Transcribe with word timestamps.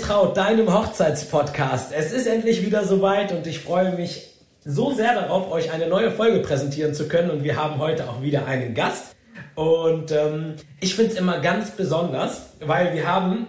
getraut, 0.00 0.34
deinem 0.34 0.72
Hochzeitspodcast. 0.72 1.92
Es 1.92 2.10
ist 2.10 2.26
endlich 2.26 2.64
wieder 2.64 2.84
soweit 2.84 3.32
und 3.32 3.46
ich 3.46 3.60
freue 3.60 3.94
mich 3.96 4.30
so 4.64 4.92
sehr 4.92 5.14
darauf, 5.14 5.50
euch 5.52 5.72
eine 5.72 5.88
neue 5.88 6.10
Folge 6.10 6.38
präsentieren 6.38 6.94
zu 6.94 7.06
können. 7.06 7.30
Und 7.30 7.44
wir 7.44 7.56
haben 7.56 7.78
heute 7.78 8.08
auch 8.08 8.22
wieder 8.22 8.46
einen 8.46 8.74
Gast. 8.74 9.14
Und 9.56 10.10
ähm, 10.10 10.54
ich 10.80 10.94
finde 10.94 11.12
es 11.12 11.18
immer 11.18 11.40
ganz 11.40 11.72
besonders, 11.72 12.54
weil 12.60 12.94
wir 12.94 13.06
haben 13.06 13.46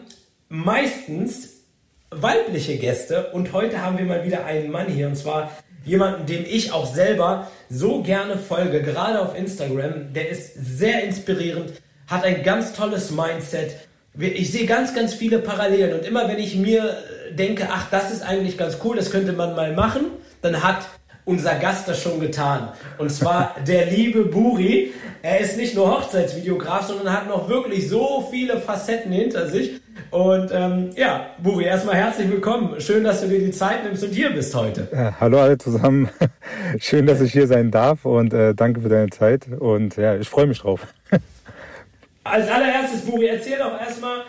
meistens 0.50 1.62
weibliche 2.10 2.76
Gäste 2.76 3.28
und 3.32 3.54
heute 3.54 3.82
haben 3.82 3.98
wir 3.98 4.06
mal 4.06 4.26
wieder 4.26 4.44
einen 4.44 4.72
Mann 4.72 4.88
hier 4.88 5.08
und 5.08 5.16
zwar 5.16 5.52
jemanden, 5.86 6.26
dem 6.26 6.44
ich 6.46 6.74
auch 6.74 6.86
selber 6.86 7.50
so 7.70 8.04
gerne 8.04 8.38
folge, 8.38 8.82
gerade 8.82 9.22
auf 9.22 9.38
Instagram. 9.38 10.12
Der 10.14 10.28
ist 10.28 10.54
sehr 10.56 11.06
inspirierend, 11.06 11.82
hat 12.08 12.26
ein 12.26 12.44
ganz 12.44 12.74
tolles 12.74 13.10
Mindset 13.10 13.78
ich 14.18 14.52
sehe 14.52 14.66
ganz, 14.66 14.94
ganz 14.94 15.14
viele 15.14 15.40
Parallelen 15.40 15.94
und 15.98 16.06
immer 16.06 16.28
wenn 16.28 16.40
ich 16.40 16.56
mir 16.56 16.84
äh, 16.84 17.34
denke, 17.34 17.68
ach, 17.72 17.90
das 17.90 18.12
ist 18.12 18.24
eigentlich 18.24 18.58
ganz 18.58 18.78
cool, 18.84 18.96
das 18.96 19.12
könnte 19.12 19.32
man 19.34 19.56
mal 19.56 19.74
machen, 19.74 20.06
dann 20.42 20.62
hat 20.64 20.86
unser 21.24 21.56
Gast 21.56 21.88
das 21.88 22.02
schon 22.02 22.20
getan. 22.20 22.70
Und 22.98 23.12
zwar 23.12 23.56
der 23.68 23.86
liebe 23.86 24.26
Buri. 24.26 24.92
Er 25.24 25.40
ist 25.40 25.56
nicht 25.56 25.76
nur 25.76 25.92
Hochzeitsvideograf, 25.92 26.88
sondern 26.88 27.14
hat 27.14 27.28
noch 27.28 27.48
wirklich 27.48 27.88
so 27.88 28.28
viele 28.32 28.60
Facetten 28.60 29.12
hinter 29.12 29.48
sich. 29.48 29.80
Und 30.10 30.50
ähm, 30.52 30.90
ja, 30.96 31.28
Buri, 31.42 31.66
erstmal 31.66 31.96
herzlich 31.96 32.30
willkommen. 32.30 32.82
Schön, 32.82 33.04
dass 33.04 33.22
du 33.22 33.28
dir 33.28 33.40
die 33.40 33.52
Zeit 33.52 33.84
nimmst 33.84 34.04
und 34.04 34.14
hier 34.14 34.32
bist 34.32 34.54
heute. 34.56 34.88
Ja, 34.92 35.16
hallo 35.20 35.40
alle 35.40 35.58
zusammen. 35.60 36.10
Schön, 36.80 37.06
dass 37.06 37.22
ich 37.22 37.32
hier 37.32 37.46
sein 37.46 37.70
darf 37.70 38.04
und 38.06 38.34
äh, 38.34 38.56
danke 38.56 38.82
für 38.82 38.90
deine 38.90 39.12
Zeit. 39.12 39.48
Und 39.48 39.96
ja, 39.96 40.16
ich 40.16 40.28
freue 40.28 40.48
mich 40.48 40.60
drauf. 40.60 40.88
Als 42.24 42.50
allererstes, 42.50 43.02
Buri, 43.02 43.28
erzähl 43.28 43.58
doch 43.58 43.80
erstmal, 43.80 44.22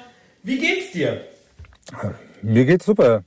wie 0.43 0.59
geht's 0.59 0.93
dir? 0.93 1.21
Mir 2.41 2.65
geht's 2.65 2.87
super. 2.87 3.23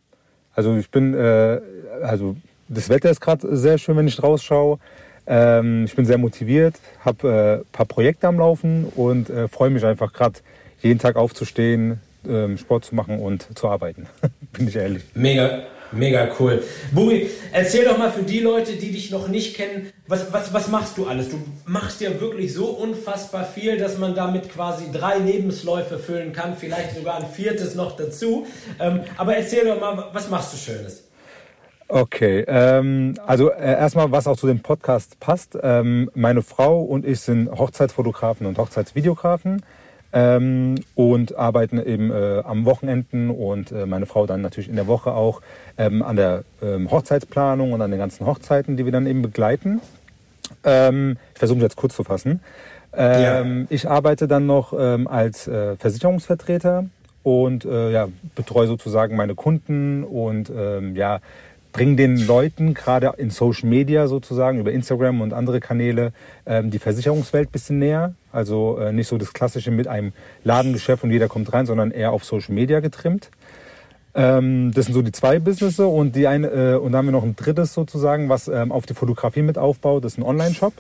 Also 0.54 0.76
ich 0.78 0.90
bin, 0.90 1.14
äh, 1.14 1.60
also 2.02 2.36
das 2.68 2.90
Wetter 2.90 3.10
ist 3.10 3.22
gerade 3.22 3.56
sehr 3.56 3.78
schön, 3.78 3.98
wenn 3.98 4.08
ich 4.08 4.22
rausschaue. 4.22 4.80
Ähm, 5.28 5.86
ich 5.86 5.96
bin 5.96 6.06
sehr 6.06 6.18
motiviert, 6.18 6.76
habe 7.04 7.28
ein 7.28 7.62
äh, 7.62 7.64
paar 7.72 7.86
Projekte 7.86 8.28
am 8.28 8.40
Laufen 8.40 8.86
und 8.96 9.30
äh, 9.30 9.48
freue 9.48 9.70
mich 9.70 9.84
einfach 9.86 10.14
gerade 10.14 10.40
jeden 10.82 11.00
Tag 11.00 11.16
aufzustehen, 11.16 12.00
ähm, 12.28 12.58
Sport 12.58 12.86
zu 12.86 12.96
machen 12.96 13.20
und 13.20 13.58
zu 13.58 13.68
arbeiten. 13.68 14.08
bin 14.54 14.68
ich 14.68 14.76
ehrlich. 14.76 15.04
Mega, 15.14 15.64
Mega 15.92 16.30
cool. 16.40 16.64
Buri, 16.92 17.30
erzähl 17.52 17.86
doch 17.86 17.98
mal 17.98 18.12
für 18.12 18.24
die 18.24 18.40
Leute, 18.40 18.74
die 18.74 18.92
dich 18.92 19.12
noch 19.12 19.28
nicht 19.28 19.56
kennen, 19.56 19.92
was, 20.08 20.32
was, 20.34 20.54
was 20.54 20.68
machst 20.68 20.98
du 20.98 21.08
alles? 21.08 21.30
Du 21.30 21.40
machst 21.66 22.02
ja 22.02 22.20
wirklich 22.20 22.54
so 22.54 22.66
unfassbar 22.66 23.46
viel, 23.46 23.78
dass 23.78 23.98
man 23.98 24.16
damit 24.16 24.50
quasi 24.50 24.92
drei 24.92 25.18
Lebensläufe 25.18 25.98
füllen 25.98 26.34
kann, 26.34 26.58
vielleicht 26.58 26.96
sogar 26.96 27.18
ein 27.18 27.28
viertes 27.28 27.76
noch 27.76 27.96
dazu. 27.96 28.46
Ähm, 28.80 29.02
aber 29.18 29.36
erzähl 29.36 29.66
doch 29.66 29.80
mal, 29.80 30.10
was 30.12 30.30
machst 30.30 30.54
du 30.54 30.58
Schönes? 30.58 31.04
Okay, 31.88 32.44
ähm, 32.48 33.14
also 33.28 33.52
äh, 33.52 33.74
erstmal, 33.74 34.12
was 34.12 34.26
auch 34.26 34.38
zu 34.38 34.48
dem 34.48 34.62
Podcast 34.62 35.20
passt. 35.20 35.56
Ähm, 35.62 36.10
meine 36.16 36.42
Frau 36.42 36.82
und 36.82 37.06
ich 37.06 37.20
sind 37.20 37.52
Hochzeitsfotografen 37.52 38.48
und 38.48 38.58
Hochzeitsvideografen 38.58 39.62
ähm, 40.16 40.76
und 40.96 41.36
arbeiten 41.36 41.78
eben 41.86 42.10
äh, 42.10 42.42
am 42.46 42.66
Wochenenden 42.66 43.30
und 43.30 43.72
äh, 43.74 43.86
meine 43.86 44.06
Frau 44.06 44.26
dann 44.26 44.42
natürlich 44.42 44.70
in 44.70 44.78
der 44.78 44.88
Woche 44.88 45.14
auch 45.14 45.42
ähm, 45.78 46.02
an 46.02 46.16
der 46.16 46.46
ähm, 46.62 46.90
Hochzeitsplanung 46.90 47.74
und 47.74 47.82
an 47.82 47.92
den 47.92 48.00
ganzen 48.00 48.26
Hochzeiten, 48.26 48.78
die 48.78 48.86
wir 48.86 48.94
dann 48.94 49.08
eben 49.08 49.22
begleiten. 49.22 49.82
Ähm, 50.64 51.18
ich 51.34 51.40
versuche 51.40 51.60
jetzt 51.60 51.76
kurz 51.76 51.96
zu 51.96 52.04
fassen. 52.04 52.40
Ja. 52.98 53.42
Ähm, 53.42 53.68
ich 53.70 53.90
arbeite 53.90 54.26
dann 54.26 54.46
noch 54.46 54.72
ähm, 54.78 55.10
als 55.10 55.50
äh, 55.50 55.76
Versicherungsvertreter 55.76 56.86
und 57.24 57.66
äh, 57.66 57.92
ja, 57.92 58.08
betreue 58.36 58.68
sozusagen 58.68 59.18
meine 59.18 59.36
Kunden 59.36 60.06
und 60.06 60.50
ja, 60.96 61.20
bringen 61.76 61.98
den 61.98 62.26
Leuten 62.26 62.74
gerade 62.74 63.12
in 63.18 63.30
Social 63.30 63.68
Media 63.68 64.08
sozusagen 64.08 64.62
über 64.62 64.72
Instagram 64.72 65.20
und 65.20 65.34
andere 65.34 65.60
Kanäle 65.60 66.14
ähm, 66.46 66.72
die 66.72 66.80
Versicherungswelt 66.80 67.52
bisschen 67.52 67.80
näher. 67.80 68.14
Also 68.32 68.78
äh, 68.78 68.94
nicht 68.94 69.10
so 69.10 69.18
das 69.18 69.34
klassische 69.34 69.72
mit 69.72 69.86
einem 69.86 70.14
Ladengeschäft 70.46 71.04
und 71.04 71.12
jeder 71.12 71.28
kommt 71.28 71.52
rein, 71.52 71.66
sondern 71.66 71.92
eher 71.92 72.14
auf 72.14 72.24
Social 72.24 72.56
Media 72.56 72.80
getrimmt. 72.80 73.30
Ähm, 74.14 74.72
das 74.74 74.86
sind 74.86 74.94
so 74.94 75.02
die 75.02 75.12
zwei 75.12 75.40
Businesses 75.40 75.86
und 75.86 76.16
die 76.16 76.28
eine 76.28 76.48
äh, 76.48 76.76
und 76.78 76.94
dann 76.94 77.00
haben 77.00 77.08
wir 77.08 77.12
noch 77.12 77.26
ein 77.26 77.36
drittes 77.36 77.74
sozusagen, 77.74 78.30
was 78.30 78.48
ähm, 78.48 78.72
auf 78.72 78.86
die 78.86 78.94
Fotografie 78.94 79.42
mit 79.42 79.58
aufbaut. 79.58 80.06
Das 80.06 80.14
ist 80.14 80.18
ein 80.18 80.24
Online-Shop, 80.24 80.72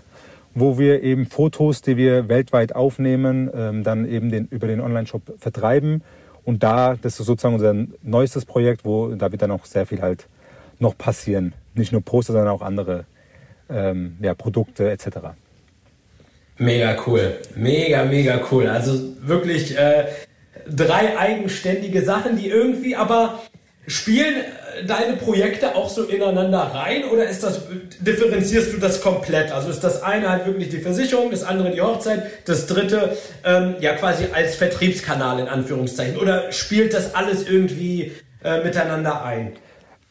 wo 0.54 0.78
wir 0.78 1.04
eben 1.04 1.26
Fotos, 1.26 1.82
die 1.82 1.98
wir 1.98 2.30
weltweit 2.30 2.74
aufnehmen, 2.74 3.50
ähm, 3.54 3.84
dann 3.84 4.08
eben 4.08 4.32
den, 4.32 4.48
über 4.50 4.68
den 4.68 4.80
Online-Shop 4.80 5.24
vertreiben. 5.40 6.04
Und 6.46 6.64
da, 6.64 6.96
das 6.96 7.20
ist 7.20 7.26
sozusagen 7.26 7.56
unser 7.56 7.76
neuestes 8.02 8.46
Projekt, 8.46 8.86
wo 8.86 9.10
da 9.10 9.30
wird 9.34 9.42
dann 9.42 9.52
auch 9.52 9.66
sehr 9.66 9.86
viel 9.86 10.02
halt 10.02 10.30
noch 10.80 10.98
passieren. 10.98 11.54
Nicht 11.74 11.92
nur 11.92 12.02
Poster, 12.02 12.34
sondern 12.34 12.52
auch 12.52 12.62
andere 12.62 13.06
ähm, 13.70 14.18
ja, 14.22 14.34
Produkte 14.34 14.90
etc. 14.90 15.08
Mega 16.58 16.96
cool, 17.06 17.38
mega, 17.56 18.06
mega 18.06 18.40
cool. 18.52 18.68
Also 18.68 18.98
wirklich 19.22 19.78
äh, 19.78 20.06
drei 20.70 21.18
eigenständige 21.18 22.04
Sachen, 22.04 22.38
die 22.38 22.50
irgendwie 22.50 22.96
aber 22.96 23.42
spielen 23.88 24.36
äh, 24.36 24.86
deine 24.86 25.18
Projekte 25.18 25.76
auch 25.76 25.90
so 25.90 26.06
ineinander 26.06 26.60
rein 26.60 27.04
oder 27.06 27.28
ist 27.28 27.44
das 27.44 27.62
differenzierst 28.00 28.74
du 28.74 28.78
das 28.78 29.02
komplett? 29.02 29.52
Also 29.52 29.70
ist 29.70 29.84
das 29.84 30.02
eine 30.02 30.30
halt 30.30 30.46
wirklich 30.46 30.70
die 30.70 30.80
Versicherung, 30.80 31.32
das 31.32 31.44
andere 31.44 31.72
die 31.72 31.82
Hochzeit, 31.82 32.24
das 32.46 32.68
dritte 32.68 33.18
ähm, 33.44 33.76
ja 33.82 33.94
quasi 33.94 34.28
als 34.34 34.56
Vertriebskanal 34.56 35.40
in 35.40 35.48
Anführungszeichen 35.48 36.18
oder 36.18 36.52
spielt 36.52 36.94
das 36.94 37.16
alles 37.16 37.48
irgendwie 37.48 38.14
äh, 38.44 38.64
miteinander 38.64 39.24
ein? 39.24 39.54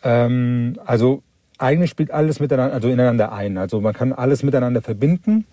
Ähm, 0.04 0.78
also 0.84 1.22
eigentlich 1.58 1.90
spielt 1.90 2.10
alles 2.10 2.40
miteinander, 2.40 2.74
also 2.74 2.88
ineinander 2.88 3.32
ein. 3.32 3.58
Also 3.58 3.80
man 3.80 3.94
kann 3.94 4.12
alles 4.12 4.42
miteinander 4.42 4.82
verbinden. 4.82 5.46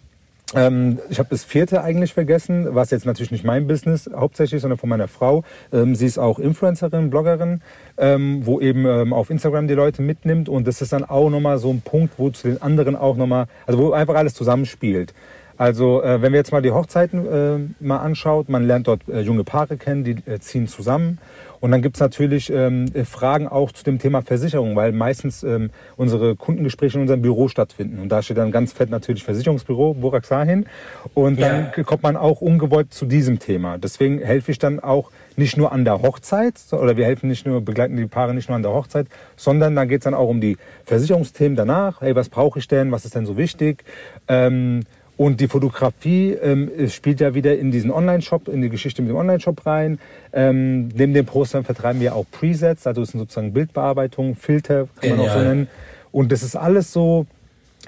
Ähm, 0.54 1.00
ich 1.10 1.20
habe 1.20 1.30
das 1.30 1.44
vierte 1.44 1.82
eigentlich 1.82 2.14
vergessen, 2.14 2.68
was 2.72 2.92
jetzt 2.92 3.06
natürlich 3.06 3.32
nicht 3.32 3.46
mein 3.46 3.68
Business 3.68 4.10
hauptsächlich, 4.14 4.62
sondern 4.62 4.78
von 4.78 4.90
meiner 4.90 5.08
Frau. 5.08 5.44
Ähm, 5.72 5.96
sie 5.96 6.06
ist 6.06 6.18
auch 6.18 6.40
Influencerin, 6.40 7.10
Bloggerin, 7.10 7.62
ähm, 7.98 8.46
wo 8.46 8.60
eben 8.60 8.86
ähm, 8.86 9.14
auf 9.14 9.30
Instagram 9.30 9.68
die 9.68 9.74
Leute 9.76 10.02
mitnimmt 10.02 10.50
und 10.50 10.68
das 10.68 10.82
ist 10.82 10.92
dann 10.92 11.06
auch 11.06 11.30
nochmal 11.30 11.58
so 11.58 11.70
ein 11.70 11.82
Punkt, 11.82 12.16
wo 12.18 12.30
zu 12.30 12.50
den 12.50 12.62
anderen 12.62 12.96
auch 12.96 13.16
nochmal, 13.16 13.46
also 13.66 13.80
wo 13.80 13.92
einfach 13.92 14.16
alles 14.16 14.34
zusammenspielt. 14.34 15.14
Also 15.58 16.02
äh, 16.02 16.22
wenn 16.22 16.34
wir 16.34 16.40
jetzt 16.40 16.52
mal 16.52 16.62
die 16.62 16.72
Hochzeiten 16.72 17.28
äh, 17.28 17.84
mal 17.84 18.00
anschaut, 18.00 18.50
man 18.50 18.66
lernt 18.66 18.88
dort 18.88 19.08
äh, 19.08 19.22
junge 19.22 19.44
Paare 19.44 19.78
kennen, 19.78 20.04
die 20.04 20.18
äh, 20.26 20.40
ziehen 20.40 20.68
zusammen 20.68 21.20
und 21.62 21.72
dann 21.72 21.82
gibt's 21.82 22.00
natürlich 22.00 22.52
ähm, 22.52 22.88
Fragen 23.06 23.48
auch 23.48 23.72
zu 23.72 23.84
dem 23.84 24.00
Thema 24.00 24.24
Versicherung, 24.24 24.76
weil 24.76 24.92
meistens 24.92 25.44
ähm, 25.44 25.70
unsere 25.96 26.36
Kundengespräche 26.36 26.98
in 26.98 27.04
unserem 27.04 27.22
Büro 27.22 27.48
stattfinden. 27.48 28.00
Und 28.00 28.10
da 28.10 28.24
steht 28.24 28.38
dann 28.38 28.52
ganz 28.52 28.74
fett 28.74 28.90
natürlich 28.90 29.24
Versicherungsbüro, 29.24 29.94
Burak 29.94 30.26
Sahin. 30.26 30.66
Und 31.14 31.40
dann 31.40 31.72
ja. 31.78 31.84
kommt 31.84 32.02
man 32.02 32.18
auch 32.18 32.42
ungewollt 32.42 32.92
zu 32.94 33.06
diesem 33.06 33.38
Thema. 33.38 33.78
Deswegen 33.78 34.20
helfe 34.20 34.52
ich 34.52 34.58
dann 34.58 34.80
auch 34.80 35.12
nicht 35.38 35.56
nur 35.56 35.72
an 35.72 35.86
der 35.86 36.02
Hochzeit, 36.02 36.56
oder 36.72 36.98
wir 36.98 37.06
helfen 37.06 37.30
nicht 37.30 37.46
nur, 37.46 37.62
begleiten 37.62 37.96
die 37.96 38.06
Paare 38.08 38.34
nicht 38.34 38.50
nur 38.50 38.56
an 38.56 38.64
der 38.64 38.74
Hochzeit, 38.74 39.08
sondern 39.36 39.76
dann 39.76 39.88
geht's 39.88 40.06
dann 40.06 40.16
auch 40.16 40.30
um 40.30 40.42
die 40.42 40.58
Versicherungsthemen 40.86 41.56
danach. 41.56 42.02
Hey, 42.02 42.16
was 42.16 42.30
brauche 42.30 42.58
ich 42.58 42.68
denn? 42.68 42.92
Was 42.92 43.06
ist 43.06 43.16
denn 43.16 43.28
so 43.28 43.38
wichtig? 43.38 43.84
Ähm, 44.28 44.82
und 45.18 45.40
die 45.40 45.48
Fotografie 45.48 46.32
ähm, 46.32 46.72
spielt 46.90 47.20
ja 47.20 47.36
wieder 47.36 47.58
in 47.58 47.70
diesen 47.72 47.92
Online-Shop, 47.92 48.48
in 48.48 48.62
die 48.62 48.70
Geschichte 48.70 49.02
mit 49.02 49.12
dem 49.12 49.18
Online-Shop 49.18 49.66
rein. 49.66 50.00
Ähm, 50.34 50.88
neben 50.90 51.14
den 51.14 51.26
Postern 51.26 51.64
vertreiben 51.64 52.02
wir 52.02 52.16
auch 52.16 52.26
Presets, 52.32 52.88
also 52.88 53.02
das 53.02 53.12
sind 53.12 53.20
sozusagen 53.20 53.54
Bildbearbeitung, 53.54 54.36
Filter, 54.36 54.88
kann 55.00 55.10
man 55.10 55.18
Genial. 55.20 55.30
auch 55.30 55.34
so 55.34 55.40
nennen. 55.44 55.68
Und 56.12 56.32
das 56.32 56.44
ist 56.44 56.56
alles 56.56 56.92
so 56.92 57.28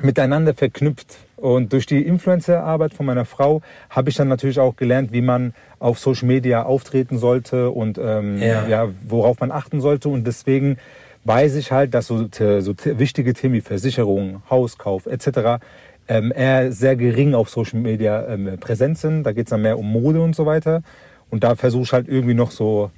miteinander 0.02 0.54
verknüpft. 0.54 1.18
Und 1.38 1.74
durch 1.74 1.86
die 1.86 2.02
Influencer-Arbeit 2.04 2.94
von 2.94 3.06
meiner 3.06 3.26
Frau 3.26 3.62
habe 3.90 4.10
ich 4.10 4.16
dann 4.16 4.28
natürlich 4.28 4.60
auch 4.60 4.76
gelernt, 4.76 5.12
wie 5.12 5.22
man 5.22 5.54
auf 5.80 6.00
Social 6.00 6.28
Media 6.28 6.64
auftreten 6.64 7.18
sollte 7.18 7.72
und 7.72 7.98
ähm, 7.98 8.38
ja. 8.42 8.68
ja. 8.68 8.90
worauf 9.08 9.40
man 9.40 9.52
achten 9.52 9.82
sollte. 9.82 10.08
Und 10.08 10.26
deswegen 10.26 10.78
weiß 11.26 11.56
ich 11.56 11.72
halt, 11.72 11.94
dass 11.94 12.08
so, 12.08 12.28
so 12.32 12.74
wichtige 12.86 13.34
Themen 13.34 13.56
wie 13.56 13.62
Versicherung, 13.62 14.42
Hauskauf 14.50 15.06
etc 15.06 15.60
ähm, 16.08 16.34
eher 16.36 16.72
sehr 16.72 16.96
gering 16.96 17.34
auf 17.34 17.50
Social 17.50 17.80
Media 17.80 18.28
ähm, 18.28 18.58
präsent 18.60 18.98
sind. 18.98 19.24
Da 19.24 19.32
geht 19.32 19.48
es 19.48 19.50
dann 19.52 19.62
mehr 19.62 19.78
um 19.78 19.92
Mode 19.92 20.22
und 20.22 20.36
so 20.36 20.46
weiter. 20.46 20.82
Und 21.30 21.44
da 21.44 21.56
versuche 21.56 21.84
ich 21.84 21.94
halt 21.94 22.08
irgendwie 22.08 22.34
noch 22.34 22.52
so 22.52 22.92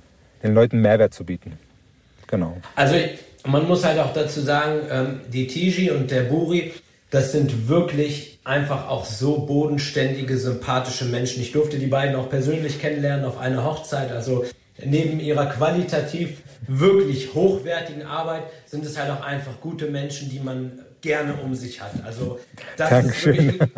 den 0.43 0.53
Leuten 0.53 0.81
Mehrwert 0.81 1.13
zu 1.13 1.23
bieten. 1.23 1.53
Genau. 2.27 2.57
Also 2.75 2.95
man 3.45 3.67
muss 3.67 3.85
halt 3.85 3.99
auch 3.99 4.13
dazu 4.13 4.41
sagen, 4.41 4.79
ähm, 4.89 5.21
die 5.31 5.47
Tiji 5.47 5.91
und 5.91 6.11
der 6.11 6.23
Buri, 6.23 6.73
das 7.11 7.31
sind 7.31 7.69
wirklich 7.69 8.39
einfach 8.43 8.89
auch 8.89 9.05
so 9.05 9.45
bodenständige, 9.45 10.37
sympathische 10.37 11.05
Menschen. 11.05 11.41
Ich 11.41 11.51
durfte 11.51 11.77
die 11.77 11.87
beiden 11.87 12.15
auch 12.15 12.29
persönlich 12.29 12.79
kennenlernen 12.79 13.25
auf 13.25 13.37
einer 13.37 13.63
Hochzeit. 13.63 14.11
Also 14.11 14.45
neben 14.83 15.19
ihrer 15.19 15.45
qualitativ 15.47 16.41
wirklich 16.67 17.33
hochwertigen 17.33 18.03
Arbeit 18.03 18.43
sind 18.65 18.85
es 18.85 18.99
halt 18.99 19.11
auch 19.11 19.23
einfach 19.23 19.61
gute 19.61 19.87
Menschen, 19.87 20.29
die 20.29 20.39
man 20.39 20.79
gerne 21.05 21.35
um 21.35 21.53
sich 21.53 21.79
hat. 21.79 21.91
Also 22.03 22.39
das 22.75 22.89
Dankeschön. 22.89 23.35
Ist 23.35 23.59
wirklich, 23.59 23.71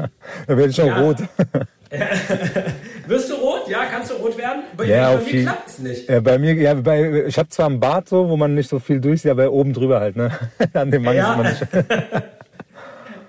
da 0.48 0.58
werde 0.58 0.70
ich 0.70 0.82
auch 0.82 0.88
ja, 0.88 1.02
rot. 1.02 1.18
Wirst 3.08 3.30
du 3.30 3.36
rot? 3.36 3.68
Ja, 3.70 3.86
kannst 3.86 4.12
du 4.12 4.16
rot 4.16 4.38
werden? 4.38 4.64
Bei, 4.76 4.86
ja, 4.86 5.14
bei 5.14 5.24
mir 5.24 5.44
klappt 5.44 5.68
es 5.68 5.80
nicht. 5.80 6.10
Ja, 6.10 6.20
bei 6.22 6.38
mir, 6.38 6.54
ja, 6.54 6.74
bei, 6.74 7.26
ich 7.28 7.38
habe 7.38 7.50
zwar 7.50 7.68
einen 7.68 7.80
Bart 7.80 8.08
so, 8.08 8.30
wo 8.30 8.38
man 8.38 8.56
nicht 8.56 8.70
so 8.70 8.80
viel 8.80 9.02
durchsieht, 9.02 9.32
aber 9.32 9.52
oben 9.52 9.74
drüber 9.74 10.00
halt, 10.00 10.16
ne? 10.16 10.32
An 10.74 10.90
dem 10.90 11.04
Mann 11.04 11.16
ja. 11.16 11.32
ist 11.34 11.38
man 11.38 11.48
nicht. 11.52 11.90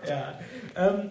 ja. 0.09 0.39
Ähm, 0.77 1.11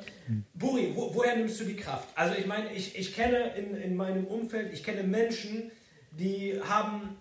Buri, 0.53 0.93
wo, 0.95 1.11
woher 1.13 1.35
nimmst 1.35 1.59
du 1.59 1.65
die 1.65 1.75
Kraft? 1.75 2.07
Also 2.15 2.35
ich 2.37 2.45
meine, 2.45 2.71
ich, 2.73 2.97
ich 2.97 3.15
kenne 3.15 3.51
in, 3.57 3.75
in 3.75 3.95
meinem 3.95 4.25
Umfeld, 4.25 4.73
ich 4.73 4.83
kenne 4.83 5.03
Menschen, 5.03 5.71
die 6.11 6.59
haben 6.67 7.17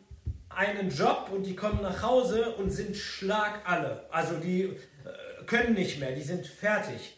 einen 0.49 0.91
Job 0.91 1.31
und 1.33 1.45
die 1.45 1.55
kommen 1.55 1.83
nach 1.83 2.03
Hause 2.03 2.55
und 2.57 2.71
sind 2.71 2.97
schlag 2.97 3.61
alle. 3.65 4.07
Also 4.11 4.37
die 4.37 4.63
äh, 4.63 4.71
können 5.47 5.75
nicht 5.75 6.01
mehr, 6.01 6.13
die 6.13 6.23
sind 6.23 6.47
fertig. 6.47 7.17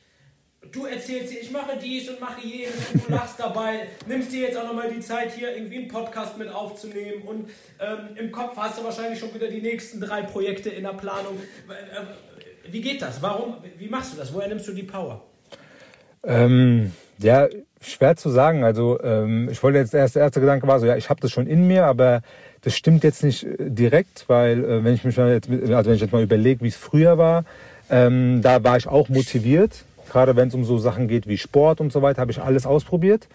Du 0.72 0.86
erzählst 0.86 1.32
dir, 1.32 1.40
ich 1.40 1.50
mache 1.50 1.78
dies 1.80 2.08
und 2.08 2.20
mache 2.20 2.40
jenes 2.44 2.74
und 2.92 3.08
du 3.08 3.12
lachst 3.12 3.38
dabei, 3.38 3.86
nimmst 4.06 4.32
dir 4.32 4.42
jetzt 4.48 4.58
auch 4.58 4.64
nochmal 4.64 4.92
die 4.92 5.00
Zeit, 5.00 5.32
hier 5.32 5.56
irgendwie 5.56 5.78
einen 5.78 5.88
Podcast 5.88 6.36
mit 6.36 6.48
aufzunehmen 6.48 7.22
und 7.22 7.50
ähm, 7.80 8.16
im 8.16 8.32
Kopf 8.32 8.56
hast 8.56 8.78
du 8.78 8.84
wahrscheinlich 8.84 9.18
schon 9.18 9.32
wieder 9.32 9.48
die 9.48 9.62
nächsten 9.62 10.00
drei 10.00 10.22
Projekte 10.22 10.68
in 10.68 10.82
der 10.82 10.94
Planung. 10.94 11.38
Äh, 11.68 12.72
wie 12.72 12.80
geht 12.80 13.00
das? 13.00 13.22
Warum? 13.22 13.56
Wie 13.78 13.88
machst 13.88 14.12
du 14.12 14.16
das? 14.18 14.34
Woher 14.34 14.48
nimmst 14.48 14.66
du 14.68 14.72
die 14.72 14.82
Power? 14.82 15.22
Ähm, 16.24 16.92
ja, 17.18 17.48
schwer 17.80 18.16
zu 18.16 18.30
sagen. 18.30 18.64
Also 18.64 19.00
ähm, 19.02 19.48
ich 19.50 19.62
wollte 19.62 19.78
jetzt 19.78 19.94
erst 19.94 20.16
der 20.16 20.22
erste 20.22 20.40
Gedanke 20.40 20.66
war 20.66 20.80
so, 20.80 20.86
ja, 20.86 20.96
ich 20.96 21.08
habe 21.08 21.20
das 21.20 21.30
schon 21.30 21.46
in 21.46 21.66
mir, 21.66 21.86
aber 21.86 22.22
das 22.62 22.76
stimmt 22.76 23.04
jetzt 23.04 23.22
nicht 23.22 23.44
äh, 23.44 23.70
direkt, 23.70 24.24
weil 24.28 24.64
äh, 24.64 24.84
wenn 24.84 24.94
ich 24.94 25.04
mich 25.04 25.16
mal 25.16 25.32
jetzt, 25.32 25.48
also 25.48 25.88
wenn 25.88 25.94
ich 25.94 26.00
jetzt 26.00 26.12
mal 26.12 26.22
überlege, 26.22 26.62
wie 26.62 26.68
es 26.68 26.76
früher 26.76 27.18
war, 27.18 27.44
ähm, 27.90 28.40
da 28.42 28.62
war 28.64 28.76
ich 28.76 28.86
auch 28.86 29.08
motiviert. 29.08 29.84
Gerade 30.10 30.36
wenn 30.36 30.48
es 30.48 30.54
um 30.54 30.64
so 30.64 30.78
Sachen 30.78 31.06
geht 31.08 31.26
wie 31.26 31.36
Sport 31.36 31.80
und 31.80 31.92
so 31.92 32.00
weiter, 32.00 32.20
habe 32.20 32.30
ich 32.30 32.40
alles 32.40 32.66
ausprobiert. 32.66 33.28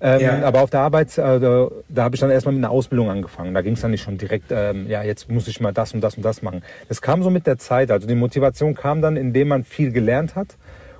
Ähm, 0.00 0.20
ja. 0.20 0.42
Aber 0.42 0.62
auf 0.62 0.70
der 0.70 0.80
Arbeit, 0.80 1.16
äh, 1.18 1.38
da, 1.38 1.68
da 1.88 2.02
habe 2.02 2.14
ich 2.16 2.20
dann 2.20 2.30
erstmal 2.30 2.54
mit 2.54 2.64
einer 2.64 2.72
Ausbildung 2.72 3.10
angefangen. 3.10 3.54
Da 3.54 3.62
ging 3.62 3.74
es 3.74 3.80
dann 3.80 3.90
nicht 3.90 4.02
schon 4.02 4.18
direkt, 4.18 4.50
ähm, 4.50 4.88
ja, 4.88 5.02
jetzt 5.02 5.30
muss 5.30 5.48
ich 5.48 5.60
mal 5.60 5.72
das 5.72 5.92
und 5.92 6.00
das 6.00 6.16
und 6.16 6.22
das 6.22 6.42
machen. 6.42 6.62
Das 6.88 7.00
kam 7.02 7.22
so 7.22 7.30
mit 7.30 7.46
der 7.46 7.58
Zeit. 7.58 7.90
Also 7.90 8.06
die 8.06 8.14
Motivation 8.14 8.74
kam 8.74 9.02
dann, 9.02 9.16
indem 9.16 9.48
man 9.48 9.64
viel 9.64 9.92
gelernt 9.92 10.34
hat 10.34 10.56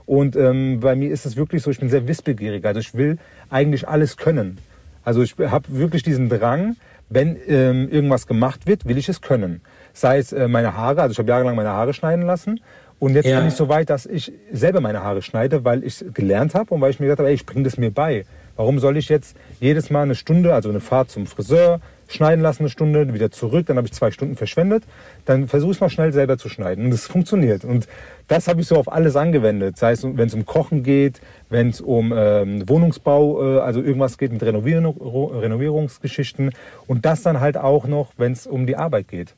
und 0.06 0.36
ähm, 0.36 0.80
bei 0.80 0.94
mir 0.96 1.10
ist 1.10 1.24
es 1.24 1.36
wirklich 1.36 1.62
so, 1.62 1.70
ich 1.70 1.80
bin 1.80 1.88
sehr 1.88 2.06
wissbegierig. 2.06 2.64
Also 2.64 2.80
ich 2.80 2.94
will 2.94 3.18
eigentlich 3.50 3.88
alles 3.88 4.16
können. 4.16 4.58
Also 5.02 5.22
ich 5.22 5.34
habe 5.38 5.64
wirklich 5.68 6.02
diesen 6.02 6.28
Drang, 6.28 6.76
wenn 7.08 7.36
ähm, 7.46 7.88
irgendwas 7.90 8.26
gemacht 8.26 8.66
wird, 8.66 8.86
will 8.86 8.98
ich 8.98 9.08
es 9.08 9.20
können. 9.20 9.60
Sei 9.92 10.18
es 10.18 10.32
äh, 10.32 10.48
meine 10.48 10.76
Haare, 10.76 11.02
also 11.02 11.12
ich 11.12 11.18
habe 11.18 11.28
jahrelang 11.28 11.56
meine 11.56 11.70
Haare 11.70 11.94
schneiden 11.94 12.26
lassen. 12.26 12.60
Und 13.04 13.14
jetzt 13.14 13.26
ja. 13.26 13.38
bin 13.38 13.48
ich 13.48 13.54
so 13.54 13.68
weit, 13.68 13.90
dass 13.90 14.06
ich 14.06 14.32
selber 14.50 14.80
meine 14.80 15.04
Haare 15.04 15.20
schneide, 15.20 15.62
weil 15.62 15.84
ich 15.84 16.02
gelernt 16.14 16.54
habe 16.54 16.72
und 16.72 16.80
weil 16.80 16.90
ich 16.90 17.00
mir 17.00 17.04
gedacht 17.06 17.18
habe, 17.18 17.28
ey, 17.28 17.34
ich 17.34 17.44
bringe 17.44 17.64
das 17.64 17.76
mir 17.76 17.90
bei. 17.90 18.24
Warum 18.56 18.78
soll 18.78 18.96
ich 18.96 19.10
jetzt 19.10 19.36
jedes 19.60 19.90
Mal 19.90 20.04
eine 20.04 20.14
Stunde, 20.14 20.54
also 20.54 20.70
eine 20.70 20.80
Fahrt 20.80 21.10
zum 21.10 21.26
Friseur, 21.26 21.80
schneiden 22.08 22.40
lassen 22.40 22.62
eine 22.62 22.70
Stunde, 22.70 23.12
wieder 23.12 23.30
zurück, 23.30 23.66
dann 23.66 23.76
habe 23.76 23.86
ich 23.86 23.92
zwei 23.92 24.10
Stunden 24.10 24.36
verschwendet. 24.36 24.84
Dann 25.26 25.48
versuche 25.48 25.72
ich 25.72 25.76
es 25.76 25.80
mal 25.82 25.90
schnell 25.90 26.14
selber 26.14 26.38
zu 26.38 26.48
schneiden. 26.48 26.86
Und 26.86 26.94
es 26.94 27.06
funktioniert. 27.06 27.66
Und 27.66 27.88
das 28.28 28.48
habe 28.48 28.62
ich 28.62 28.66
so 28.66 28.76
auf 28.76 28.90
alles 28.90 29.16
angewendet. 29.16 29.76
Sei 29.76 29.92
es, 29.92 30.02
wenn 30.02 30.26
es 30.26 30.32
um 30.32 30.46
Kochen 30.46 30.82
geht, 30.82 31.20
wenn 31.50 31.68
es 31.68 31.82
um 31.82 32.10
ähm, 32.16 32.66
Wohnungsbau, 32.66 33.58
äh, 33.58 33.60
also 33.60 33.82
irgendwas 33.82 34.16
geht 34.16 34.32
mit 34.32 34.42
Renovierung, 34.42 34.96
Renovierungsgeschichten. 35.42 36.52
Und 36.86 37.04
das 37.04 37.20
dann 37.20 37.40
halt 37.40 37.58
auch 37.58 37.86
noch, 37.86 38.12
wenn 38.16 38.32
es 38.32 38.46
um 38.46 38.66
die 38.66 38.76
Arbeit 38.76 39.08
geht. 39.08 39.34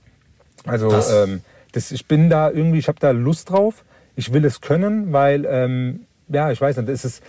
Also 0.67 0.93
ähm, 0.93 1.41
das, 1.77 1.93
ich 1.93 2.07
bin 2.07 2.31
da 2.31 2.51
irgendwie, 2.51 2.79
ich 2.79 2.89
habe 2.89 2.99
da 2.99 3.11
Lust 3.11 3.51
drauf. 3.51 3.85
Ich 4.17 4.33
will 4.33 4.45
es 4.45 4.63
können, 4.63 5.13
weil, 5.13 5.47
ähm, 5.49 6.07
ja, 6.29 6.51
ich 6.51 6.61
weiß 6.61 6.79
nicht, 6.79 6.89
es 6.89 7.05
ist 7.05 7.23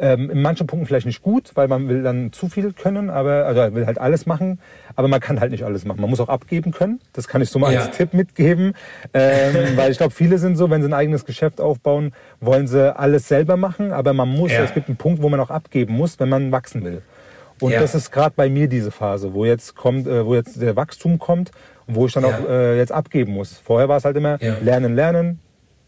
ähm, 0.00 0.30
in 0.30 0.40
manchen 0.40 0.68
Punkten 0.68 0.86
vielleicht 0.86 1.06
nicht 1.06 1.22
gut, 1.22 1.50
weil 1.54 1.66
man 1.66 1.88
will 1.88 2.04
dann 2.04 2.32
zu 2.32 2.48
viel 2.48 2.72
können, 2.72 3.10
aber 3.10 3.46
also 3.46 3.74
will 3.74 3.86
halt 3.86 3.98
alles 3.98 4.26
machen, 4.26 4.60
aber 4.94 5.08
man 5.08 5.18
kann 5.18 5.40
halt 5.40 5.50
nicht 5.50 5.64
alles 5.64 5.84
machen. 5.84 6.00
Man 6.00 6.08
muss 6.10 6.20
auch 6.20 6.28
abgeben 6.28 6.70
können. 6.70 7.00
Das 7.12 7.26
kann 7.26 7.42
ich 7.42 7.50
so 7.50 7.58
mal 7.58 7.72
ja. 7.72 7.80
als 7.80 7.96
Tipp 7.96 8.14
mitgeben, 8.14 8.74
ähm, 9.12 9.54
weil 9.76 9.90
ich 9.90 9.98
glaube, 9.98 10.14
viele 10.14 10.38
sind 10.38 10.56
so, 10.56 10.70
wenn 10.70 10.82
sie 10.82 10.88
ein 10.88 10.94
eigenes 10.94 11.24
Geschäft 11.24 11.60
aufbauen, 11.60 12.12
wollen 12.40 12.68
sie 12.68 12.96
alles 12.96 13.26
selber 13.26 13.56
machen, 13.56 13.92
aber 13.92 14.12
man 14.12 14.28
muss. 14.28 14.52
Ja. 14.52 14.62
Es 14.62 14.74
gibt 14.74 14.88
einen 14.88 14.96
Punkt, 14.96 15.20
wo 15.20 15.28
man 15.28 15.40
auch 15.40 15.50
abgeben 15.50 15.94
muss, 15.94 16.20
wenn 16.20 16.28
man 16.28 16.52
wachsen 16.52 16.84
will. 16.84 17.02
Und 17.60 17.72
ja. 17.72 17.80
das 17.80 17.96
ist 17.96 18.12
gerade 18.12 18.34
bei 18.36 18.48
mir 18.48 18.68
diese 18.68 18.92
Phase, 18.92 19.34
wo 19.34 19.44
jetzt 19.44 19.74
kommt, 19.74 20.06
äh, 20.06 20.24
wo 20.24 20.36
jetzt 20.36 20.62
der 20.62 20.76
Wachstum 20.76 21.18
kommt 21.18 21.50
wo 21.88 22.06
ich 22.06 22.12
dann 22.12 22.24
auch 22.24 22.48
äh, 22.48 22.78
jetzt 22.78 22.92
abgeben 22.92 23.32
muss. 23.32 23.58
Vorher 23.58 23.88
war 23.88 23.96
es 23.96 24.04
halt 24.04 24.16
immer 24.16 24.38
lernen, 24.38 24.94
lernen, 24.94 25.40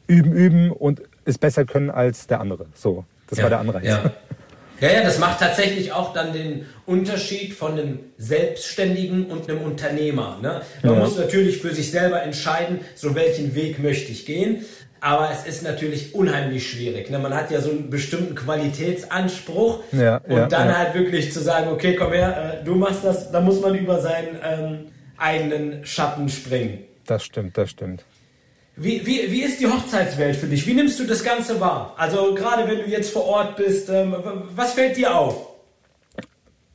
üben, 0.07 0.33
üben 0.33 0.71
und 0.73 1.03
es 1.25 1.39
besser 1.39 1.65
können 1.65 1.91
als 1.91 2.27
der 2.27 2.41
andere. 2.41 2.67
So. 2.75 3.05
Das 3.29 3.39
ja, 3.39 3.45
war 3.45 3.51
der 3.51 3.61
Anreiz. 3.61 3.85
Ja. 3.85 4.11
ja, 4.81 4.91
ja, 4.91 5.03
das 5.03 5.19
macht 5.19 5.39
tatsächlich 5.39 5.93
auch 5.93 6.13
dann 6.13 6.33
den 6.33 6.67
Unterschied 6.85 7.55
von 7.55 7.73
einem 7.73 8.01
Selbstständigen 8.19 9.27
und 9.27 9.49
einem 9.49 9.63
Unternehmer. 9.63 10.39
Ne? 10.43 10.63
Man 10.83 10.95
ja. 10.95 10.99
muss 10.99 11.17
natürlich 11.17 11.59
für 11.59 11.73
sich 11.73 11.91
selber 11.91 12.23
entscheiden, 12.23 12.81
so 12.97 13.15
welchen 13.15 13.55
Weg 13.55 13.79
möchte 13.79 14.11
ich 14.11 14.27
gehen. 14.27 14.65
Aber 15.03 15.31
es 15.33 15.47
ist 15.47 15.63
natürlich 15.63 16.15
unheimlich 16.15 16.69
schwierig. 16.69 17.09
Ne? 17.09 17.19
Man 17.19 17.35
hat 17.35 17.51
ja 17.51 17.63
so 17.63 17.71
einen 17.71 17.89
bestimmten 17.89 18.35
Qualitätsanspruch 18.35 19.79
ja, 19.93 20.19
und 20.19 20.37
ja, 20.37 20.47
dann 20.47 20.69
ja. 20.69 20.77
halt 20.77 20.95
wirklich 20.95 21.33
zu 21.33 21.41
sagen, 21.41 21.71
okay, 21.71 21.97
komm 21.97 22.13
her, 22.13 22.61
äh, 22.61 22.65
du 22.65 22.75
machst 22.75 23.03
das, 23.03 23.31
da 23.33 23.41
muss 23.41 23.63
man 23.63 23.75
über 23.77 23.99
seinen 24.01 24.39
ähm, 24.45 24.87
eigenen 25.21 25.85
Schatten 25.85 26.29
springen. 26.29 26.85
Das 27.07 27.25
stimmt, 27.25 27.57
das 27.59 27.71
stimmt. 27.71 28.05
Wie, 28.77 29.05
wie, 29.05 29.31
wie 29.31 29.43
ist 29.43 29.61
die 29.61 29.67
Hochzeitswelt 29.67 30.37
für 30.37 30.47
dich? 30.47 30.67
Wie 30.67 30.75
nimmst 30.75 30.99
du 30.99 31.05
das 31.05 31.23
Ganze 31.23 31.61
wahr? 31.61 31.95
Also 31.99 32.35
gerade 32.35 32.67
wenn 32.67 32.79
du 32.79 32.89
jetzt 32.89 33.13
vor 33.13 33.27
Ort 33.27 33.57
bist, 33.57 33.91
ähm, 33.91 34.15
was 34.55 34.73
fällt 34.73 34.97
dir 34.97 35.15
auf? 35.15 35.49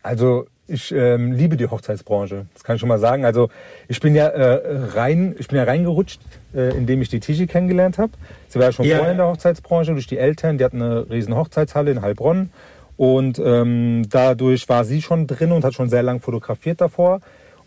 Also 0.04 0.46
ich 0.68 0.92
ähm, 0.92 1.32
liebe 1.32 1.58
die 1.58 1.68
Hochzeitsbranche, 1.68 2.48
das 2.54 2.64
kann 2.64 2.76
ich 2.76 2.80
schon 2.80 2.90
mal 2.90 3.00
sagen. 3.00 3.26
Also 3.26 3.50
ich 3.88 4.00
bin 4.00 4.16
ja 4.16 4.28
äh, 4.28 4.78
rein, 4.94 5.36
ich 5.40 5.48
bin 5.48 5.58
ja 5.58 5.64
reingerutscht, 5.64 6.20
äh, 6.54 6.76
indem 6.76 7.02
ich 7.02 7.10
die 7.10 7.20
Tischi 7.20 7.48
kennengelernt 7.48 7.98
habe. 7.98 8.12
Sie 8.48 8.60
war 8.60 8.68
ja 8.68 8.72
schon 8.72 8.86
ja. 8.86 8.98
vorher 8.98 9.12
in 9.12 9.18
der 9.18 9.28
Hochzeitsbranche 9.28 9.94
durch 9.94 10.08
die 10.08 10.18
Eltern. 10.18 10.58
Die 10.58 10.64
hatten 10.64 10.82
eine 10.82 11.10
riesen 11.10 11.36
Hochzeitshalle 11.36 11.92
in 11.92 12.02
Heilbronn 12.02 12.50
und 12.98 13.40
ähm, 13.40 14.04
dadurch 14.10 14.70
war 14.70 14.86
sie 14.86 15.02
schon 15.02 15.28
drin 15.28 15.52
und 15.52 15.64
hat 15.64 15.74
schon 15.74 15.90
sehr 15.90 16.04
lang 16.04 16.20
fotografiert 16.20 16.82
davor. 16.82 17.22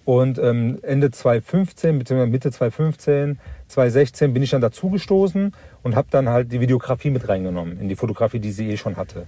Und 0.09 0.39
ähm, 0.39 0.79
Ende 0.81 1.11
2015 1.11 1.99
bzw. 1.99 2.25
Mitte 2.25 2.51
2015 2.51 3.38
2016 3.67 4.33
bin 4.33 4.43
ich 4.43 4.49
dann 4.49 4.62
dazugestoßen 4.62 5.53
und 5.83 5.97
habe 5.97 6.09
dann 6.11 6.31
halt 6.31 6.50
die 6.50 6.62
Videografie 6.62 7.11
mit 7.11 7.29
reingenommen, 7.29 7.79
in 7.79 7.91
die 7.91 7.95
Fotografie, 7.95 8.38
die 8.38 8.50
sie 8.50 8.71
eh 8.71 8.79
schon 8.79 8.97
hatte. 8.97 9.27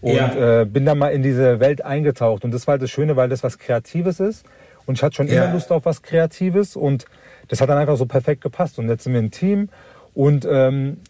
Und 0.00 0.14
ja. 0.14 0.62
äh, 0.62 0.64
bin 0.64 0.86
dann 0.86 0.96
mal 0.96 1.08
in 1.08 1.22
diese 1.22 1.60
Welt 1.60 1.84
eingetaucht. 1.84 2.42
Und 2.42 2.54
das 2.54 2.66
war 2.66 2.72
halt 2.72 2.82
das 2.82 2.90
Schöne, 2.90 3.16
weil 3.16 3.28
das 3.28 3.42
was 3.42 3.58
Kreatives 3.58 4.18
ist. 4.18 4.46
Und 4.86 4.94
ich 4.94 5.02
hatte 5.02 5.14
schon 5.14 5.28
ja. 5.28 5.44
immer 5.44 5.52
Lust 5.52 5.70
auf 5.70 5.84
was 5.84 6.00
Kreatives. 6.00 6.74
Und 6.74 7.04
das 7.48 7.60
hat 7.60 7.68
dann 7.68 7.76
einfach 7.76 7.98
so 7.98 8.06
perfekt 8.06 8.40
gepasst. 8.40 8.78
Und 8.78 8.88
jetzt 8.88 9.04
sind 9.04 9.12
wir 9.12 9.20
ein 9.20 9.30
Team. 9.30 9.68
Und 10.14 10.48
ähm, 10.50 11.00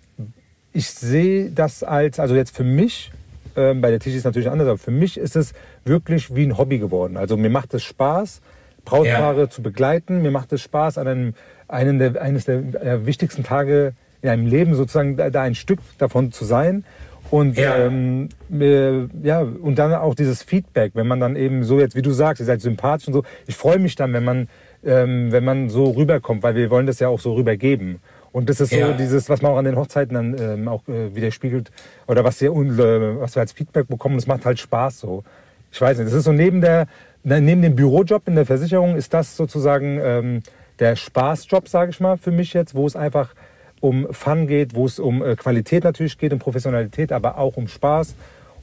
ich 0.73 0.91
sehe 0.91 1.51
das 1.51 1.85
als, 1.85 2.19
also 2.19 2.35
jetzt 2.35 2.57
für 2.57 2.65
mich, 2.65 3.13
ähm, 3.55 3.81
bei 3.81 3.91
der 3.91 4.01
Tisch 4.01 4.17
ist 4.17 4.25
natürlich 4.25 4.51
anders, 4.51 4.67
aber 4.67 4.79
für 4.79 4.91
mich 4.91 5.19
ist 5.19 5.37
es 5.37 5.53
wirklich 5.85 6.35
wie 6.35 6.43
ein 6.43 6.59
Hobby 6.59 6.81
geworden. 6.81 7.17
Also 7.17 7.37
mir 7.37 7.51
macht 7.51 7.75
es 7.75 7.85
Spaß, 7.85 8.41
Brautpaare 8.85 9.43
ja. 9.43 9.51
zu 9.51 9.63
begleiten. 9.63 10.23
Mir 10.23 10.31
macht 10.31 10.53
es 10.53 10.63
Spaß, 10.63 10.99
an 10.99 11.09
einem 11.09 11.35
einen 11.69 11.99
der, 11.99 12.21
eines 12.21 12.45
der 12.45 12.57
äh, 12.57 13.07
wichtigsten 13.07 13.43
Tage 13.43 13.95
in 14.23 14.29
einem 14.29 14.47
Leben 14.47 14.75
sozusagen 14.75 15.17
da, 15.17 15.31
da, 15.31 15.43
ein 15.43 15.55
Stück 15.55 15.81
davon 15.99 16.33
zu 16.33 16.45
sein. 16.45 16.85
Und 17.31 17.59
ja. 17.59 17.77
Ähm, 17.77 18.29
äh, 18.53 19.07
ja, 19.23 19.41
und 19.41 19.79
dann 19.79 19.93
auch 19.95 20.15
dieses 20.15 20.43
Feedback, 20.43 20.93
wenn 20.95 21.07
man 21.07 21.21
dann 21.21 21.37
eben 21.37 21.65
so 21.65 21.81
jetzt, 21.81 21.97
wie 21.97 22.03
du 22.03 22.11
sagst, 22.13 22.41
ihr 22.41 22.47
seid 22.47 22.61
sympathisch 22.61 23.09
und 23.09 23.15
so. 23.15 23.25
Ich 23.47 23.57
freue 23.57 23.79
mich 23.79 23.97
dann, 23.97 24.13
wenn 24.13 24.25
man, 24.25 24.49
ähm, 24.85 25.33
wenn 25.33 25.45
man 25.45 25.69
so 25.69 25.91
rüberkommt, 25.91 26.43
weil 26.43 26.55
wir 26.55 26.71
wollen 26.71 26.87
das 26.87 27.01
ja 27.01 27.09
auch 27.09 27.21
so 27.21 27.35
rübergeben. 27.35 28.01
Und 28.35 28.49
das 28.49 28.61
ist 28.61 28.73
ja. 28.73 28.89
so 28.89 28.93
dieses, 28.95 29.29
was 29.29 29.43
man 29.43 29.53
auch 29.53 29.59
an 29.59 29.65
den 29.65 29.77
Hochzeiten 29.77 30.15
dann 30.15 30.37
ähm, 30.39 30.69
auch 30.69 30.87
äh, 30.89 31.15
widerspiegelt 31.15 31.71
oder 32.09 32.25
was, 32.25 32.41
wir, 32.41 32.51
äh, 32.51 33.21
was 33.21 33.37
wir 33.37 33.41
als 33.41 33.53
Feedback 33.53 33.89
bekommen. 33.89 34.17
Das 34.17 34.27
macht 34.27 34.45
halt 34.45 34.59
Spaß 34.59 35.01
so. 35.01 35.23
Ich 35.71 35.81
weiß 35.81 35.99
nicht, 35.99 36.09
das 36.09 36.15
ist 36.15 36.25
so 36.25 36.33
neben 36.33 36.61
der, 36.61 36.87
neben 37.25 37.63
dem 37.63 37.75
Bürojob 37.75 38.29
in 38.29 38.35
der 38.35 38.47
Versicherung 38.47 38.97
ist 38.97 39.15
das 39.15 39.37
sozusagen 39.37 39.99
ähm, 40.03 40.43
der 40.79 40.97
Spaßjob, 40.97 41.69
sage 41.69 41.91
ich 41.91 42.01
mal, 42.01 42.17
für 42.17 42.31
mich 42.31 42.53
jetzt, 42.53 42.75
wo 42.75 42.87
es 42.87 42.97
einfach 42.97 43.35
um 43.81 44.13
Fun 44.13 44.47
geht, 44.47 44.75
wo 44.75 44.87
es 44.87 44.99
um 44.99 45.23
äh, 45.23 45.37
Qualität 45.37 45.85
natürlich 45.85 46.19
geht, 46.19 46.33
um 46.33 46.39
Professionalität, 46.39 47.13
aber 47.13 47.39
auch 47.39 47.57
um 47.57 47.69
Spaß. 47.69 48.15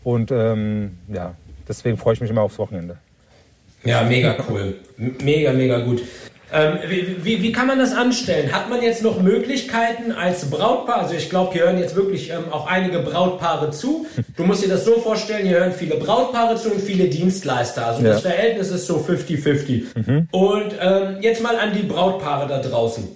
Und 0.04 0.32
ähm, 0.32 0.98
ja, 1.08 1.36
deswegen 1.68 1.98
freue 1.98 2.14
ich 2.14 2.22
mich 2.22 2.30
immer 2.30 2.42
aufs 2.42 2.58
Wochenende. 2.58 2.98
Ja, 3.84 4.04
mega 4.04 4.36
cool. 4.50 4.76
Mega, 4.98 5.54
mega 5.54 5.80
gut. 5.80 6.04
Ähm, 6.54 6.80
wie, 6.88 7.24
wie, 7.24 7.42
wie, 7.42 7.52
kann 7.52 7.68
man 7.68 7.80
das 7.80 7.94
anstellen? 7.94 8.52
Hat 8.52 8.70
man 8.70 8.82
jetzt 8.82 9.04
noch 9.04 9.22
Möglichkeiten 9.22 10.12
als 10.12 10.50
Brautpaar? 10.50 11.04
Also 11.04 11.16
ich 11.16 11.30
glaube, 11.30 11.54
hier 11.54 11.64
hören 11.64 11.78
jetzt 11.78 11.96
wirklich 11.96 12.30
ähm, 12.30 12.52
auch 12.52 12.68
einige 12.68 13.00
Brautpaare 13.00 13.72
zu. 13.72 14.06
Du 14.36 14.44
musst 14.44 14.64
dir 14.64 14.68
das 14.68 14.84
so 14.84 15.00
vorstellen, 15.00 15.48
hier 15.48 15.60
hören 15.60 15.72
viele 15.72 15.96
Brautpaare 15.96 16.58
zu 16.58 16.72
und 16.72 16.82
viele 16.82 17.06
Dienstleister. 17.06 17.86
Also 17.86 18.04
ja. 18.04 18.10
das 18.14 18.22
Verhältnis 18.22 18.70
ist 18.70 18.86
so 18.86 18.98
50-50. 18.98 19.84
Mhm. 19.96 20.28
Und 20.32 20.76
ähm, 20.82 21.18
jetzt 21.22 21.42
mal 21.42 21.58
an 21.58 21.74
die 21.74 21.84
Brautpaare 21.84 22.48
da 22.48 22.60
draußen. 22.60 23.08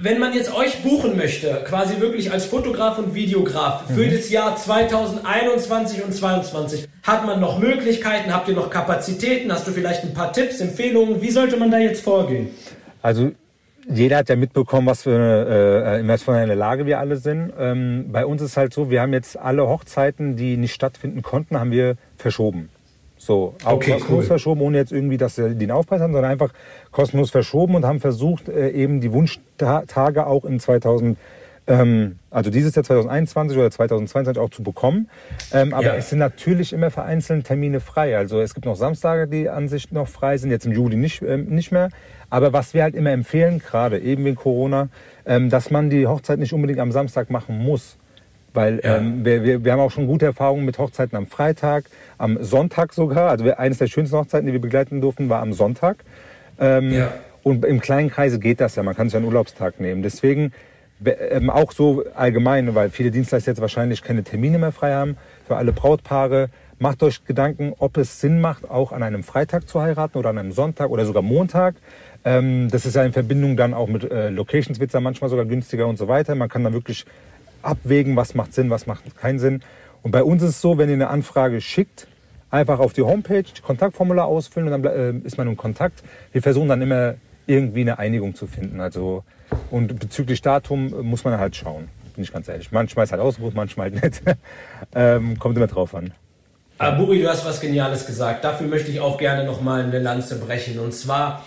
Wenn 0.00 0.20
man 0.20 0.32
jetzt 0.32 0.54
euch 0.54 0.80
buchen 0.84 1.16
möchte, 1.16 1.62
quasi 1.64 2.00
wirklich 2.00 2.30
als 2.30 2.44
Fotograf 2.44 2.98
und 2.98 3.16
Videograf 3.16 3.88
für 3.88 4.06
mhm. 4.06 4.12
das 4.12 4.30
Jahr 4.30 4.54
2021 4.54 6.04
und 6.04 6.14
2022, 6.14 6.88
hat 7.02 7.26
man 7.26 7.40
noch 7.40 7.58
Möglichkeiten? 7.58 8.32
Habt 8.32 8.48
ihr 8.48 8.54
noch 8.54 8.70
Kapazitäten? 8.70 9.52
Hast 9.52 9.66
du 9.66 9.72
vielleicht 9.72 10.04
ein 10.04 10.14
paar 10.14 10.32
Tipps, 10.32 10.60
Empfehlungen? 10.60 11.20
Wie 11.20 11.32
sollte 11.32 11.56
man 11.56 11.72
da 11.72 11.78
jetzt 11.78 12.02
vorgehen? 12.02 12.50
Also 13.02 13.32
jeder 13.88 14.18
hat 14.18 14.28
ja 14.28 14.36
mitbekommen, 14.36 14.86
was 14.86 15.02
für 15.02 15.16
eine, 15.16 15.96
äh, 15.96 16.00
in 16.00 16.06
was 16.06 16.22
für 16.22 16.44
Lage 16.44 16.86
wir 16.86 17.00
alle 17.00 17.16
sind. 17.16 17.52
Ähm, 17.58 18.06
bei 18.12 18.24
uns 18.24 18.40
ist 18.40 18.56
halt 18.56 18.72
so, 18.72 18.90
wir 18.90 19.00
haben 19.00 19.12
jetzt 19.12 19.36
alle 19.36 19.66
Hochzeiten, 19.66 20.36
die 20.36 20.56
nicht 20.56 20.74
stattfinden 20.74 21.22
konnten, 21.22 21.58
haben 21.58 21.72
wir 21.72 21.96
verschoben. 22.16 22.68
So, 23.28 23.52
auch 23.62 23.74
okay, 23.74 23.92
kostenlos 23.92 24.22
cool. 24.22 24.26
verschoben, 24.26 24.62
ohne 24.62 24.78
jetzt 24.78 24.90
irgendwie, 24.90 25.18
dass 25.18 25.34
sie 25.34 25.54
den 25.54 25.70
Aufpreis 25.70 26.00
haben, 26.00 26.14
sondern 26.14 26.30
einfach 26.30 26.50
kostenlos 26.92 27.30
verschoben 27.30 27.74
und 27.74 27.84
haben 27.84 28.00
versucht, 28.00 28.48
äh, 28.48 28.70
eben 28.70 29.02
die 29.02 29.12
Wunschtage 29.12 30.26
auch 30.26 30.46
in 30.46 30.58
2000, 30.58 31.18
ähm, 31.66 32.18
also 32.30 32.48
dieses 32.48 32.74
Jahr 32.74 32.84
2021 32.84 33.58
oder 33.58 33.70
2022 33.70 34.42
auch 34.42 34.48
zu 34.48 34.62
bekommen. 34.62 35.10
Ähm, 35.52 35.74
aber 35.74 35.88
ja. 35.88 35.94
es 35.96 36.08
sind 36.08 36.20
natürlich 36.20 36.72
immer 36.72 36.90
vereinzelt 36.90 37.46
Termine 37.46 37.80
frei. 37.80 38.16
Also 38.16 38.40
es 38.40 38.54
gibt 38.54 38.64
noch 38.64 38.76
Samstage, 38.76 39.28
die 39.28 39.50
an 39.50 39.68
sich 39.68 39.92
noch 39.92 40.08
frei 40.08 40.38
sind, 40.38 40.50
jetzt 40.50 40.64
im 40.64 40.72
Juli 40.72 40.96
nicht, 40.96 41.20
ähm, 41.20 41.48
nicht 41.48 41.70
mehr. 41.70 41.90
Aber 42.30 42.54
was 42.54 42.72
wir 42.72 42.82
halt 42.82 42.94
immer 42.94 43.10
empfehlen, 43.10 43.58
gerade 43.58 43.98
eben 43.98 44.24
wegen 44.24 44.36
Corona, 44.36 44.88
ähm, 45.26 45.50
dass 45.50 45.70
man 45.70 45.90
die 45.90 46.06
Hochzeit 46.06 46.38
nicht 46.38 46.54
unbedingt 46.54 46.80
am 46.80 46.92
Samstag 46.92 47.28
machen 47.28 47.58
muss. 47.58 47.97
Weil 48.58 48.80
ja. 48.82 48.96
ähm, 48.96 49.24
wir, 49.24 49.44
wir, 49.44 49.64
wir 49.64 49.70
haben 49.70 49.78
auch 49.78 49.92
schon 49.92 50.08
gute 50.08 50.26
Erfahrungen 50.26 50.64
mit 50.64 50.78
Hochzeiten 50.78 51.16
am 51.16 51.28
Freitag, 51.28 51.84
am 52.18 52.42
Sonntag 52.42 52.92
sogar. 52.92 53.30
Also 53.30 53.48
eines 53.54 53.78
der 53.78 53.86
schönsten 53.86 54.16
Hochzeiten, 54.16 54.48
die 54.48 54.52
wir 54.52 54.60
begleiten 54.60 55.00
durften, 55.00 55.28
war 55.28 55.42
am 55.42 55.52
Sonntag. 55.52 55.98
Ähm, 56.58 56.90
ja. 56.90 57.12
Und 57.44 57.64
im 57.64 57.80
kleinen 57.80 58.10
Kreise 58.10 58.40
geht 58.40 58.60
das 58.60 58.74
ja. 58.74 58.82
Man 58.82 58.96
kann 58.96 59.08
sich 59.08 59.16
einen 59.16 59.26
Urlaubstag 59.26 59.78
nehmen. 59.78 60.02
Deswegen 60.02 60.52
ähm, 61.04 61.50
auch 61.50 61.70
so 61.70 62.02
allgemein, 62.16 62.74
weil 62.74 62.90
viele 62.90 63.12
Dienstleister 63.12 63.52
jetzt 63.52 63.60
wahrscheinlich 63.60 64.02
keine 64.02 64.24
Termine 64.24 64.58
mehr 64.58 64.72
frei 64.72 64.92
haben. 64.92 65.18
Für 65.46 65.54
alle 65.54 65.72
Brautpaare 65.72 66.48
macht 66.80 67.04
euch 67.04 67.24
Gedanken, 67.26 67.74
ob 67.78 67.96
es 67.96 68.20
Sinn 68.20 68.40
macht, 68.40 68.68
auch 68.68 68.90
an 68.90 69.04
einem 69.04 69.22
Freitag 69.22 69.68
zu 69.68 69.80
heiraten 69.80 70.18
oder 70.18 70.30
an 70.30 70.38
einem 70.38 70.50
Sonntag 70.50 70.90
oder 70.90 71.04
sogar 71.04 71.22
Montag. 71.22 71.76
Ähm, 72.24 72.68
das 72.72 72.86
ist 72.86 72.96
ja 72.96 73.04
in 73.04 73.12
Verbindung 73.12 73.56
dann 73.56 73.72
auch 73.72 73.86
mit 73.86 74.10
äh, 74.10 74.30
Locations 74.30 74.80
wird 74.80 74.92
es 74.92 75.00
manchmal 75.00 75.30
sogar 75.30 75.44
günstiger 75.44 75.86
und 75.86 75.96
so 75.96 76.08
weiter. 76.08 76.34
Man 76.34 76.48
kann 76.48 76.64
dann 76.64 76.72
wirklich 76.72 77.06
abwägen, 77.62 78.16
was 78.16 78.34
macht 78.34 78.54
Sinn, 78.54 78.70
was 78.70 78.86
macht 78.86 79.16
keinen 79.16 79.38
Sinn. 79.38 79.62
Und 80.02 80.12
bei 80.12 80.22
uns 80.22 80.42
ist 80.42 80.50
es 80.50 80.60
so, 80.60 80.78
wenn 80.78 80.88
ihr 80.88 80.94
eine 80.94 81.08
Anfrage 81.08 81.60
schickt, 81.60 82.06
einfach 82.50 82.78
auf 82.78 82.92
die 82.92 83.02
Homepage, 83.02 83.44
Kontaktformular 83.62 84.26
ausfüllen 84.26 84.72
und 84.72 84.82
dann 84.82 85.22
äh, 85.22 85.26
ist 85.26 85.38
man 85.38 85.48
in 85.48 85.56
Kontakt. 85.56 86.02
Wir 86.32 86.42
versuchen 86.42 86.68
dann 86.68 86.80
immer 86.82 87.14
irgendwie 87.46 87.80
eine 87.80 87.98
Einigung 87.98 88.34
zu 88.34 88.46
finden. 88.46 88.80
Also, 88.80 89.24
und 89.70 89.98
bezüglich 89.98 90.42
Datum 90.42 91.08
muss 91.08 91.24
man 91.24 91.38
halt 91.38 91.56
schauen, 91.56 91.88
bin 92.14 92.24
ich 92.24 92.32
ganz 92.32 92.48
ehrlich. 92.48 92.70
Manchmal 92.72 93.04
ist 93.04 93.12
halt 93.12 93.22
ausgebucht, 93.22 93.54
manchmal 93.54 93.90
halt 93.90 94.02
nicht. 94.02 94.22
ähm, 94.94 95.38
kommt 95.38 95.56
immer 95.56 95.66
drauf 95.66 95.94
an. 95.94 96.12
Aburi, 96.78 97.22
du 97.22 97.28
hast 97.28 97.44
was 97.44 97.60
Geniales 97.60 98.06
gesagt. 98.06 98.44
Dafür 98.44 98.68
möchte 98.68 98.90
ich 98.90 99.00
auch 99.00 99.18
gerne 99.18 99.44
nochmal 99.44 99.82
eine 99.82 99.98
Lanze 99.98 100.38
brechen. 100.38 100.78
Und 100.78 100.94
zwar 100.94 101.44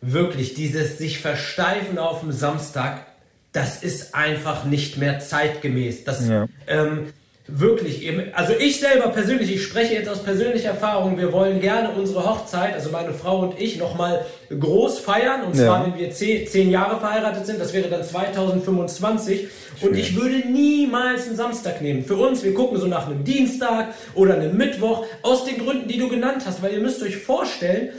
wirklich 0.00 0.54
dieses 0.54 0.98
sich 0.98 1.20
versteifen 1.20 1.98
auf 1.98 2.20
dem 2.20 2.32
Samstag 2.32 3.06
das 3.52 3.82
ist 3.82 4.14
einfach 4.14 4.64
nicht 4.64 4.96
mehr 4.96 5.20
zeitgemäß. 5.20 6.04
Das 6.04 6.26
ja. 6.28 6.48
ähm, 6.66 7.12
wirklich 7.46 8.02
eben, 8.02 8.32
also 8.34 8.54
ich 8.58 8.80
selber 8.80 9.08
persönlich, 9.08 9.52
ich 9.52 9.62
spreche 9.62 9.94
jetzt 9.94 10.08
aus 10.08 10.22
persönlicher 10.22 10.70
Erfahrung, 10.70 11.18
wir 11.18 11.32
wollen 11.32 11.60
gerne 11.60 11.90
unsere 11.90 12.24
Hochzeit, 12.24 12.74
also 12.74 12.90
meine 12.90 13.12
Frau 13.12 13.40
und 13.40 13.60
ich, 13.60 13.78
nochmal 13.78 14.24
groß 14.48 15.00
feiern. 15.00 15.42
Und 15.42 15.56
zwar, 15.56 15.86
ja. 15.86 15.92
wenn 15.92 16.00
wir 16.00 16.10
zehn, 16.12 16.46
zehn, 16.46 16.70
Jahre 16.70 16.98
verheiratet 16.98 17.46
sind, 17.46 17.60
das 17.60 17.72
wäre 17.72 17.88
dann 17.88 18.04
2025. 18.04 19.48
Schön. 19.78 19.88
Und 19.88 19.96
ich 19.96 20.16
würde 20.16 20.48
niemals 20.48 21.26
einen 21.26 21.36
Samstag 21.36 21.82
nehmen. 21.82 22.04
Für 22.04 22.16
uns, 22.16 22.42
wir 22.42 22.54
gucken 22.54 22.78
so 22.78 22.86
nach 22.86 23.06
einem 23.06 23.24
Dienstag 23.24 23.88
oder 24.14 24.34
einem 24.34 24.56
Mittwoch, 24.56 25.04
aus 25.22 25.44
den 25.44 25.58
Gründen, 25.58 25.88
die 25.88 25.98
du 25.98 26.08
genannt 26.08 26.44
hast, 26.46 26.62
weil 26.62 26.72
ihr 26.72 26.80
müsst 26.80 27.02
euch 27.02 27.16
vorstellen, 27.16 27.90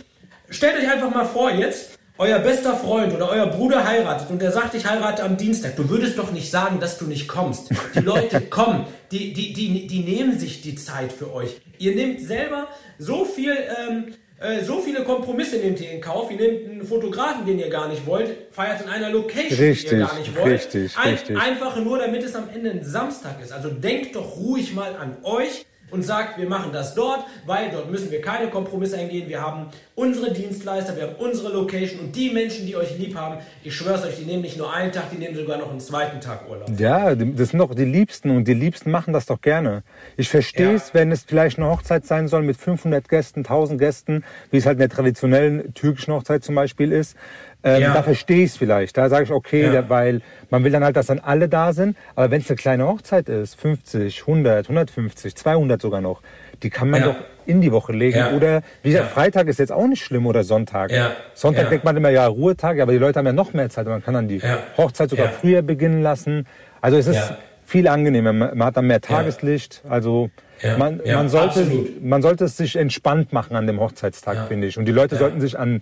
stellt 0.50 0.82
euch 0.82 0.90
einfach 0.90 1.14
mal 1.14 1.26
vor 1.26 1.52
jetzt, 1.52 1.93
euer 2.18 2.40
bester 2.40 2.76
Freund 2.76 3.14
oder 3.14 3.30
euer 3.30 3.48
Bruder 3.48 3.86
heiratet 3.86 4.30
und 4.30 4.42
der 4.42 4.52
sagt, 4.52 4.76
ich 4.76 4.86
heirate 4.86 5.24
am 5.24 5.38
Dienstag, 5.38 5.76
du 5.76 5.90
würdest 5.90 6.18
doch 6.18 6.32
nicht 6.32 6.52
sagen, 6.52 6.80
dass 6.80 6.98
du 6.98 7.06
nicht 7.06 7.28
kommst. 7.28 7.70
Die 7.96 8.00
Leute 8.00 8.42
kommen, 8.50 8.86
die, 9.12 9.34
die, 9.34 9.54
die, 9.54 9.88
die 9.88 10.00
nehmen 10.00 10.38
sich 10.38 10.62
die 10.62 10.76
Zeit 10.76 11.12
für 11.12 11.34
euch. 11.34 11.60
Ihr 11.80 11.96
nehmt 11.96 12.22
selber 12.22 12.68
so 13.00 13.26
viel, 13.26 13.52
ähm, 13.52 14.14
äh, 14.40 14.64
so 14.64 14.80
viele 14.80 15.04
Kompromisse 15.04 15.58
nehmt 15.58 15.82
ihr 15.82 15.92
in 15.92 16.02
Kauf. 16.02 16.30
Ihr 16.30 16.38
nehmt 16.38 16.70
einen 16.70 16.86
Fotografen, 16.86 17.48
den 17.48 17.58
ihr 17.58 17.70
gar 17.70 17.88
nicht 17.88 18.06
wollt, 18.06 18.30
feiert 18.52 18.82
in 18.82 18.90
einer 18.90 19.10
Location, 19.10 19.60
richtig, 19.60 19.90
die 19.90 19.96
ihr 19.96 20.06
gar 20.06 20.20
nicht 20.20 20.36
wollt. 20.36 20.54
Richtig, 20.54 20.98
ein, 20.98 21.14
richtig. 21.14 21.38
Einfach 21.38 21.78
nur, 21.78 21.98
damit 21.98 22.24
es 22.24 22.36
am 22.36 22.48
Ende 22.54 22.70
ein 22.70 22.84
Samstag 22.84 23.42
ist. 23.42 23.52
Also 23.52 23.70
denkt 23.70 24.16
doch 24.16 24.38
ruhig 24.38 24.74
mal 24.76 24.96
an 24.96 25.18
euch 25.24 25.66
und 25.94 26.04
sagt, 26.04 26.38
wir 26.38 26.50
machen 26.50 26.72
das 26.74 26.96
dort, 26.96 27.24
weil 27.46 27.70
dort 27.72 27.90
müssen 27.90 28.12
wir 28.12 28.22
keine 28.22 28.50
Kompromisse 28.50 28.98
eingehen. 28.98 29.30
Wir 29.30 29.42
haben 29.42 29.68
unsere 29.96 30.34
Dienstleister, 30.34 30.96
wir 30.96 31.04
haben 31.04 31.16
unsere 31.20 31.54
Location 31.54 32.00
und 32.00 32.16
die 32.16 32.32
Menschen, 32.32 32.66
die 32.66 32.76
euch 32.76 32.98
lieb 32.98 33.16
haben, 33.16 33.38
ich 33.64 33.76
schwör's 33.76 34.04
euch, 34.04 34.16
die 34.16 34.26
nehmen 34.26 34.42
nicht 34.42 34.58
nur 34.58 34.74
einen 34.74 34.92
Tag, 34.92 35.12
die 35.12 35.18
nehmen 35.18 35.36
sogar 35.36 35.58
noch 35.58 35.70
einen 35.70 35.80
zweiten 35.80 36.20
Tag 36.20 36.50
Urlaub. 36.50 36.70
Ja, 36.80 37.14
das 37.16 37.50
sind 37.50 37.60
doch 37.60 37.74
die 37.76 37.86
Liebsten 37.86 38.32
und 38.32 38.48
die 38.48 38.54
Liebsten 38.54 38.92
machen 38.92 39.14
das 39.14 39.28
doch 39.28 39.40
gerne. 39.40 39.84
Ich 40.18 40.30
verstehe 40.30 40.74
es, 40.74 40.90
ja. 40.90 40.96
wenn 40.96 41.12
es 41.12 41.24
vielleicht 41.24 41.60
eine 41.60 41.70
Hochzeit 41.70 42.06
sein 42.06 42.28
soll 42.28 42.42
mit 42.42 42.58
500 42.58 43.08
Gästen, 43.08 43.42
1000 43.42 43.80
Gästen, 43.80 44.24
wie 44.50 44.58
es 44.58 44.66
halt 44.66 44.76
in 44.76 44.80
der 44.80 44.90
traditionellen 44.90 45.74
türkischen 45.74 46.14
Hochzeit 46.14 46.44
zum 46.44 46.56
Beispiel 46.56 46.92
ist. 46.92 47.16
Ähm, 47.64 47.82
ja. 47.82 47.94
Da 47.94 48.04
verstehe 48.04 48.44
ich 48.44 48.52
es 48.52 48.58
vielleicht. 48.58 48.98
Da 48.98 49.10
sage 49.10 49.24
ich, 49.24 49.32
okay, 49.32 49.74
ja. 49.74 49.90
weil 49.90 50.22
man 50.50 50.64
will 50.64 50.72
dann 50.72 50.84
halt, 50.84 50.96
dass 50.96 51.08
dann 51.08 51.20
alle 51.20 51.48
da 51.48 51.74
sind. 51.74 51.96
Aber 52.16 52.30
wenn 52.30 52.42
es 52.42 52.50
eine 52.50 52.58
kleine 52.58 52.88
Hochzeit 52.88 53.30
ist, 53.30 53.60
50, 53.60 54.22
100, 54.22 54.66
150, 54.66 55.36
200 55.36 55.82
sogar 55.82 56.02
noch, 56.02 56.22
die 56.62 56.70
kann 56.70 56.90
man 56.90 57.02
ja. 57.02 57.08
doch 57.08 57.16
in 57.46 57.62
die 57.62 57.72
Woche 57.72 57.94
legen. 57.94 58.36
Oder 58.36 58.62
wie 58.84 58.92
gesagt, 58.92 59.12
Freitag 59.12 59.48
ist 59.48 59.60
jetzt 59.60 59.72
auch 59.72 59.88
nicht 59.88 60.04
schlimm 60.04 60.26
oder 60.26 60.44
Sonntag. 60.44 60.92
Sonntag 61.34 61.70
denkt 61.70 61.86
man 61.86 61.96
immer, 61.96 62.10
ja, 62.10 62.28
Ruhetag, 62.28 62.80
aber 62.80 62.92
die 62.92 62.98
Leute 62.98 63.20
haben 63.20 63.26
ja 63.26 63.34
noch 63.34 63.54
mehr 63.54 63.70
Zeit. 63.70 63.86
Man 63.88 64.04
kann 64.04 64.14
dann 64.14 64.28
die 64.28 64.42
Hochzeit 64.78 65.10
sogar 65.10 65.30
früher 65.30 65.62
beginnen 65.62 66.02
lassen. 66.02 66.46
Also 66.82 66.98
es 66.98 67.08
ist 67.08 67.34
viel 67.66 67.88
angenehmer. 67.88 68.34
Man 68.34 68.64
hat 68.64 68.78
dann 68.78 68.88
mehr 68.88 69.02
Tageslicht. 69.02 69.82
Also 69.88 70.30
man, 70.78 71.02
man, 71.06 71.30
sollte, 71.30 71.66
man 72.02 72.22
sollte 72.22 72.46
es 72.46 72.58
sich 72.58 72.76
entspannt 72.76 73.34
machen 73.34 73.56
an 73.56 73.68
dem 73.68 73.80
Hochzeitstag, 73.80 74.48
finde 74.48 74.68
ich. 74.68 74.78
Und 74.78 74.86
die 74.86 74.92
Leute 74.92 75.16
sollten 75.16 75.42
sich 75.42 75.58
an 75.58 75.82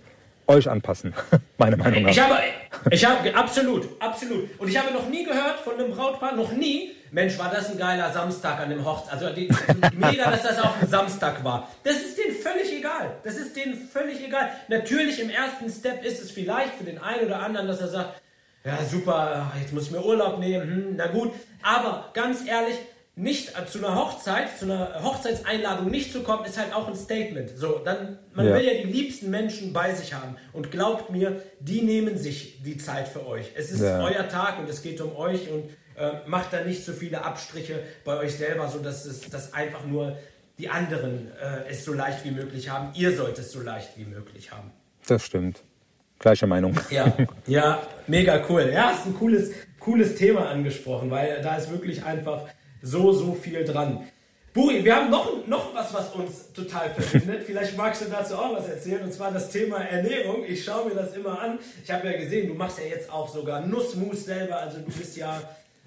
euch 0.52 0.68
anpassen, 0.68 1.14
meine 1.58 1.76
Meinung 1.76 2.02
nach. 2.02 2.10
Ich 2.10 2.20
habe, 2.20 2.38
ich 2.90 3.04
habe, 3.04 3.34
absolut, 3.34 3.88
absolut. 4.00 4.48
Und 4.58 4.68
ich 4.68 4.78
habe 4.78 4.92
noch 4.92 5.08
nie 5.08 5.24
gehört 5.24 5.60
von 5.60 5.74
einem 5.74 5.90
Brautpaar, 5.92 6.34
noch 6.34 6.52
nie, 6.52 6.92
Mensch, 7.10 7.38
war 7.38 7.50
das 7.50 7.70
ein 7.70 7.78
geiler 7.78 8.10
Samstag 8.10 8.58
an 8.60 8.70
dem 8.70 8.84
Hochzeit. 8.84 9.12
Also 9.12 9.30
die, 9.34 9.48
mega, 9.96 10.30
dass 10.30 10.42
das 10.42 10.58
auf 10.58 10.78
dem 10.80 10.88
Samstag 10.88 11.44
war. 11.44 11.68
Das 11.84 11.96
ist 11.96 12.16
denen 12.16 12.34
völlig 12.36 12.72
egal. 12.72 13.16
Das 13.22 13.36
ist 13.36 13.54
denen 13.54 13.86
völlig 13.86 14.24
egal. 14.24 14.50
Natürlich 14.68 15.20
im 15.20 15.28
ersten 15.28 15.70
Step 15.70 16.02
ist 16.04 16.22
es 16.22 16.30
vielleicht 16.30 16.74
für 16.74 16.84
den 16.84 16.98
einen 16.98 17.26
oder 17.26 17.40
anderen, 17.40 17.66
dass 17.66 17.82
er 17.82 17.88
sagt, 17.88 18.22
ja 18.64 18.78
super, 18.90 19.52
jetzt 19.60 19.74
muss 19.74 19.84
ich 19.84 19.90
mir 19.90 20.02
Urlaub 20.02 20.38
nehmen, 20.38 20.62
hm, 20.62 20.94
na 20.96 21.08
gut. 21.08 21.32
Aber 21.62 22.10
ganz 22.14 22.46
ehrlich, 22.46 22.76
nicht 23.14 23.52
zu 23.68 23.78
einer 23.78 23.94
Hochzeit, 23.94 24.58
zu 24.58 24.64
einer 24.64 25.02
Hochzeitseinladung 25.02 25.90
nicht 25.90 26.12
zu 26.12 26.22
kommen, 26.22 26.46
ist 26.46 26.58
halt 26.58 26.74
auch 26.74 26.88
ein 26.88 26.96
Statement. 26.96 27.50
So, 27.56 27.80
dann, 27.84 28.18
man 28.32 28.46
ja. 28.46 28.54
will 28.54 28.64
ja 28.64 28.82
die 28.82 28.90
liebsten 28.90 29.30
Menschen 29.30 29.72
bei 29.72 29.94
sich 29.94 30.14
haben. 30.14 30.36
Und 30.52 30.70
glaubt 30.70 31.10
mir, 31.10 31.42
die 31.60 31.82
nehmen 31.82 32.16
sich 32.16 32.62
die 32.62 32.78
Zeit 32.78 33.08
für 33.08 33.26
euch. 33.26 33.52
Es 33.54 33.70
ist 33.70 33.82
ja. 33.82 34.02
euer 34.02 34.28
Tag 34.28 34.58
und 34.58 34.68
es 34.68 34.82
geht 34.82 35.00
um 35.02 35.14
euch 35.14 35.50
und 35.50 35.64
äh, 35.96 36.26
macht 36.26 36.54
da 36.54 36.64
nicht 36.64 36.84
so 36.84 36.92
viele 36.92 37.22
Abstriche 37.22 37.80
bei 38.04 38.16
euch 38.16 38.34
selber, 38.34 38.68
so 38.68 38.78
dass 38.78 39.04
es 39.04 39.28
dass 39.28 39.52
einfach 39.52 39.84
nur 39.84 40.16
die 40.58 40.70
anderen 40.70 41.30
äh, 41.32 41.68
es 41.68 41.84
so 41.84 41.92
leicht 41.92 42.24
wie 42.24 42.30
möglich 42.30 42.70
haben. 42.70 42.90
Ihr 42.94 43.14
sollt 43.14 43.38
es 43.38 43.52
so 43.52 43.60
leicht 43.60 43.90
wie 43.96 44.04
möglich 44.04 44.52
haben. 44.52 44.70
Das 45.06 45.22
stimmt. 45.24 45.62
Gleiche 46.18 46.46
Meinung. 46.46 46.78
Ja, 46.90 47.12
ja, 47.46 47.82
mega 48.06 48.42
cool. 48.48 48.70
Ja, 48.72 48.92
ist 48.92 49.04
ein 49.04 49.14
cooles, 49.14 49.50
cooles 49.80 50.14
Thema 50.14 50.48
angesprochen, 50.48 51.10
weil 51.10 51.42
da 51.42 51.56
ist 51.56 51.70
wirklich 51.70 52.04
einfach 52.04 52.44
so, 52.82 53.12
so 53.12 53.32
viel 53.34 53.64
dran. 53.64 54.06
Buri, 54.52 54.84
wir 54.84 54.94
haben 54.94 55.10
noch, 55.10 55.46
noch 55.46 55.74
was, 55.74 55.94
was 55.94 56.12
uns 56.14 56.52
total 56.52 56.90
verbindet. 56.90 57.42
Vielleicht 57.46 57.74
magst 57.74 58.02
du 58.02 58.10
dazu 58.10 58.34
auch 58.34 58.54
was 58.54 58.68
erzählen, 58.68 59.02
und 59.02 59.12
zwar 59.12 59.32
das 59.32 59.48
Thema 59.48 59.78
Ernährung. 59.78 60.44
Ich 60.46 60.62
schaue 60.62 60.90
mir 60.90 60.94
das 60.94 61.16
immer 61.16 61.40
an. 61.40 61.58
Ich 61.82 61.90
habe 61.90 62.06
ja 62.08 62.18
gesehen, 62.18 62.48
du 62.48 62.54
machst 62.54 62.78
ja 62.78 62.84
jetzt 62.84 63.10
auch 63.10 63.28
sogar 63.28 63.66
Nussmus 63.66 64.26
selber, 64.26 64.56
also 64.56 64.80
du 64.80 64.92
bist 64.92 65.16
ja 65.16 65.40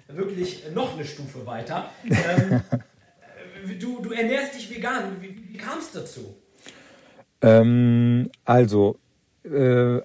wirklich 0.08 0.64
noch 0.74 0.94
eine 0.94 1.04
Stufe 1.04 1.46
weiter. 1.46 1.90
Ähm, 2.04 2.60
du, 3.78 4.00
du 4.02 4.10
ernährst 4.10 4.56
dich 4.56 4.68
vegan. 4.74 5.16
Wie, 5.20 5.52
wie 5.52 5.56
kam 5.56 5.78
es 5.78 5.92
dazu? 5.92 6.34
Ähm, 7.42 8.30
also, 8.44 8.98
äh, 9.44 10.00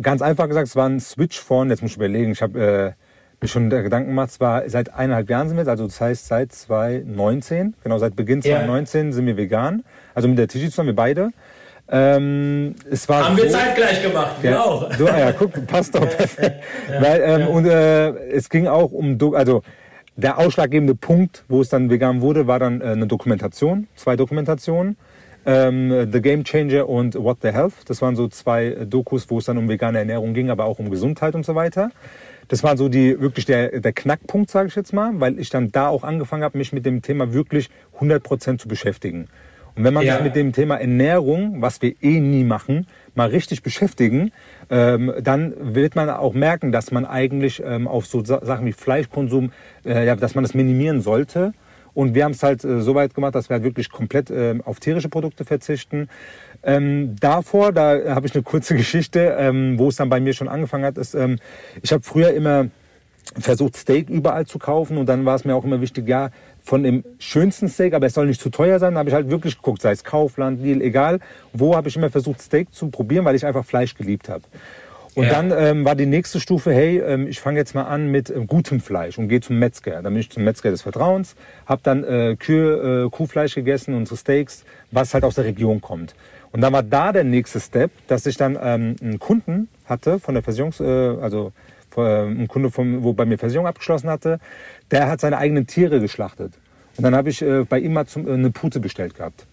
ganz 0.00 0.22
einfach 0.22 0.46
gesagt, 0.46 0.68
es 0.68 0.76
war 0.76 0.88
ein 0.88 1.00
Switch 1.00 1.40
von, 1.40 1.68
jetzt 1.68 1.82
muss 1.82 1.92
ich 1.92 1.96
überlegen, 1.96 2.30
ich 2.30 2.42
habe... 2.42 2.94
Äh, 2.96 3.03
mir 3.44 3.48
schon 3.48 3.70
Gedanken 3.70 4.08
gemacht, 4.08 4.32
zwar 4.32 4.68
seit 4.68 4.92
eineinhalb 4.94 5.30
Jahren 5.30 5.48
sind 5.48 5.56
wir, 5.58 5.68
also 5.68 5.86
das 5.86 6.00
heißt 6.00 6.26
seit 6.26 6.52
2019, 6.52 7.74
genau 7.82 7.98
seit 7.98 8.16
Beginn 8.16 8.42
2019 8.42 9.06
ja. 9.06 9.12
sind 9.12 9.26
wir 9.26 9.36
vegan, 9.36 9.84
also 10.14 10.28
mit 10.28 10.38
der 10.38 10.48
Tischi 10.48 10.70
zusammen, 10.70 10.88
wir 10.88 10.96
beide. 10.96 11.30
Ähm, 11.86 12.74
es 12.90 13.06
war 13.10 13.26
Haben 13.26 13.36
so, 13.36 13.42
wir 13.42 13.50
zeitgleich 13.50 14.02
gemacht, 14.02 14.36
wir 14.40 14.52
ja, 14.52 14.62
auch. 14.62 14.90
So, 14.94 15.06
ah 15.06 15.18
ja, 15.18 15.32
guck, 15.32 15.66
passt 15.66 15.94
doch 15.94 16.00
perfekt. 16.16 16.64
Weil, 16.98 17.20
ähm, 17.22 17.48
Und 17.48 17.66
äh, 17.66 18.08
es 18.30 18.48
ging 18.48 18.66
auch 18.66 18.90
um, 18.90 19.18
also 19.34 19.62
der 20.16 20.38
ausschlaggebende 20.38 20.94
Punkt, 20.94 21.44
wo 21.48 21.60
es 21.60 21.68
dann 21.68 21.90
vegan 21.90 22.22
wurde, 22.22 22.46
war 22.46 22.58
dann 22.58 22.80
äh, 22.80 22.84
eine 22.84 23.06
Dokumentation, 23.06 23.86
zwei 23.96 24.16
Dokumentationen. 24.16 24.96
Ähm, 25.46 26.10
the 26.10 26.22
Game 26.22 26.42
Changer 26.42 26.88
und 26.88 27.16
What 27.16 27.38
the 27.42 27.48
Health. 27.48 27.74
Das 27.84 28.00
waren 28.00 28.16
so 28.16 28.28
zwei 28.28 28.68
äh, 28.68 28.86
Dokus, 28.86 29.28
wo 29.28 29.36
es 29.36 29.44
dann 29.44 29.58
um 29.58 29.68
vegane 29.68 29.98
Ernährung 29.98 30.32
ging, 30.32 30.48
aber 30.48 30.64
auch 30.64 30.78
um 30.78 30.88
Gesundheit 30.88 31.34
und 31.34 31.44
so 31.44 31.54
weiter. 31.54 31.90
Das 32.48 32.62
war 32.62 32.76
so 32.76 32.88
die 32.88 33.20
wirklich 33.20 33.46
der, 33.46 33.80
der 33.80 33.92
Knackpunkt, 33.92 34.50
sage 34.50 34.68
ich 34.68 34.74
jetzt 34.76 34.92
mal, 34.92 35.12
weil 35.20 35.38
ich 35.38 35.50
dann 35.50 35.72
da 35.72 35.88
auch 35.88 36.04
angefangen 36.04 36.42
habe, 36.42 36.58
mich 36.58 36.72
mit 36.72 36.84
dem 36.86 37.02
Thema 37.02 37.32
wirklich 37.32 37.70
100% 38.00 38.58
zu 38.58 38.68
beschäftigen. 38.68 39.26
Und 39.76 39.82
wenn 39.84 39.94
man 39.94 40.04
Ja. 40.04 40.14
sich 40.14 40.22
mit 40.22 40.36
dem 40.36 40.52
Thema 40.52 40.76
Ernährung, 40.76 41.60
was 41.60 41.82
wir 41.82 41.94
eh 42.00 42.20
nie 42.20 42.44
machen, 42.44 42.86
mal 43.14 43.28
richtig 43.28 43.62
beschäftigen, 43.62 44.30
ähm, 44.70 45.12
dann 45.20 45.54
wird 45.74 45.96
man 45.96 46.08
auch 46.10 46.34
merken, 46.34 46.70
dass 46.70 46.92
man 46.92 47.04
eigentlich 47.04 47.62
ähm, 47.64 47.88
auf 47.88 48.06
so 48.06 48.24
Sa 48.24 48.44
Sachen 48.44 48.66
wie 48.66 48.72
Fleischkonsum, 48.72 49.50
äh, 49.84 50.06
ja, 50.06 50.14
dass 50.14 50.34
man 50.34 50.44
das 50.44 50.54
minimieren 50.54 51.00
sollte. 51.00 51.52
Und 51.92 52.14
wir 52.14 52.24
haben 52.24 52.32
es 52.32 52.42
halt 52.42 52.64
äh, 52.64 52.80
so 52.80 52.94
weit 52.96 53.14
gemacht, 53.14 53.34
dass 53.36 53.48
wir 53.48 53.54
halt 53.54 53.64
wirklich 53.64 53.90
komplett 53.90 54.30
ähm, 54.30 54.62
auf 54.64 54.80
tierische 54.80 55.08
Produkte 55.08 55.44
verzichten. 55.44 56.08
Ähm, 56.64 57.16
davor, 57.20 57.72
da 57.72 58.14
habe 58.14 58.26
ich 58.26 58.34
eine 58.34 58.42
kurze 58.42 58.74
Geschichte, 58.76 59.36
ähm, 59.38 59.78
wo 59.78 59.88
es 59.88 59.96
dann 59.96 60.08
bei 60.08 60.20
mir 60.20 60.32
schon 60.32 60.48
angefangen 60.48 60.84
hat, 60.84 60.98
ist, 60.98 61.14
ähm, 61.14 61.38
ich 61.82 61.92
habe 61.92 62.02
früher 62.02 62.32
immer 62.32 62.68
versucht, 63.38 63.76
Steak 63.76 64.10
überall 64.10 64.46
zu 64.46 64.58
kaufen 64.58 64.98
und 64.98 65.06
dann 65.06 65.24
war 65.24 65.34
es 65.34 65.44
mir 65.44 65.54
auch 65.54 65.64
immer 65.64 65.80
wichtig, 65.80 66.06
ja, 66.08 66.30
von 66.62 66.82
dem 66.82 67.04
schönsten 67.18 67.68
Steak, 67.68 67.94
aber 67.94 68.06
es 68.06 68.14
soll 68.14 68.26
nicht 68.26 68.40
zu 68.40 68.50
teuer 68.50 68.78
sein, 68.78 68.94
da 68.94 69.00
habe 69.00 69.08
ich 69.08 69.14
halt 69.14 69.30
wirklich 69.30 69.56
geguckt, 69.56 69.82
sei 69.82 69.92
es 69.92 70.04
Kaufland, 70.04 70.62
Lidl, 70.62 70.82
egal, 70.82 71.20
wo 71.52 71.74
habe 71.76 71.88
ich 71.88 71.96
immer 71.96 72.10
versucht, 72.10 72.40
Steak 72.40 72.72
zu 72.72 72.88
probieren, 72.88 73.24
weil 73.24 73.34
ich 73.34 73.44
einfach 73.44 73.64
Fleisch 73.64 73.94
geliebt 73.94 74.28
habe. 74.28 74.44
Und 75.14 75.24
Ja. 75.26 75.30
dann 75.30 75.52
ähm, 75.56 75.84
war 75.84 75.94
die 75.94 76.06
nächste 76.06 76.40
Stufe, 76.40 76.72
hey, 76.72 76.98
ähm, 76.98 77.28
ich 77.28 77.40
fange 77.40 77.58
jetzt 77.58 77.74
mal 77.74 77.84
an 77.84 78.10
mit 78.10 78.30
ähm, 78.30 78.46
gutem 78.46 78.80
Fleisch 78.80 79.16
und 79.16 79.28
gehe 79.28 79.40
zum 79.40 79.58
Metzger. 79.58 80.02
Dann 80.02 80.12
bin 80.12 80.16
ich 80.16 80.30
zum 80.30 80.42
Metzger 80.42 80.70
des 80.70 80.82
Vertrauens, 80.82 81.36
habe 81.66 81.80
dann 81.84 82.02
äh, 82.02 82.36
Kühe, 82.38 83.04
äh, 83.06 83.10
Kuhfleisch 83.10 83.54
gegessen, 83.54 83.94
unsere 83.94 84.16
Steaks, 84.16 84.64
was 84.90 85.14
halt 85.14 85.22
aus 85.24 85.36
der 85.36 85.44
Region 85.44 85.80
kommt. 85.80 86.14
Und 86.54 86.60
dann 86.60 86.72
war 86.72 86.84
da 86.84 87.10
der 87.10 87.24
nächste 87.24 87.58
Step, 87.58 87.90
dass 88.06 88.26
ich 88.26 88.36
dann 88.36 88.56
ähm, 88.62 88.94
einen 89.02 89.18
Kunden 89.18 89.68
hatte 89.86 90.20
von 90.20 90.34
der 90.34 90.42
Versicherungs, 90.44 90.78
äh, 90.78 90.84
also 90.84 91.50
äh, 91.96 92.26
ein 92.26 92.46
Kunde, 92.46 92.70
vom, 92.70 93.02
wo 93.02 93.12
bei 93.12 93.24
mir 93.24 93.38
Versicherung 93.38 93.66
abgeschlossen 93.66 94.08
hatte, 94.08 94.38
der 94.92 95.10
hat 95.10 95.20
seine 95.20 95.38
eigenen 95.38 95.66
Tiere 95.66 95.98
geschlachtet. 95.98 96.52
Und 96.96 97.02
dann 97.02 97.16
habe 97.16 97.28
ich 97.28 97.42
äh, 97.42 97.64
bei 97.68 97.80
ihm 97.80 97.92
mal 97.92 98.06
zum, 98.06 98.28
äh, 98.28 98.34
eine 98.34 98.50
Pute 98.52 98.78
bestellt 98.78 99.16
gehabt. 99.16 99.46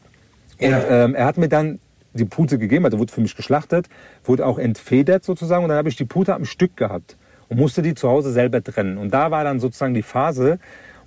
Und 0.61 0.69
Ja. 0.69 1.05
ähm, 1.05 1.15
er 1.15 1.25
hat 1.25 1.39
mir 1.39 1.49
dann 1.49 1.79
die 2.13 2.25
Pute 2.25 2.59
gegeben, 2.59 2.85
also 2.85 2.99
wurde 2.99 3.11
für 3.11 3.21
mich 3.21 3.35
geschlachtet, 3.35 3.87
wurde 4.23 4.45
auch 4.45 4.59
entfedert 4.59 5.23
sozusagen 5.23 5.63
und 5.63 5.69
dann 5.69 5.79
habe 5.79 5.89
ich 5.89 5.95
die 5.95 6.05
Pute 6.05 6.35
am 6.35 6.45
Stück 6.45 6.77
gehabt 6.77 7.17
und 7.49 7.57
musste 7.57 7.81
die 7.81 7.95
zu 7.95 8.09
Hause 8.09 8.31
selber 8.31 8.63
trennen. 8.63 8.99
Und 8.99 9.11
da 9.11 9.31
war 9.31 9.43
dann 9.43 9.59
sozusagen 9.59 9.95
die 9.95 10.03
Phase, 10.03 10.59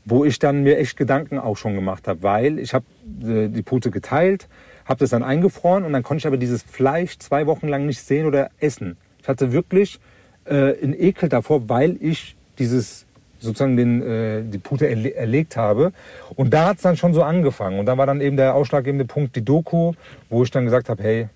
wo 0.05 0.25
ich 0.25 0.41
dann 0.41 0.65
mir 0.65 0.77
echt 0.77 0.97
Gedanken 0.97 1.39
auch 1.39 1.57
schon 1.57 1.77
gemacht 1.77 2.09
habe, 2.09 2.25
weil 2.25 2.59
ich 2.59 2.75
habe 2.75 2.85
äh, 3.23 3.47
die 3.47 3.63
Pute 3.63 3.93
geteilt, 3.93 4.49
habe 4.85 5.01
das 5.01 5.11
dann 5.11 5.23
eingefroren 5.23 5.85
und 5.85 5.93
dann 5.93 6.03
konnte 6.03 6.21
ich 6.21 6.27
aber 6.27 6.37
dieses 6.37 6.63
Fleisch 6.63 7.19
zwei 7.19 7.47
Wochen 7.47 7.69
lang 7.69 7.87
nicht 7.87 8.01
sehen 8.01 8.27
oder 8.27 8.51
essen. 8.59 8.97
Ich 9.23 9.29
hatte 9.29 9.53
wirklich 9.53 9.99
äh, 10.45 10.75
einen 10.83 10.95
Ekel 10.99 11.29
davor, 11.29 11.69
weil 11.69 11.97
ich 12.01 12.37
dieses 12.59 13.07
sozusagen 13.39 13.77
den, 13.77 14.03
äh, 14.03 14.43
die 14.43 14.59
Pute 14.59 14.89
erle 14.89 15.15
erlegt 15.15 15.57
habe. 15.57 15.93
Und 16.35 16.53
da 16.53 16.67
hat 16.67 16.77
es 16.77 16.83
dann 16.83 16.97
schon 16.97 17.15
so 17.15 17.23
angefangen. 17.23 17.79
Und 17.79 17.87
da 17.87 17.97
war 17.97 18.07
dann 18.07 18.21
eben 18.21 18.37
der 18.37 18.55
ausschlaggebende 18.55 19.05
Punkt 19.05 19.37
die 19.37 19.45
Doku, 19.45 19.93
wo 20.29 20.43
ich 20.43 20.51
dann 20.51 20.65
gesagt 20.65 20.89
habe, 20.89 21.03
hey, 21.03 21.29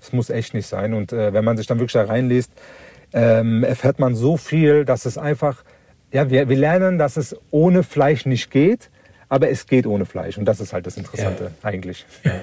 es 0.00 0.12
muss 0.12 0.30
echt 0.30 0.54
nicht 0.54 0.66
sein. 0.66 0.94
Und 0.94 1.12
äh, 1.12 1.32
wenn 1.32 1.44
man 1.44 1.56
sich 1.56 1.66
dann 1.66 1.78
wirklich 1.78 1.92
da 1.92 2.04
reinliest, 2.04 2.50
ähm, 3.12 3.62
erfährt 3.62 3.98
man 3.98 4.14
so 4.14 4.36
viel, 4.36 4.84
dass 4.84 5.06
es 5.06 5.16
einfach, 5.18 5.62
ja, 6.12 6.30
wir, 6.30 6.48
wir 6.48 6.56
lernen, 6.56 6.98
dass 6.98 7.16
es 7.16 7.36
ohne 7.50 7.82
Fleisch 7.82 8.26
nicht 8.26 8.50
geht, 8.50 8.90
aber 9.28 9.48
es 9.50 9.66
geht 9.66 9.86
ohne 9.86 10.06
Fleisch. 10.06 10.38
Und 10.38 10.44
das 10.44 10.60
ist 10.60 10.72
halt 10.72 10.86
das 10.86 10.96
Interessante 10.96 11.44
Ja. 11.44 11.68
eigentlich. 11.68 12.04
Ja. 12.24 12.40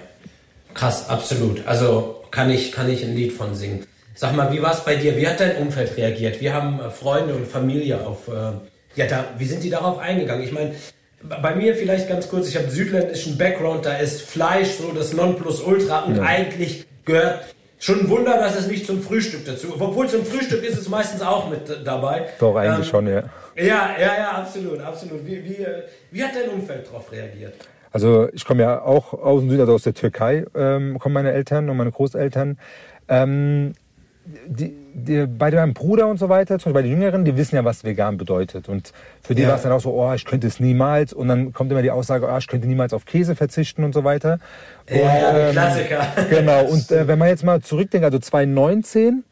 Krass, 0.73 1.09
absolut. 1.09 1.65
Also 1.67 2.23
kann 2.31 2.49
ich, 2.49 2.71
kann 2.71 2.89
ich 2.89 3.03
ein 3.03 3.15
Lied 3.15 3.31
von 3.33 3.55
singen. 3.55 3.85
Sag 4.15 4.35
mal, 4.35 4.51
wie 4.51 4.61
war 4.61 4.73
es 4.73 4.81
bei 4.81 4.95
dir? 4.95 5.17
Wie 5.17 5.27
hat 5.27 5.39
dein 5.39 5.57
Umfeld 5.57 5.97
reagiert? 5.97 6.39
Wie 6.41 6.51
haben 6.51 6.79
äh, 6.79 6.89
Freunde 6.89 7.33
und 7.35 7.47
Familie 7.47 8.05
auf, 8.05 8.27
äh, 8.27 8.51
ja, 8.95 9.07
da, 9.07 9.25
wie 9.37 9.45
sind 9.45 9.63
die 9.63 9.69
darauf 9.69 9.97
eingegangen? 9.97 10.43
Ich 10.43 10.51
meine, 10.51 10.73
bei 11.21 11.55
mir 11.55 11.75
vielleicht 11.75 12.09
ganz 12.09 12.27
kurz, 12.27 12.47
ich 12.49 12.57
habe 12.57 12.69
südländischen 12.69 13.37
Background, 13.37 13.85
da 13.85 13.97
ist 13.97 14.21
Fleisch 14.21 14.71
so 14.71 14.91
das 14.91 15.13
Nonplusultra 15.13 16.01
und 16.01 16.19
eigentlich 16.19 16.85
gehört 17.05 17.41
schon 17.83 17.99
ein 17.99 18.09
Wunder, 18.09 18.37
dass 18.37 18.57
es 18.57 18.67
nicht 18.67 18.85
zum 18.85 19.01
Frühstück 19.01 19.45
dazu, 19.45 19.75
obwohl 19.77 20.07
zum 20.07 20.25
Frühstück 20.25 20.63
ist 20.63 20.77
es 20.77 20.87
meistens 20.87 21.21
auch 21.21 21.49
mit 21.49 21.69
äh, 21.69 21.83
dabei. 21.83 22.27
Doch, 22.39 22.55
eigentlich 22.55 22.87
Ähm, 22.87 22.91
schon, 22.91 23.07
ja. 23.07 23.23
Ja, 23.55 23.89
ja, 23.99 24.17
ja, 24.17 24.31
absolut, 24.31 24.79
absolut. 24.79 25.25
Wie, 25.25 25.43
wie, 25.43 25.63
äh, 25.63 25.83
wie 26.11 26.23
hat 26.23 26.31
dein 26.33 26.49
Umfeld 26.49 26.87
darauf 26.87 27.11
reagiert? 27.11 27.55
Also 27.91 28.29
ich 28.33 28.45
komme 28.45 28.63
ja 28.63 28.81
auch 28.81 29.13
aus 29.13 29.41
dem 29.41 29.49
Süden, 29.49 29.61
also 29.61 29.73
aus 29.73 29.83
der 29.83 29.93
Türkei, 29.93 30.45
ähm, 30.55 30.97
kommen 30.97 31.13
meine 31.13 31.33
Eltern 31.33 31.69
und 31.69 31.77
meine 31.77 31.91
Großeltern. 31.91 32.57
Ähm, 33.09 33.73
die, 34.25 34.73
die, 34.93 35.25
bei 35.27 35.51
meinem 35.51 35.73
Bruder 35.73 36.07
und 36.07 36.17
so 36.17 36.29
weiter, 36.29 36.57
zum 36.59 36.71
Beispiel 36.71 36.73
bei 36.73 36.81
den 36.83 36.91
Jüngeren, 36.91 37.25
die 37.25 37.35
wissen 37.35 37.55
ja, 37.55 37.65
was 37.65 37.83
vegan 37.83 38.17
bedeutet. 38.17 38.69
Und 38.69 38.93
für 39.21 39.35
die 39.35 39.41
Ja. 39.41 39.49
war 39.49 39.55
es 39.57 39.63
dann 39.63 39.71
auch 39.71 39.81
so, 39.81 39.91
oh, 39.91 40.13
ich 40.13 40.23
könnte 40.25 40.47
es 40.47 40.59
niemals. 40.59 41.11
Und 41.13 41.27
dann 41.27 41.51
kommt 41.53 41.71
immer 41.71 41.81
die 41.81 41.91
Aussage, 41.91 42.27
oh, 42.31 42.37
ich 42.37 42.47
könnte 42.47 42.67
niemals 42.67 42.93
auf 42.93 43.05
Käse 43.05 43.35
verzichten 43.35 43.83
und 43.83 43.93
so 43.93 44.03
weiter. 44.03 44.39
Und, 44.89 44.97
Ja, 44.97 45.37
ähm, 45.47 45.51
Klassiker. 45.51 46.07
Genau, 46.29 46.65
und 46.65 46.91
äh, 46.91 47.07
wenn 47.07 47.19
man 47.19 47.27
jetzt 47.27 47.43
mal 47.43 47.61
zurückdenkt, 47.61 48.05
also 48.05 48.19
2019 48.19 49.23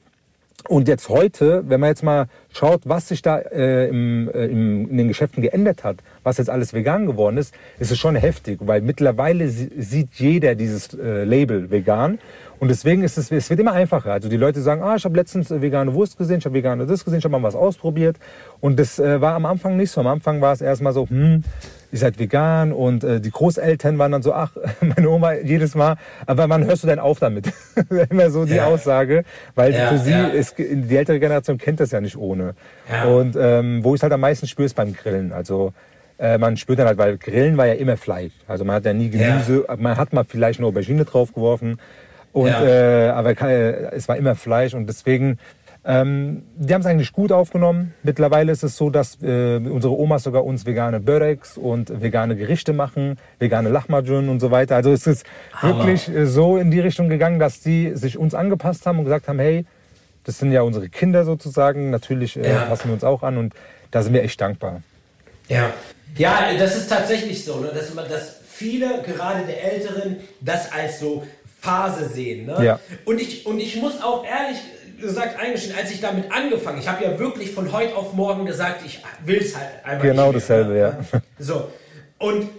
und 0.68 0.88
jetzt 0.88 1.10
heute, 1.10 1.64
wenn 1.68 1.80
man 1.80 1.90
jetzt 1.90 2.04
mal 2.04 2.28
schaut, 2.54 2.82
was 2.86 3.08
sich 3.08 3.22
da 3.22 3.40
äh, 3.40 3.88
im, 3.88 4.30
äh, 4.34 4.46
im, 4.46 4.90
in 4.90 4.98
den 4.98 5.08
Geschäften 5.08 5.42
geändert 5.42 5.84
hat, 5.84 5.98
was 6.24 6.38
jetzt 6.38 6.50
alles 6.50 6.74
vegan 6.74 7.06
geworden 7.08 7.38
ist, 7.38 7.54
ist 7.80 7.92
es 7.92 7.98
schon 8.00 8.16
heftig, 8.16 8.60
weil 8.62 8.82
mittlerweile 8.82 9.48
si- 9.50 9.72
sieht 9.78 10.10
jeder 10.14 10.56
dieses 10.56 10.94
äh, 10.94 11.24
Label 11.24 11.72
vegan. 11.72 12.20
Und 12.60 12.68
deswegen 12.68 13.04
ist 13.04 13.18
es, 13.18 13.32
es 13.32 13.50
wird 13.50 13.60
immer 13.60 13.74
einfacher. 13.74 14.12
Also 14.14 14.30
die 14.30 14.38
Leute 14.38 14.62
sagen, 14.62 14.84
ah, 14.84 14.96
ich 14.96 15.04
habe 15.04 15.16
letztens 15.18 15.50
äh, 15.50 15.64
vegane 15.64 15.96
Wurst 15.96 16.18
gesehen, 16.20 16.38
ich 16.38 16.46
habe 16.46 16.54
vegane 16.54 16.86
das 16.86 17.04
gesehen, 17.04 17.18
ich 17.18 17.26
habe 17.26 17.32
mal 17.32 17.42
was 17.42 17.56
ausprobiert. 17.56 18.18
Und 18.60 18.80
das 18.80 19.00
äh, 19.00 19.20
war 19.20 19.34
am 19.34 19.48
Anfang 19.48 19.78
nicht 19.78 19.90
so. 19.90 20.02
Am 20.02 20.08
Anfang 20.08 20.42
war 20.42 20.54
es 20.54 20.62
erstmal 20.62 20.94
so, 20.94 21.10
hm, 21.10 21.44
ihr 21.92 21.98
seid 21.98 22.20
vegan 22.20 22.72
und 22.72 23.04
äh, 23.04 23.20
die 23.20 23.32
Großeltern 23.32 23.98
waren 23.98 24.12
dann 24.12 24.22
so, 24.22 24.34
ach, 24.34 24.52
meine 24.82 25.10
Oma 25.10 25.34
jedes 25.34 25.74
Mal, 25.74 25.96
aber 26.28 26.48
wann 26.50 26.64
hörst 26.64 26.84
du 26.84 26.88
denn 26.88 27.00
auf 27.00 27.18
damit? 27.18 27.52
Immer 28.12 28.30
so 28.30 28.46
die 28.46 28.54
Ja. 28.54 28.68
Aussage, 28.68 29.24
weil 29.56 29.74
Ja, 29.74 29.88
für 29.88 29.98
sie 29.98 30.12
ja. 30.12 30.28
ist, 30.28 30.54
die 30.60 30.96
ältere 30.96 31.20
Generation 31.20 31.58
kennt 31.58 31.80
das 31.80 31.90
ja 31.90 32.00
nicht 32.00 32.16
ohne. 32.16 32.54
Und 33.10 33.36
ähm, 33.40 33.84
wo 33.84 33.96
ich 33.96 34.04
halt 34.04 34.14
am 34.14 34.20
meisten 34.22 34.46
spüre, 34.46 34.68
ist 34.68 34.76
beim 34.76 34.94
Grillen. 34.94 35.34
Also 35.34 35.74
äh, 36.22 36.38
man 36.38 36.56
spürt 36.56 36.78
dann 36.80 36.88
halt, 36.88 36.98
weil 37.00 37.18
Grillen 37.18 37.58
war 37.58 37.66
ja 37.66 37.74
immer 37.74 37.98
Fleisch. 37.98 38.32
Also 38.48 38.64
man 38.64 38.76
hat 38.76 38.86
ja 38.86 38.94
nie 38.94 39.10
Gemüse, 39.10 39.66
man 39.78 39.98
hat 39.98 40.14
mal 40.14 40.24
vielleicht 40.24 40.60
eine 40.60 40.68
Aubergine 40.68 41.04
draufgeworfen. 41.04 41.80
Und, 42.32 42.48
Ja. 42.48 42.64
äh, 42.64 43.10
aber 43.10 43.34
ke- 43.36 43.92
es 43.94 44.08
war 44.08 44.16
immer 44.16 44.36
Fleisch 44.36 44.74
und 44.74 44.88
deswegen, 44.88 45.38
ähm, 45.84 46.44
die 46.56 46.74
haben 46.74 46.82
es 46.82 46.88
eigentlich 46.88 47.12
gut 47.12 47.32
aufgenommen. 47.32 47.94
Mittlerweile 48.04 48.52
ist 48.52 48.64
es 48.64 48.78
so, 48.78 48.90
dass 48.92 49.18
äh, 49.24 49.58
unsere 49.58 49.98
Omas 49.98 50.24
sogar 50.24 50.46
uns 50.46 50.66
vegane 50.66 51.00
Böreks 51.00 51.58
und 51.58 52.02
vegane 52.02 52.36
Gerichte 52.36 52.72
machen, 52.72 53.18
vegane 53.40 53.70
Lahmacun 53.70 54.30
und 54.30 54.40
so 54.40 54.52
weiter. 54.52 54.76
Also 54.76 54.92
es 54.94 55.08
ist 55.08 55.26
Hammer. 55.56 55.78
wirklich 55.80 56.08
äh, 56.08 56.26
so 56.28 56.58
in 56.58 56.70
die 56.72 56.80
Richtung 56.80 57.10
gegangen, 57.10 57.40
dass 57.40 57.60
die 57.62 57.94
sich 57.96 58.18
uns 58.18 58.34
angepasst 58.36 58.86
haben 58.86 59.00
und 59.00 59.06
gesagt 59.06 59.28
haben, 59.28 59.40
hey, 59.40 59.66
das 60.24 60.38
sind 60.38 60.52
ja 60.52 60.62
unsere 60.62 60.88
Kinder 60.88 61.26
sozusagen. 61.26 61.90
Natürlich 61.90 62.38
äh, 62.38 62.48
Ja. 62.48 62.66
passen 62.66 62.90
wir 62.90 62.94
uns 62.94 63.04
auch 63.04 63.24
an 63.24 63.38
und 63.38 63.54
da 63.90 64.04
sind 64.04 64.14
wir 64.14 64.24
echt 64.24 64.40
dankbar. 64.40 64.84
Ja. 65.50 65.72
Ja, 66.18 66.54
das 66.58 66.76
ist 66.76 66.90
tatsächlich 66.90 67.44
so, 67.44 67.60
ne? 67.60 67.72
dass, 67.74 67.94
man, 67.94 68.08
dass 68.10 68.36
viele, 68.52 69.02
gerade 69.04 69.46
der 69.46 69.64
Älteren, 69.64 70.18
das 70.42 70.72
als 70.72 71.00
so 71.00 71.26
Phase 71.60 72.10
sehen. 72.10 72.46
Ne? 72.48 72.64
Ja. 72.64 72.80
Und, 73.06 73.22
ich, 73.22 73.46
und 73.46 73.60
ich 73.60 73.76
muss 73.78 74.02
auch 74.02 74.26
ehrlich 74.26 74.58
gesagt 75.00 75.40
eingestehen, 75.40 75.76
als 75.76 75.92
ich 75.92 76.02
damit 76.02 76.32
angefangen, 76.32 76.80
ich 76.80 76.88
habe 76.88 77.04
ja 77.04 77.18
wirklich 77.18 77.52
von 77.52 77.72
heute 77.72 77.96
auf 77.96 78.14
morgen 78.14 78.46
gesagt, 78.46 78.82
ich 78.86 79.02
will 79.26 79.40
es 79.40 79.56
halt 79.56 79.68
einfach 79.84 80.04
Genau 80.04 80.32
nicht 80.32 80.48
mehr, 80.48 80.58
dasselbe, 80.64 80.78
ja. 80.78 80.98
So. 81.40 81.72
Und 82.20 82.50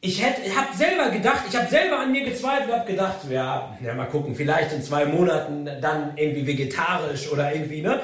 ich 0.00 0.22
hätte, 0.22 0.42
habe 0.54 0.76
selber 0.76 1.10
gedacht, 1.10 1.44
ich 1.48 1.56
habe 1.56 1.68
selber 1.68 2.00
an 2.00 2.12
mir 2.12 2.24
gezweifelt, 2.24 2.72
habe 2.72 2.90
gedacht, 2.90 3.18
ja, 3.30 3.76
ja, 3.82 3.94
mal 3.94 4.06
gucken, 4.06 4.34
vielleicht 4.34 4.72
in 4.72 4.82
zwei 4.82 5.04
Monaten 5.04 5.68
dann 5.80 6.12
irgendwie 6.16 6.46
vegetarisch 6.46 7.30
oder 7.30 7.52
irgendwie, 7.52 7.82
ne? 7.82 8.00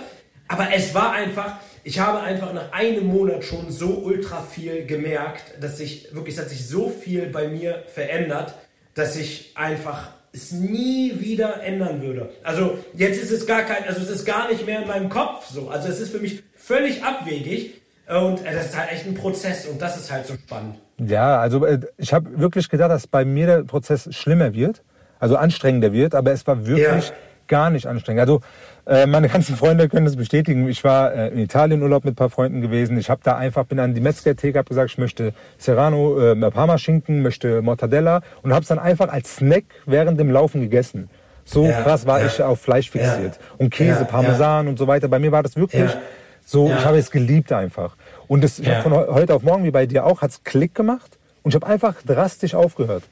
Aber 0.48 0.68
es 0.74 0.94
war 0.94 1.12
einfach, 1.12 1.56
ich 1.84 1.98
habe 1.98 2.20
einfach 2.20 2.52
nach 2.52 2.72
einem 2.72 3.06
Monat 3.06 3.44
schon 3.44 3.70
so 3.70 4.02
ultra 4.04 4.42
viel 4.42 4.86
gemerkt, 4.86 5.54
dass 5.60 5.78
sich 5.78 6.14
wirklich, 6.14 6.34
es 6.36 6.40
hat 6.40 6.48
sich 6.50 6.66
so 6.66 6.88
viel 6.88 7.26
bei 7.26 7.48
mir 7.48 7.84
verändert, 7.92 8.54
dass 8.94 9.16
ich 9.16 9.52
einfach 9.54 10.08
es 10.34 10.52
nie 10.52 11.20
wieder 11.20 11.62
ändern 11.62 12.00
würde. 12.00 12.30
Also 12.42 12.78
jetzt 12.94 13.22
ist 13.22 13.30
es 13.30 13.46
gar 13.46 13.62
kein, 13.62 13.84
also 13.86 14.00
es 14.00 14.08
ist 14.08 14.24
gar 14.24 14.48
nicht 14.50 14.64
mehr 14.64 14.80
in 14.82 14.88
meinem 14.88 15.08
Kopf 15.10 15.46
so. 15.50 15.68
Also 15.68 15.88
es 15.88 16.00
ist 16.00 16.10
für 16.10 16.20
mich 16.20 16.42
völlig 16.56 17.02
abwegig 17.02 17.74
und 18.08 18.44
äh, 18.46 18.54
das 18.54 18.66
ist 18.66 18.78
halt 18.78 18.92
echt 18.92 19.06
ein 19.06 19.14
Prozess 19.14 19.66
und 19.66 19.82
das 19.82 19.96
ist 19.98 20.10
halt 20.10 20.26
so 20.26 20.34
spannend. 20.34 20.76
Ja, 20.98 21.38
also 21.38 21.66
äh, 21.66 21.80
ich 21.98 22.14
habe 22.14 22.38
wirklich 22.38 22.68
gedacht, 22.70 22.90
dass 22.90 23.06
bei 23.06 23.24
mir 23.24 23.46
der 23.46 23.62
Prozess 23.64 24.08
schlimmer 24.14 24.54
wird. 24.54 24.82
also 25.18 25.36
anstrengender 25.36 25.92
wird, 25.92 26.14
aber 26.14 26.32
es 26.32 26.46
war 26.46 26.66
wirklich 26.66 27.08
Ja. 27.08 27.14
Gar 27.48 27.70
nicht 27.70 27.86
anstrengend. 27.86 28.20
Also 28.20 28.40
äh, 28.86 29.06
meine 29.06 29.28
ganzen 29.28 29.56
Freunde 29.56 29.88
können 29.88 30.06
das 30.06 30.16
bestätigen. 30.16 30.68
Ich 30.68 30.82
war 30.84 31.12
äh, 31.14 31.28
in 31.28 31.38
Italien 31.38 31.82
Urlaub 31.82 32.04
mit 32.04 32.14
ein 32.14 32.16
paar 32.16 32.30
Freunden 32.30 32.60
gewesen. 32.60 32.96
Ich 32.98 33.10
habe 33.10 33.20
da 33.24 33.36
einfach 33.36 33.64
bin 33.64 33.78
an 33.78 33.94
die 33.94 34.00
Metzger-Theke, 34.00 34.58
habe 34.58 34.68
gesagt, 34.68 34.90
ich 34.90 34.98
möchte 34.98 35.32
Serrano, 35.58 36.18
äh, 36.32 36.50
Parmaschinken, 36.50 37.22
möchte 37.22 37.62
Mortadella 37.62 38.22
und 38.42 38.52
habe 38.52 38.62
es 38.62 38.68
dann 38.68 38.78
einfach 38.78 39.08
als 39.08 39.36
Snack 39.36 39.64
während 39.86 40.18
dem 40.18 40.30
Laufen 40.30 40.60
gegessen. 40.60 41.08
So 41.44 41.66
Ja, 41.66 41.82
krass 41.82 42.06
war 42.06 42.20
ja. 42.20 42.26
ich 42.26 42.42
auf 42.42 42.60
Fleisch 42.60 42.90
fixiert. 42.90 43.38
Und 43.58 43.70
Käse, 43.70 44.00
Ja, 44.00 44.04
Parmesan 44.04 44.68
und 44.68 44.78
so 44.78 44.86
weiter. 44.86 45.08
Bei 45.08 45.18
mir 45.18 45.32
war 45.32 45.42
das 45.42 45.56
wirklich 45.56 45.82
Ja. 45.92 46.00
so, 46.44 46.68
Ja. 46.68 46.78
ich 46.78 46.84
habe 46.84 46.98
es 46.98 47.10
geliebt 47.10 47.52
einfach. 47.52 47.96
Und 48.28 48.44
das, 48.44 48.58
Ja. 48.58 48.80
von 48.82 48.92
heu- 48.92 49.08
heute 49.08 49.34
auf 49.34 49.42
morgen, 49.42 49.64
wie 49.64 49.70
bei 49.70 49.86
dir 49.86 50.06
auch, 50.06 50.22
hat's 50.22 50.42
Klick 50.44 50.74
gemacht 50.74 51.18
und 51.42 51.50
ich 51.50 51.54
habe 51.56 51.66
einfach 51.66 51.96
drastisch 52.06 52.54
aufgehört. 52.54 53.02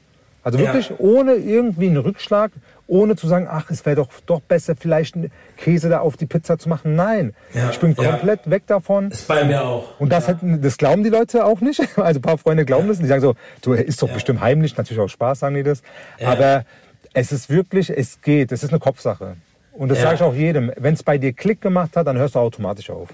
Also 0.43 0.57
Ja. 0.57 0.65
wirklich 0.73 0.91
ohne 0.99 1.33
irgendwie 1.35 1.87
einen 1.87 1.97
Rückschlag, 1.97 2.51
ohne 2.91 3.15
zu 3.15 3.25
sagen, 3.27 3.47
ach, 3.49 3.71
es 3.71 3.85
wäre 3.85 3.95
doch, 3.95 4.09
doch 4.25 4.41
besser, 4.41 4.75
vielleicht 4.77 5.15
einen 5.15 5.31
Käse 5.55 5.87
da 5.87 6.01
auf 6.01 6.17
die 6.17 6.25
Pizza 6.25 6.57
zu 6.59 6.67
machen. 6.67 6.95
Nein, 6.97 7.33
Ja. 7.53 7.69
ich 7.69 7.79
bin 7.79 7.95
Ja. 7.97 8.11
komplett 8.11 8.49
weg 8.49 8.63
davon. 8.67 9.11
Ist 9.11 9.27
bei 9.29 9.45
mir 9.45 9.63
auch. 9.63 9.97
Und 9.97 10.11
das, 10.11 10.27
hätten, 10.27 10.61
das 10.61 10.77
glauben 10.77 11.01
die 11.03 11.09
Leute 11.09 11.45
auch 11.45 11.61
nicht. 11.61 11.79
Also 11.97 12.19
ein 12.19 12.21
paar 12.21 12.37
Freunde 12.37 12.65
glauben 12.65 12.89
das. 12.89 12.97
Und 12.97 13.03
die 13.03 13.07
sagen 13.09 13.21
so, 13.21 13.35
du 13.61 13.73
ist 13.73 14.01
doch 14.01 14.09
bestimmt 14.09 14.41
heimlich, 14.41 14.75
natürlich 14.75 14.99
auch 15.01 15.07
Spaß, 15.07 15.39
sagen 15.39 15.55
die 15.55 15.63
das. 15.63 15.81
Aber 16.21 16.65
es 17.13 17.31
ist 17.31 17.49
wirklich, 17.49 17.89
es 17.89 18.21
geht, 18.21 18.51
es 18.51 18.61
ist 18.63 18.71
eine 18.71 18.79
Kopfsache. 18.79 19.35
Und 19.71 19.87
das 19.89 19.99
Ja. 19.99 20.03
sage 20.05 20.15
ich 20.15 20.21
auch 20.23 20.33
jedem. 20.35 20.71
Wenn 20.75 20.93
es 20.95 21.01
bei 21.03 21.17
dir 21.17 21.31
Klick 21.31 21.61
gemacht 21.61 21.95
hat, 21.95 22.07
dann 22.07 22.17
hörst 22.17 22.35
du 22.35 22.39
automatisch 22.39 22.89
auf. 22.89 23.07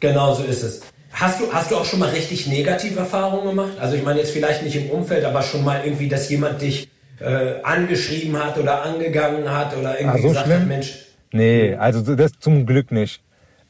Genau 0.00 0.34
so 0.34 0.42
ist 0.42 0.64
es. 0.64 0.80
Hast 1.12 1.38
du, 1.40 1.44
hast 1.52 1.70
du 1.70 1.76
auch 1.76 1.84
schon 1.84 2.00
mal 2.00 2.08
richtig 2.08 2.48
negative 2.48 2.98
Erfahrungen 2.98 3.46
gemacht? 3.50 3.72
Also 3.78 3.94
ich 3.94 4.02
meine 4.02 4.18
jetzt 4.18 4.32
vielleicht 4.32 4.64
nicht 4.64 4.74
im 4.74 4.90
Umfeld, 4.90 5.24
aber 5.24 5.42
schon 5.42 5.62
mal 5.62 5.82
irgendwie, 5.84 6.08
dass 6.08 6.28
jemand 6.28 6.60
dich 6.60 6.88
äh, 7.22 7.62
angeschrieben 7.62 8.42
hat 8.42 8.58
oder 8.58 8.82
angegangen 8.82 9.50
hat 9.50 9.76
oder 9.76 9.98
irgendwie 10.00 10.18
Ah, 10.18 10.22
so 10.22 10.28
gesagt 10.28 10.46
schlimm? 10.46 10.60
hat, 10.62 10.68
Mensch, 10.68 10.98
Nee, 11.34 11.74
also 11.76 12.14
das 12.14 12.32
zum 12.40 12.66
Glück 12.66 12.92
nicht. 12.92 13.22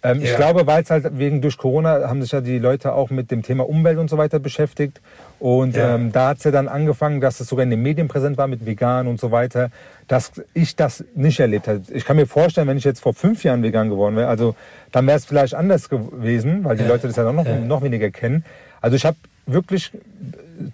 Ähm, 0.02 0.20
Ich 0.20 0.30
Ja. 0.30 0.36
glaube, 0.36 0.66
weil 0.66 0.82
es 0.82 0.90
halt 0.90 1.16
wegen 1.16 1.40
durch 1.40 1.56
Corona 1.56 2.08
haben 2.08 2.20
sich 2.22 2.32
ja 2.32 2.40
die 2.40 2.58
Leute 2.58 2.92
auch 2.92 3.10
mit 3.10 3.30
dem 3.30 3.42
Thema 3.42 3.68
Umwelt 3.68 3.98
und 3.98 4.10
so 4.10 4.18
weiter 4.18 4.40
beschäftigt. 4.40 5.00
Und 5.38 5.76
Ja. 5.76 5.94
ähm, 5.94 6.10
da 6.10 6.30
hat 6.30 6.38
es 6.38 6.44
ja 6.44 6.50
dann 6.50 6.66
angefangen, 6.66 7.20
dass 7.20 7.38
es 7.38 7.46
sogar 7.48 7.62
in 7.62 7.70
den 7.70 7.80
Medien 7.82 8.08
präsent 8.08 8.36
war 8.36 8.48
mit 8.48 8.66
vegan 8.66 9.06
und 9.06 9.20
so 9.20 9.30
weiter, 9.30 9.70
dass 10.08 10.32
ich 10.54 10.74
das 10.74 11.04
nicht 11.14 11.38
erlebt 11.38 11.68
habe. 11.68 11.82
Ich 11.92 12.04
kann 12.04 12.16
mir 12.16 12.26
vorstellen, 12.26 12.66
wenn 12.66 12.78
ich 12.78 12.84
jetzt 12.84 12.98
vor 13.00 13.14
fünf 13.14 13.44
Jahren 13.44 13.62
vegan 13.62 13.90
geworden 13.90 14.16
wäre, 14.16 14.26
also 14.26 14.56
dann 14.90 15.06
wäre 15.06 15.18
es 15.18 15.24
vielleicht 15.24 15.54
anders 15.54 15.88
gewesen, 15.88 16.64
weil 16.64 16.76
die 16.76 16.82
Ja. 16.82 16.88
Leute 16.88 17.06
das 17.06 17.14
ja 17.14 17.32
noch, 17.32 17.46
noch 17.46 17.82
weniger 17.82 18.10
kennen. 18.10 18.44
Also 18.80 18.96
ich 18.96 19.04
habe 19.04 19.16
wirklich 19.46 19.92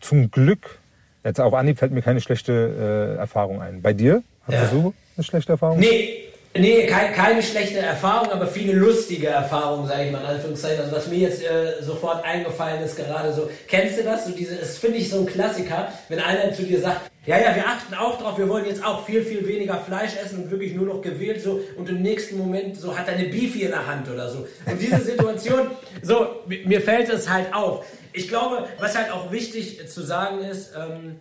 zum 0.01 0.31
Glück, 0.31 0.79
jetzt 1.24 1.40
auf 1.40 1.54
Anhieb 1.54 1.78
fällt 1.78 1.92
mir 1.92 2.02
keine 2.02 2.20
schlechte 2.20 3.14
äh, 3.16 3.18
Erfahrung 3.18 3.61
ein. 3.62 3.83
Bei 3.83 3.92
dir? 3.92 4.22
Hast 4.46 4.54
Ja. 4.54 4.66
du 4.70 4.94
eine 5.16 5.24
schlechte 5.24 5.52
Erfahrung? 5.52 5.78
Nee, 5.81 6.24
nee 6.59 6.87
keine, 6.87 7.12
keine 7.14 7.42
schlechte 7.42 7.79
Erfahrung, 7.79 8.31
aber 8.33 8.47
viele 8.47 8.73
lustige 8.73 9.29
Erfahrungen, 9.29 9.87
sage 9.88 10.05
ich 10.07 10.12
mal 10.12 10.21
in 10.21 10.27
Anführungszeichen. 10.27 10.81
Also 10.85 10.97
was 10.97 11.07
mir 11.09 11.18
jetzt 11.18 11.42
äh, 11.42 11.83
sofort 11.83 12.25
eingefallen 12.25 12.83
ist, 12.83 12.97
gerade 12.97 13.33
so, 13.33 13.51
kennst 13.66 13.99
du 13.99 14.03
das? 14.05 14.27
So 14.27 14.33
diese, 14.33 14.57
das 14.57 14.79
finde 14.79 14.99
ich 14.99 15.09
so 15.11 15.21
ein 15.21 15.27
Klassiker, 15.27 15.92
wenn 16.09 16.21
einer 16.21 16.53
zu 16.53 16.62
dir 16.62 16.81
sagt, 16.81 17.11
ja, 17.27 17.37
ja, 17.38 17.55
wir 17.55 17.66
achten 17.66 17.92
auch 17.94 18.18
drauf, 18.21 18.38
wir 18.38 18.49
wollen 18.49 18.64
jetzt 18.64 18.83
auch 18.85 19.05
viel, 19.05 19.23
viel 19.23 19.47
weniger 19.47 19.77
Fleisch 19.79 20.12
essen 20.25 20.44
und 20.44 20.51
wirklich 20.51 20.75
nur 20.75 20.87
noch 20.87 21.03
gewählt 21.03 21.42
so 21.42 21.61
und 21.77 21.88
im 21.88 22.01
nächsten 22.01 22.38
Moment 22.38 22.77
so 22.81 22.97
hat 22.97 23.07
er 23.09 23.14
eine 23.14 23.25
Beefy 23.29 23.62
in 23.62 23.71
der 23.71 23.87
Hand 23.87 24.09
oder 24.11 24.29
so. 24.31 24.47
Und 24.64 24.81
diese 24.81 25.01
Situation, 25.01 25.71
so, 26.03 26.27
mi- 26.47 26.62
mir 26.64 26.81
fällt 26.81 27.09
es 27.11 27.29
halt 27.29 27.53
auf. 27.53 27.85
Ich 28.14 28.29
glaube, 28.29 28.66
was 28.81 28.97
halt 28.97 29.12
auch 29.12 29.31
wichtig 29.31 29.87
zu 29.88 30.01
sagen 30.03 30.40
ist, 30.42 30.73
ähm, 30.75 31.16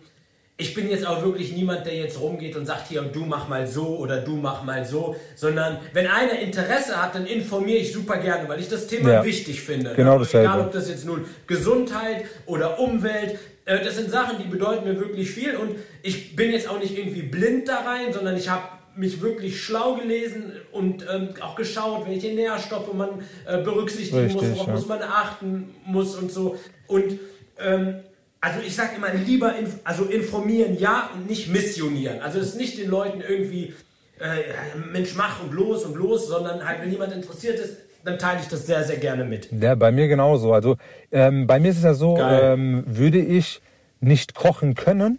ich 0.60 0.74
bin 0.74 0.90
jetzt 0.90 1.06
auch 1.06 1.22
wirklich 1.22 1.52
niemand, 1.52 1.86
der 1.86 1.94
jetzt 1.94 2.20
rumgeht 2.20 2.56
und 2.56 2.66
sagt 2.66 2.88
hier, 2.88 3.02
du 3.02 3.24
mach 3.24 3.46
mal 3.48 3.64
so 3.66 3.96
oder 3.98 4.18
du 4.20 4.34
mach 4.36 4.64
mal 4.64 4.84
so, 4.84 5.14
sondern 5.36 5.78
wenn 5.92 6.08
einer 6.08 6.36
Interesse 6.40 7.00
hat, 7.00 7.14
dann 7.14 7.26
informiere 7.26 7.78
ich 7.78 7.92
super 7.92 8.16
gerne, 8.16 8.48
weil 8.48 8.58
ich 8.58 8.68
das 8.68 8.88
Thema 8.88 9.08
Ja. 9.12 9.24
wichtig 9.24 9.60
finde. 9.62 9.94
Genau 9.94 10.14
Ne? 10.14 10.18
dasselbe. 10.24 10.48
Egal, 10.48 10.60
ob 10.62 10.72
das 10.72 10.88
jetzt 10.88 11.06
nun 11.06 11.24
Gesundheit 11.46 12.24
oder 12.46 12.80
Umwelt, 12.80 13.38
äh, 13.66 13.84
das 13.84 13.96
sind 13.96 14.10
Sachen, 14.10 14.38
die 14.42 14.48
bedeuten 14.48 14.84
mir 14.84 14.98
wirklich 14.98 15.30
viel 15.30 15.54
und 15.56 15.76
ich 16.02 16.34
bin 16.34 16.50
jetzt 16.50 16.68
auch 16.68 16.80
nicht 16.80 16.98
irgendwie 16.98 17.22
blind 17.22 17.68
da 17.68 17.76
rein, 17.82 18.12
sondern 18.12 18.36
ich 18.36 18.48
habe 18.48 18.64
mich 18.96 19.22
wirklich 19.22 19.62
schlau 19.62 19.94
gelesen 19.94 20.54
und 20.72 21.06
ähm, 21.08 21.28
auch 21.40 21.54
geschaut, 21.54 22.08
welche 22.08 22.34
Nährstoffe 22.34 22.92
man 22.94 23.10
äh, 23.46 23.58
berücksichtigen 23.62 24.24
Richtig, 24.24 24.42
muss, 24.42 24.50
worauf 24.56 24.66
ja. 24.66 24.72
muss 24.72 24.88
man 24.88 25.02
achten 25.02 25.72
muss 25.84 26.16
und 26.16 26.32
so. 26.32 26.56
Und 26.88 27.20
ähm, 27.60 28.00
also 28.40 28.60
ich 28.64 28.74
sage 28.76 28.90
immer 28.96 29.12
lieber 29.12 29.56
inf 29.58 29.74
also 29.84 30.04
informieren 30.04 30.76
ja 30.78 31.10
und 31.14 31.26
nicht 31.26 31.48
missionieren. 31.52 32.20
Also 32.20 32.38
es 32.38 32.48
ist 32.48 32.56
nicht 32.56 32.78
den 32.78 32.88
Leuten 32.90 33.20
irgendwie 33.20 33.74
äh, 34.20 34.76
Mensch 34.92 35.14
mach 35.16 35.42
und 35.42 35.52
los 35.52 35.84
und 35.84 35.94
los, 35.96 36.28
sondern 36.28 36.64
halt 36.66 36.80
wenn 36.82 36.90
jemand 36.90 37.12
interessiert 37.12 37.58
ist, 37.58 37.76
dann 38.04 38.18
teile 38.18 38.40
ich 38.40 38.48
das 38.48 38.66
sehr 38.66 38.84
sehr 38.84 38.96
gerne 38.98 39.24
mit. 39.24 39.48
Ja, 39.52 39.74
bei 39.74 39.90
mir 39.92 40.08
genauso. 40.08 40.52
Also 40.52 40.76
ähm, 41.12 41.46
bei 41.46 41.58
mir 41.60 41.70
ist 41.70 41.78
es 41.78 41.84
ja 41.84 41.94
so, 41.94 42.16
ähm, 42.18 42.84
würde 42.86 43.18
ich 43.18 43.60
nicht 44.00 44.34
kochen 44.34 44.74
können, 44.74 45.18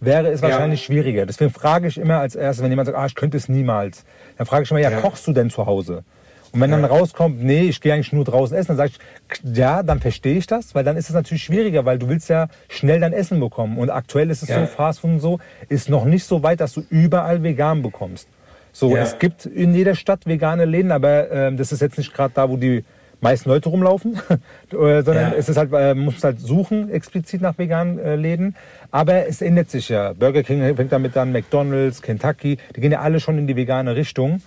wäre 0.00 0.28
es 0.30 0.40
Ja. 0.40 0.48
wahrscheinlich 0.48 0.82
schwieriger. 0.82 1.26
Deswegen 1.26 1.50
frage 1.50 1.88
ich 1.88 1.98
immer 1.98 2.18
als 2.20 2.34
erstes, 2.34 2.62
wenn 2.62 2.70
jemand 2.72 2.86
sagt, 2.86 2.98
ah, 2.98 3.06
ich 3.06 3.14
könnte 3.14 3.36
es 3.36 3.48
niemals, 3.48 4.04
dann 4.38 4.46
frage 4.46 4.64
ich 4.64 4.70
immer, 4.70 4.80
ja, 4.80 4.90
Ja. 4.90 5.00
kochst 5.00 5.26
du 5.26 5.32
denn 5.32 5.50
zu 5.50 5.66
Hause? 5.66 6.04
Und 6.54 6.60
wenn 6.60 6.70
dann 6.70 6.84
rauskommt, 6.84 7.42
nee, 7.42 7.62
ich 7.62 7.80
gehe 7.80 7.92
eigentlich 7.92 8.12
nur 8.12 8.24
draußen 8.24 8.56
essen, 8.56 8.68
dann 8.68 8.76
sage 8.76 8.92
ich, 8.92 9.56
ja, 9.56 9.82
dann 9.82 9.98
verstehe 10.00 10.36
ich 10.36 10.46
das, 10.46 10.74
weil 10.74 10.84
dann 10.84 10.96
ist 10.96 11.08
es 11.08 11.14
natürlich 11.14 11.42
schwieriger, 11.42 11.84
weil 11.84 11.98
du 11.98 12.08
willst 12.08 12.28
ja 12.28 12.46
schnell 12.68 13.00
dein 13.00 13.12
Essen 13.12 13.40
bekommen. 13.40 13.76
Und 13.78 13.90
aktuell 13.90 14.30
ist 14.30 14.42
es 14.44 14.48
Ja. 14.50 14.60
so, 14.60 14.66
Fastfood 14.66 15.10
und 15.10 15.20
so, 15.20 15.38
ist 15.68 15.88
noch 15.88 16.04
nicht 16.04 16.24
so 16.24 16.42
weit, 16.44 16.60
dass 16.60 16.72
du 16.74 16.82
überall 16.90 17.42
vegan 17.42 17.82
bekommst. 17.82 18.28
So, 18.72 18.94
Ja. 18.96 19.02
es 19.02 19.18
gibt 19.18 19.46
in 19.46 19.74
jeder 19.74 19.94
Stadt 19.96 20.26
vegane 20.26 20.64
Läden, 20.64 20.92
aber 20.92 21.30
ähm, 21.30 21.56
das 21.56 21.72
ist 21.72 21.80
jetzt 21.82 21.98
nicht 21.98 22.14
gerade 22.14 22.32
da, 22.34 22.48
wo 22.48 22.56
die 22.56 22.84
meisten 23.20 23.48
Leute 23.48 23.68
rumlaufen, 23.70 24.14
äh, 24.70 25.02
sondern 25.02 25.32
Ja. 25.32 25.32
es 25.36 25.48
ist 25.48 25.56
halt, 25.56 25.72
äh, 25.72 25.94
man 25.94 26.04
muss 26.06 26.22
halt 26.22 26.40
suchen 26.40 26.90
explizit 26.90 27.40
nach 27.40 27.56
veganen 27.58 27.98
äh, 27.98 28.16
Läden. 28.16 28.54
Aber 28.90 29.26
es 29.26 29.42
ändert 29.42 29.70
sich 29.70 29.88
ja. 29.88 30.12
Burger 30.12 30.42
King 30.42 30.76
fängt 30.76 30.92
damit 30.92 31.16
an, 31.16 31.32
McDonald's, 31.32 32.02
Kentucky, 32.02 32.58
die 32.76 32.80
gehen 32.80 32.92
ja 32.92 33.00
alle 33.00 33.18
schon 33.20 33.38
in 33.38 33.46
die 33.46 33.56
vegane 33.56 33.96
Richtung. 33.96 34.40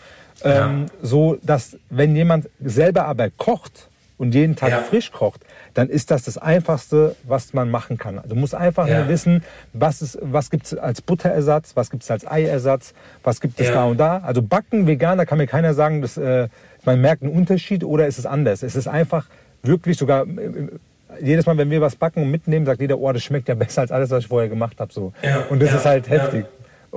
Ähm, 0.43 0.85
So, 1.01 1.37
dass 1.43 1.77
wenn 1.89 2.15
jemand 2.15 2.49
selber 2.63 3.05
aber 3.05 3.29
kocht 3.29 3.89
und 4.17 4.33
jeden 4.33 4.55
Tag 4.55 4.69
Ja. 4.71 4.77
frisch 4.79 5.11
kocht, 5.11 5.41
dann 5.73 5.89
ist 5.89 6.09
das 6.09 6.23
das 6.23 6.37
Einfachste, 6.39 7.15
was 7.23 7.53
man 7.53 7.69
machen 7.69 7.97
kann. 7.97 8.17
Also 8.17 8.29
du 8.33 8.35
musst 8.39 8.55
einfach 8.55 8.87
Ja. 8.87 8.99
nur 8.99 9.07
wissen, 9.09 9.43
was, 9.73 10.01
ist, 10.01 10.17
was 10.21 10.49
gibt 10.49 10.65
es 10.65 10.77
als 10.77 11.01
Butterersatz, 11.01 11.75
was 11.75 11.89
gibt 11.91 12.03
es 12.03 12.09
als 12.11 12.25
Eiersatz, 12.29 12.93
was 13.23 13.41
gibt 13.41 13.59
es 13.59 13.71
da 13.71 13.85
und 13.85 13.97
da. 13.99 14.17
Also 14.19 14.41
backen 14.41 14.87
vegan, 14.87 15.17
da 15.19 15.25
kann 15.25 15.37
mir 15.37 15.47
keiner 15.47 15.73
sagen, 15.73 16.01
dass, 16.01 16.17
äh, 16.17 16.47
man 16.85 16.99
merkt 17.01 17.21
einen 17.23 17.31
Unterschied 17.31 17.83
oder 17.83 18.07
ist 18.07 18.17
es 18.17 18.25
anders. 18.25 18.63
Es 18.63 18.75
ist 18.75 18.87
einfach 18.87 19.27
wirklich 19.63 19.97
sogar... 19.97 20.25
äh, 20.25 20.67
Jedes 21.21 21.45
Mal, 21.45 21.57
wenn 21.57 21.71
wir 21.71 21.79
was 21.79 21.95
backen 21.95 22.21
und 22.21 22.29
mitnehmen, 22.31 22.65
sagt 22.65 22.81
jeder, 22.81 22.99
oh, 22.99 23.11
das 23.13 23.23
schmeckt 23.23 23.47
ja 23.47 23.55
besser 23.55 23.79
als 23.81 23.91
alles, 23.93 24.11
was 24.11 24.23
ich 24.23 24.27
vorher 24.27 24.49
gemacht 24.49 24.79
habe. 24.81 24.91
So. 24.93 25.13
Ja, 25.23 25.45
Und 25.49 25.61
das 25.61 25.71
ja, 25.71 25.77
ist 25.77 25.85
halt 25.85 26.07
ja. 26.09 26.15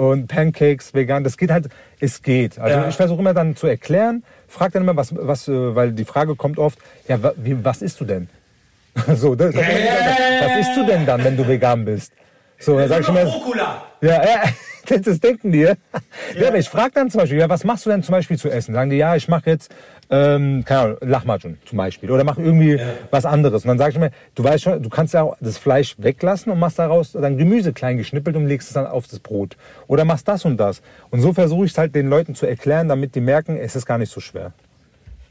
Und 0.00 0.28
Pancakes, 0.28 0.94
vegan, 0.94 1.24
das 1.24 1.36
geht 1.36 1.50
halt, 1.50 1.68
es 2.00 2.22
geht. 2.22 2.58
Also 2.58 2.78
Ja. 2.78 2.88
ich 2.88 2.96
versuche 2.96 3.18
immer 3.20 3.34
dann 3.34 3.54
zu 3.54 3.66
erklären, 3.66 4.24
frag 4.48 4.72
dann 4.72 4.82
immer, 4.82 4.96
was, 4.96 5.14
was, 5.14 5.46
äh, 5.46 5.74
weil 5.74 5.92
die 5.92 6.06
Frage 6.06 6.36
kommt 6.36 6.58
oft, 6.58 6.78
ja, 7.06 7.18
was 7.20 7.82
isst 7.82 8.00
du 8.00 8.06
denn? 8.06 8.30
so, 9.14 9.34
das, 9.34 9.54
ja, 9.54 9.60
was 9.60 10.56
isst 10.66 10.74
du 10.74 10.86
denn 10.86 11.04
dann, 11.04 11.22
wenn 11.22 11.36
du 11.36 11.46
vegan 11.46 11.84
bist? 11.84 12.14
So, 12.58 12.78
dann 12.78 12.88
sag 12.88 13.00
ich 13.02 13.08
immer, 13.10 13.24
Rucola. 13.24 13.82
ja, 14.00 14.24
ja, 14.24 14.42
das, 14.86 15.20
denken 15.20 15.52
die. 15.52 15.62
Ja, 15.62 16.48
aber 16.48 16.58
ich 16.58 16.68
frage 16.68 16.92
dann 16.94 17.10
zum 17.10 17.20
Beispiel, 17.20 17.38
ja, 17.38 17.48
was 17.48 17.64
machst 17.64 17.86
du 17.86 17.90
denn 17.90 18.02
zum 18.02 18.12
Beispiel 18.12 18.38
zu 18.38 18.48
essen? 18.50 18.74
Sagen 18.74 18.90
die, 18.90 18.96
ja, 18.96 19.16
ich 19.16 19.28
mache 19.28 19.50
jetzt, 19.50 19.72
ähm, 20.10 20.64
keine 20.64 20.80
Ahnung, 20.80 20.96
Lahmacun 21.00 21.58
zum 21.66 21.78
Beispiel. 21.78 22.10
Oder 22.10 22.24
mach 22.24 22.38
irgendwie 22.38 22.80
was 23.10 23.24
anderes. 23.24 23.64
Und 23.64 23.68
dann 23.68 23.78
sage 23.78 23.92
ich 23.92 23.98
mir, 23.98 24.10
du 24.34 24.44
weißt 24.44 24.64
schon, 24.64 24.82
du 24.82 24.88
kannst 24.88 25.14
ja 25.14 25.22
auch 25.22 25.36
das 25.40 25.58
Fleisch 25.58 25.94
weglassen 25.98 26.50
und 26.52 26.58
machst 26.58 26.78
daraus 26.78 27.12
dann 27.12 27.38
Gemüse 27.38 27.72
klein 27.72 27.96
geschnippelt 27.96 28.36
und 28.36 28.46
legst 28.46 28.68
es 28.68 28.74
dann 28.74 28.86
auf 28.86 29.06
das 29.06 29.20
Brot. 29.20 29.56
Oder 29.86 30.04
machst 30.04 30.28
das 30.28 30.44
und 30.44 30.56
das. 30.56 30.82
Und 31.10 31.20
so 31.20 31.32
versuche 31.32 31.64
ich 31.64 31.72
es 31.72 31.78
halt 31.78 31.94
den 31.94 32.08
Leuten 32.08 32.34
zu 32.34 32.46
erklären, 32.46 32.88
damit 32.88 33.14
die 33.14 33.20
merken, 33.20 33.56
es 33.56 33.76
ist 33.76 33.86
gar 33.86 33.98
nicht 33.98 34.12
so 34.12 34.20
schwer. 34.20 34.52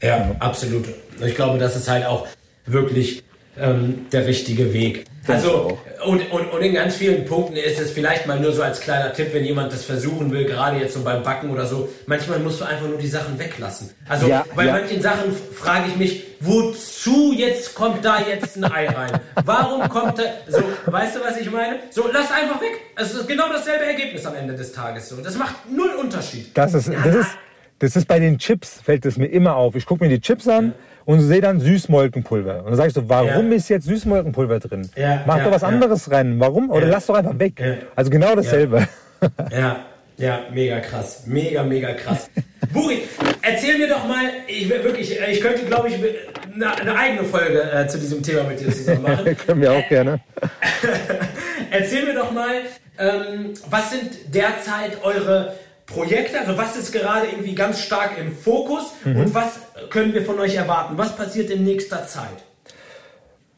Ja, 0.02 0.34
absolut. 0.38 0.86
Ich 1.24 1.34
glaube, 1.34 1.58
das 1.58 1.76
ist 1.76 1.90
halt 1.90 2.06
auch 2.06 2.26
wirklich 2.64 3.24
ähm, 3.58 4.06
der 4.12 4.26
richtige 4.26 4.72
Weg. 4.72 5.06
Also, 5.26 5.78
und, 6.04 6.32
und, 6.32 6.50
und 6.50 6.62
in 6.62 6.74
ganz 6.74 6.96
vielen 6.96 7.24
Punkten 7.24 7.54
ist 7.56 7.78
es 7.78 7.90
vielleicht 7.92 8.26
mal 8.26 8.40
nur 8.40 8.52
so 8.52 8.62
als 8.62 8.80
kleiner 8.80 9.12
Tipp, 9.12 9.28
wenn 9.32 9.44
jemand 9.44 9.72
das 9.72 9.84
versuchen 9.84 10.32
will, 10.32 10.44
gerade 10.44 10.78
jetzt 10.78 10.94
so 10.94 11.02
beim 11.02 11.22
Backen 11.22 11.50
oder 11.50 11.66
so, 11.66 11.88
manchmal 12.06 12.38
musst 12.40 12.60
du 12.60 12.64
einfach 12.64 12.88
nur 12.88 12.98
die 12.98 13.06
Sachen 13.06 13.38
weglassen. 13.38 13.90
Also, 14.08 14.28
Ja, 14.28 14.44
bei 14.56 14.64
ja. 14.66 14.72
manchen 14.72 15.00
Sachen 15.02 15.32
frage 15.54 15.88
ich 15.88 15.96
mich, 15.96 16.24
wozu 16.40 17.32
jetzt 17.36 17.74
kommt 17.74 18.04
da 18.04 18.18
jetzt 18.26 18.56
ein 18.56 18.64
Ei 18.64 18.88
rein? 18.88 19.20
Warum 19.44 19.88
kommt 19.88 20.18
da, 20.18 20.22
so, 20.48 20.62
weißt 20.86 21.16
du, 21.16 21.20
was 21.20 21.36
ich 21.38 21.50
meine? 21.50 21.80
So, 21.90 22.08
lass 22.12 22.32
einfach 22.32 22.60
weg. 22.60 22.80
Es 22.96 23.14
ist 23.14 23.28
genau 23.28 23.48
dasselbe 23.52 23.84
Ergebnis 23.84 24.24
am 24.26 24.34
Ende 24.34 24.54
des 24.54 24.72
Tages. 24.72 25.08
So. 25.10 25.16
Das 25.16 25.36
macht 25.36 25.70
null 25.70 25.90
Unterschied. 26.00 26.50
Das 26.54 26.74
ist, 26.74 26.90
das 27.04 27.14
ist, 27.14 27.30
das 27.78 27.96
ist 27.96 28.08
bei 28.08 28.18
den 28.18 28.38
Chips, 28.38 28.80
fällt 28.82 29.04
es 29.06 29.16
mir 29.16 29.26
immer 29.26 29.56
auf. 29.56 29.74
Ich 29.76 29.86
gucke 29.86 30.02
mir 30.02 30.10
die 30.10 30.20
Chips 30.20 30.48
an 30.48 30.72
und 31.10 31.20
sehe 31.22 31.40
dann 31.40 31.58
Süßmolkenpulver. 31.58 32.60
Und 32.60 32.66
dann 32.66 32.76
sage 32.76 32.88
ich 32.88 32.94
so, 32.94 33.08
warum 33.08 33.50
Ja. 33.50 33.56
ist 33.56 33.68
jetzt 33.68 33.86
Süßmolkenpulver 33.86 34.60
drin? 34.60 34.88
Ja, 34.94 35.22
Mach 35.26 35.38
ja, 35.38 35.44
doch 35.44 35.50
was 35.50 35.64
anderes 35.64 36.08
rein. 36.08 36.38
Warum? 36.38 36.70
Oder 36.70 36.86
lass 36.86 37.06
doch 37.06 37.16
einfach 37.16 37.36
weg. 37.36 37.60
Also 37.96 38.10
genau 38.10 38.36
dasselbe. 38.36 38.86
Ja, 39.50 39.84
Ja, 40.16 40.40
mega 40.52 40.78
krass. 40.80 41.24
Mega, 41.26 41.62
mega 41.64 41.92
krass. 41.94 42.30
Buri, 42.72 43.02
erzähl 43.42 43.76
mir 43.76 43.88
doch 43.88 44.06
mal, 44.06 44.22
ich 44.46 44.68
wirklich, 44.70 45.18
ich 45.20 45.40
könnte, 45.40 45.64
glaube 45.64 45.88
ich, 45.88 45.94
eine, 45.96 46.76
eine, 46.80 46.96
eigene 46.96 47.24
Folge 47.24 47.60
äh, 47.60 47.86
zu 47.88 47.98
diesem 47.98 48.22
Thema 48.22 48.44
mit 48.44 48.60
dir 48.60 48.70
zusammen 48.70 49.02
machen. 49.02 49.36
Können 49.46 49.60
wir 49.60 49.72
auch 49.72 49.88
gerne. 49.88 50.20
erzähl 51.70 52.06
mir 52.06 52.14
doch 52.14 52.30
mal, 52.30 52.52
ähm, 52.98 53.54
was 53.68 53.90
sind 53.90 54.10
derzeit 54.34 55.02
eure 55.02 55.54
Projekte? 55.92 56.40
Also 56.40 56.56
was 56.56 56.76
ist 56.76 56.92
gerade 56.92 57.26
irgendwie 57.26 57.54
ganz 57.54 57.80
stark 57.80 58.18
im 58.18 58.34
Fokus 58.34 58.92
mhm. 59.04 59.16
und 59.16 59.34
was 59.34 59.60
können 59.90 60.14
wir 60.14 60.24
von 60.24 60.38
euch 60.38 60.54
erwarten? 60.54 60.96
Was 60.96 61.16
passiert 61.16 61.50
in 61.50 61.64
nächster 61.64 62.06
Zeit? 62.06 62.44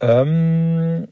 Ähm, 0.00 1.08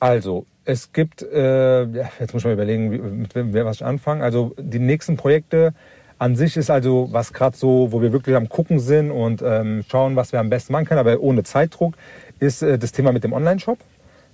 also, 0.00 0.46
es 0.64 0.92
gibt, 0.92 1.22
äh, 1.22 1.84
jetzt 1.84 2.32
muss 2.32 2.42
ich 2.42 2.44
mal 2.44 2.52
überlegen, 2.54 2.90
wie, 2.90 2.98
mit 2.98 3.34
wem 3.34 3.52
was 3.64 3.76
ich 3.76 3.84
anfangen. 3.84 4.22
Also 4.22 4.54
die 4.58 4.78
nächsten 4.78 5.16
Projekte 5.16 5.74
an 6.18 6.34
sich 6.34 6.56
ist 6.56 6.70
also 6.70 7.08
was 7.12 7.32
gerade 7.32 7.56
so, 7.56 7.92
wo 7.92 8.00
wir 8.00 8.12
wirklich 8.12 8.36
am 8.36 8.48
gucken 8.48 8.80
sind 8.80 9.10
und 9.10 9.42
ähm, 9.42 9.84
schauen, 9.88 10.16
was 10.16 10.32
wir 10.32 10.40
am 10.40 10.48
besten 10.48 10.72
machen 10.72 10.86
können, 10.86 11.00
aber 11.00 11.20
ohne 11.20 11.44
Zeitdruck, 11.44 11.94
ist 12.40 12.62
äh, 12.62 12.78
das 12.78 12.92
Thema 12.92 13.12
mit 13.12 13.22
dem 13.22 13.32
Online-Shop. 13.32 13.78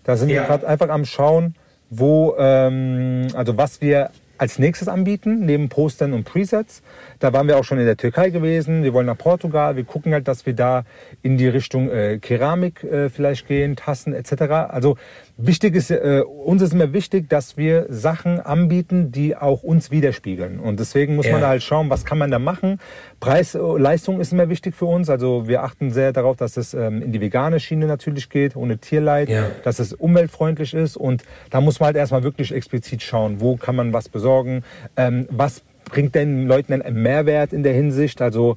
Da 0.05 0.17
sind 0.17 0.31
ja. 0.31 0.43
wir 0.43 0.47
gerade 0.47 0.67
einfach 0.67 0.89
am 0.89 1.05
schauen, 1.05 1.55
wo, 1.91 2.35
ähm, 2.39 3.29
also 3.35 3.57
was 3.57 3.81
wir 3.81 4.11
als 4.43 4.59
nächstes 4.59 4.89
anbieten, 4.89 5.47
neben 5.47 5.69
Postern 5.69 6.13
und 6.13 6.25
Presets. 6.25 6.83
Da 7.21 7.33
waren 7.33 7.47
wir 7.47 7.59
auch 7.59 7.63
schon 7.63 7.79
in 7.79 7.87
der 7.87 7.97
Türkei 7.97 8.31
gewesen. 8.31 8.83
Wir 8.83 8.93
wollen 8.93 9.07
nach 9.07 9.17
Portugal. 9.17 9.77
Wir 9.77 9.85
gucken 9.85 10.13
halt, 10.13 10.27
dass 10.27 10.47
wir 10.47 10.53
da 10.53 10.83
in 11.23 11.39
die 11.39 11.47
Richtung 11.47 11.89
äh, 11.89 12.19
Keramik 12.19 12.83
äh, 12.83 13.09
vielleicht 13.09 13.47
gehen, 13.47 13.77
Tassen 13.77 14.13
etc. 14.13 14.43
Also 14.69 14.97
Wichtig 15.45 15.75
ist, 15.75 15.91
äh, 15.91 16.23
uns 16.23 16.63
ist 16.63 16.73
immer 16.73 16.93
wichtig, 16.93 17.29
dass 17.29 17.57
wir 17.57 17.87
Sachen 17.89 18.39
anbieten, 18.39 19.11
die 19.11 19.37
auch 19.37 19.65
uns 19.65 19.91
widerspiegeln. 19.91 20.61
Und 20.61 20.79
deswegen 20.79 21.17
muss 21.17 21.27
ja. 21.27 21.33
man 21.33 21.41
da 21.41 21.49
halt 21.49 21.65
schauen, 21.65 21.91
was 21.91 22.05
kann 22.05 22.17
man 22.17 22.31
da 22.31 22.39
machen. 22.39 22.79
Preis, 23.19 23.57
äh, 23.57 23.59
Leistung 23.59 24.21
ist 24.21 24.33
immer 24.33 24.49
wichtig 24.49 24.77
für 24.77 24.87
uns. 24.87 25.11
Also 25.11 25.49
wir 25.49 25.65
achten 25.65 25.91
sehr 25.91 26.13
darauf, 26.13 26.37
dass 26.37 26.57
es 26.57 26.75
ähm, 26.75 27.03
in 27.03 27.11
die 27.11 27.21
vegane 27.21 27.59
Schiene 27.59 27.87
natürlich 27.87 28.31
geht, 28.31 28.55
ohne 28.55 28.79
Tierleid, 28.79 29.29
ja. 29.29 29.47
dass 29.65 29.81
es 29.81 29.93
umweltfreundlich 29.93 30.75
ist. 30.75 30.97
Und 30.97 31.25
da 31.51 31.61
muss 31.61 31.81
man 31.81 31.89
halt 31.89 31.97
erstmal 31.97 32.23
wirklich 32.23 32.55
explizit 32.55 33.03
schauen, 33.03 33.41
wo 33.41 33.57
kann 33.57 33.75
man 33.75 33.93
was 33.93 34.09
besorgen, 34.09 34.63
ähm, 34.97 35.27
was 35.29 35.63
bringt 35.93 36.15
den 36.15 36.47
Leuten 36.47 36.73
einen 36.73 37.03
Mehrwert 37.03 37.53
in 37.53 37.63
der 37.63 37.75
Hinsicht. 37.75 38.23
Also 38.23 38.57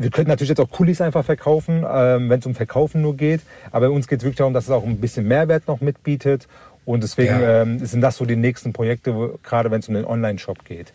wir 0.00 0.10
könnten 0.10 0.30
natürlich 0.30 0.48
jetzt 0.48 0.60
auch 0.60 0.70
Kulis 0.70 1.00
einfach 1.00 1.24
verkaufen, 1.24 1.84
ähm, 1.88 2.30
wenn 2.30 2.40
es 2.40 2.46
um 2.46 2.54
Verkaufen 2.54 3.02
nur 3.02 3.16
geht. 3.16 3.40
Aber 3.70 3.90
uns 3.90 4.08
geht 4.08 4.20
es 4.20 4.24
wirklich 4.24 4.38
darum, 4.38 4.54
dass 4.54 4.64
es 4.64 4.70
auch 4.70 4.84
ein 4.84 5.00
bisschen 5.00 5.28
Mehrwert 5.28 5.68
noch 5.68 5.80
mitbietet. 5.80 6.48
Und 6.84 7.02
deswegen 7.02 7.40
ja. 7.40 7.62
ähm, 7.62 7.84
sind 7.84 8.00
das 8.00 8.16
so 8.16 8.24
die 8.24 8.36
nächsten 8.36 8.72
Projekte, 8.72 9.38
gerade 9.42 9.70
wenn 9.70 9.80
es 9.80 9.88
um 9.88 9.94
den 9.94 10.04
Online-Shop 10.04 10.64
geht. 10.64 10.92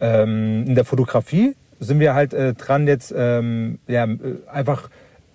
Ähm, 0.00 0.64
in 0.66 0.74
der 0.74 0.84
Fotografie 0.84 1.54
sind 1.78 2.00
wir 2.00 2.14
halt 2.14 2.34
äh, 2.34 2.54
dran, 2.54 2.86
jetzt 2.86 3.14
ähm, 3.16 3.78
ja, 3.86 4.04
äh, 4.04 4.18
einfach 4.50 4.90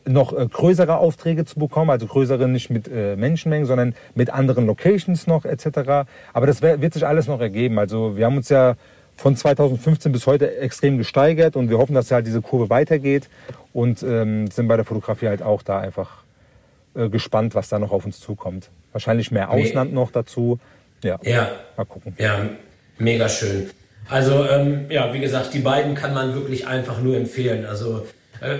noch 0.05 0.37
äh, 0.37 0.47
größere 0.47 0.97
Aufträge 0.97 1.45
zu 1.45 1.59
bekommen, 1.59 1.89
also 1.89 2.05
größere 2.05 2.47
nicht 2.47 2.69
mit 2.69 2.89
äh, 2.89 3.15
Menschenmengen, 3.15 3.65
sondern 3.65 3.95
mit 4.15 4.29
anderen 4.29 4.65
Locations 4.65 5.27
noch 5.27 5.45
etc. 5.45 6.07
Aber 6.33 6.47
das 6.47 6.61
wird 6.61 6.93
sich 6.93 7.05
alles 7.05 7.27
noch 7.27 7.41
ergeben. 7.41 7.79
Also 7.79 8.17
wir 8.17 8.25
haben 8.25 8.37
uns 8.37 8.49
ja 8.49 8.75
von 9.17 9.35
2015 9.35 10.11
bis 10.11 10.27
heute 10.27 10.57
extrem 10.57 10.97
gesteigert 10.97 11.55
und 11.55 11.69
wir 11.69 11.77
hoffen, 11.77 11.95
dass 11.95 12.11
halt 12.11 12.27
diese 12.27 12.41
Kurve 12.41 12.69
weitergeht 12.69 13.29
und 13.73 14.03
ähm, 14.03 14.49
sind 14.49 14.67
bei 14.67 14.75
der 14.75 14.85
Fotografie 14.85 15.27
halt 15.27 15.41
auch 15.41 15.63
da 15.63 15.79
einfach 15.79 16.23
äh, 16.95 17.09
gespannt, 17.09 17.55
was 17.55 17.67
da 17.67 17.79
noch 17.79 17.91
auf 17.91 18.05
uns 18.05 18.19
zukommt. 18.19 18.69
Wahrscheinlich 18.91 19.31
mehr 19.31 19.49
Ausland 19.49 19.91
nee. 19.91 19.95
noch 19.95 20.11
dazu. 20.11 20.59
Ja, 21.03 21.19
ja, 21.23 21.49
mal 21.75 21.85
gucken. 21.85 22.15
Ja, 22.17 22.49
mega 22.97 23.27
schön. 23.27 23.69
Also 24.09 24.45
ähm, 24.45 24.85
ja, 24.89 25.13
wie 25.13 25.19
gesagt, 25.19 25.53
die 25.53 25.59
beiden 25.59 25.95
kann 25.95 26.13
man 26.13 26.33
wirklich 26.33 26.67
einfach 26.67 27.01
nur 27.01 27.17
empfehlen. 27.17 27.65
Also 27.65 28.05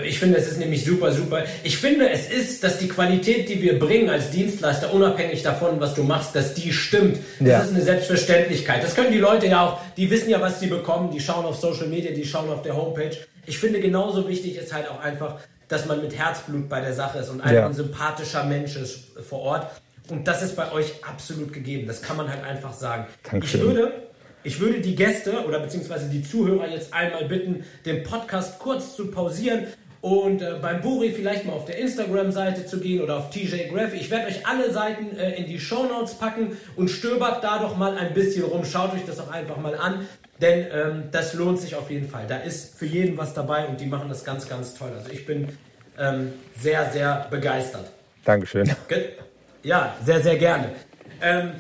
ich 0.04 0.20
finde, 0.20 0.38
es 0.38 0.48
ist 0.48 0.60
nämlich 0.60 0.84
super, 0.84 1.12
super. 1.12 1.44
Ich 1.64 1.78
finde, 1.78 2.10
es 2.10 2.30
ist, 2.30 2.64
dass 2.64 2.80
die 2.80 2.88
Qualität, 2.88 3.50
die 3.50 3.62
wir 3.62 3.80
bringen 3.80 4.10
als 4.10 4.32
Dienstleister, 4.32 4.94
unabhängig 4.94 5.44
davon, 5.44 5.80
was 5.80 5.94
du 5.94 6.04
machst, 6.04 6.36
dass 6.36 6.54
die 6.54 6.74
stimmt. 6.74 7.18
Das 7.40 7.48
ja. 7.48 7.60
ist 7.60 7.74
eine 7.74 7.82
Selbstverständlichkeit. 7.82 8.84
Das 8.84 8.96
können 8.96 9.12
die 9.12 9.20
Leute 9.20 9.48
ja 9.48 9.66
auch, 9.66 9.80
die 9.96 10.10
wissen 10.10 10.30
ja, 10.30 10.42
was 10.42 10.60
sie 10.60 10.68
bekommen, 10.68 11.12
die 11.12 11.20
schauen 11.20 11.46
auf 11.46 11.58
Social 11.58 11.88
Media, 11.88 12.12
die 12.12 12.26
schauen 12.26 12.50
auf 12.50 12.62
der 12.62 12.76
Homepage. 12.76 13.16
Ich 13.46 13.60
finde, 13.60 13.80
genauso 13.80 14.28
wichtig 14.28 14.58
ist 14.58 14.74
halt 14.74 14.90
auch 14.90 15.02
einfach, 15.02 15.36
dass 15.68 15.86
man 15.86 16.02
mit 16.02 16.18
Herzblut 16.18 16.70
bei 16.70 16.82
der 16.82 16.94
Sache 16.94 17.20
ist 17.20 17.30
und 17.30 17.42
einfach 17.42 17.54
ja. 17.54 17.66
ein 17.66 17.74
sympathischer 17.74 18.44
Mensch 18.46 18.76
ist 18.76 19.00
vor 19.28 19.40
Ort. 19.42 19.68
Und 20.10 20.28
das 20.28 20.42
ist 20.42 20.56
bei 20.56 20.72
euch 20.72 21.04
absolut 21.04 21.52
gegeben. 21.52 21.88
Das 21.88 22.02
kann 22.02 22.18
man 22.18 22.30
halt 22.30 22.44
einfach 22.44 22.74
sagen. 22.74 23.08
Dankeschön. 23.30 23.60
Ich 23.60 23.68
würde 23.68 24.07
ich 24.44 24.60
würde 24.60 24.80
die 24.80 24.96
Gäste 24.96 25.46
oder 25.46 25.60
beziehungsweise 25.60 26.10
die 26.10 26.24
Zuhörer 26.24 26.68
jetzt 26.70 26.94
einmal 26.94 27.26
bitten, 27.26 27.66
den 27.86 28.04
Podcast 28.04 28.60
kurz 28.60 28.96
zu 28.96 29.12
pausieren 29.12 29.68
und 30.02 30.42
äh, 30.42 30.56
beim 30.62 30.82
Buri 30.82 31.12
vielleicht 31.12 31.46
mal 31.46 31.54
auf 31.54 31.66
der 31.66 31.78
Instagram-Seite 31.80 32.66
zu 32.66 32.80
gehen 32.80 33.02
oder 33.02 33.18
auf 33.18 33.30
TJ 33.30 33.70
Graph. 33.70 33.94
Ich 33.94 34.10
werde 34.10 34.28
euch 34.28 34.46
alle 34.46 34.72
Seiten 34.72 35.18
äh, 35.18 35.36
in 35.36 35.48
die 35.48 35.60
Show 35.60 35.86
Notes 35.86 36.14
packen 36.16 36.56
und 36.76 36.90
stöbert 36.90 37.44
da 37.44 37.60
doch 37.60 37.76
mal 37.78 37.98
ein 37.98 38.14
bisschen 38.14 38.44
rum. 38.44 38.64
Schaut 38.64 38.94
euch 38.94 39.06
das 39.06 39.20
auch 39.20 39.32
einfach 39.32 39.58
mal 39.58 39.76
an, 39.76 40.08
denn 40.40 40.68
ähm, 40.72 41.04
das 41.12 41.34
lohnt 41.34 41.60
sich 41.60 41.76
auf 41.76 41.90
jeden 41.90 42.08
Fall. 42.08 42.26
Da 42.28 42.38
ist 42.38 42.78
für 42.78 42.86
jeden 42.86 43.18
was 43.18 43.34
dabei 43.34 43.68
und 43.68 43.82
die 43.82 43.88
machen 43.88 44.08
das 44.10 44.24
ganz, 44.24 44.48
ganz 44.48 44.76
toll. 44.76 44.92
Also 44.96 45.12
ich 45.12 45.26
bin 45.26 45.50
ähm, 45.98 46.34
sehr, 46.60 46.92
sehr 46.92 47.28
begeistert. 47.30 47.92
Dankeschön. 48.24 48.72
Ja, 49.64 49.96
sehr, 50.06 50.22
sehr 50.22 50.38
gerne. 50.38 50.70
Ähm, 51.22 51.52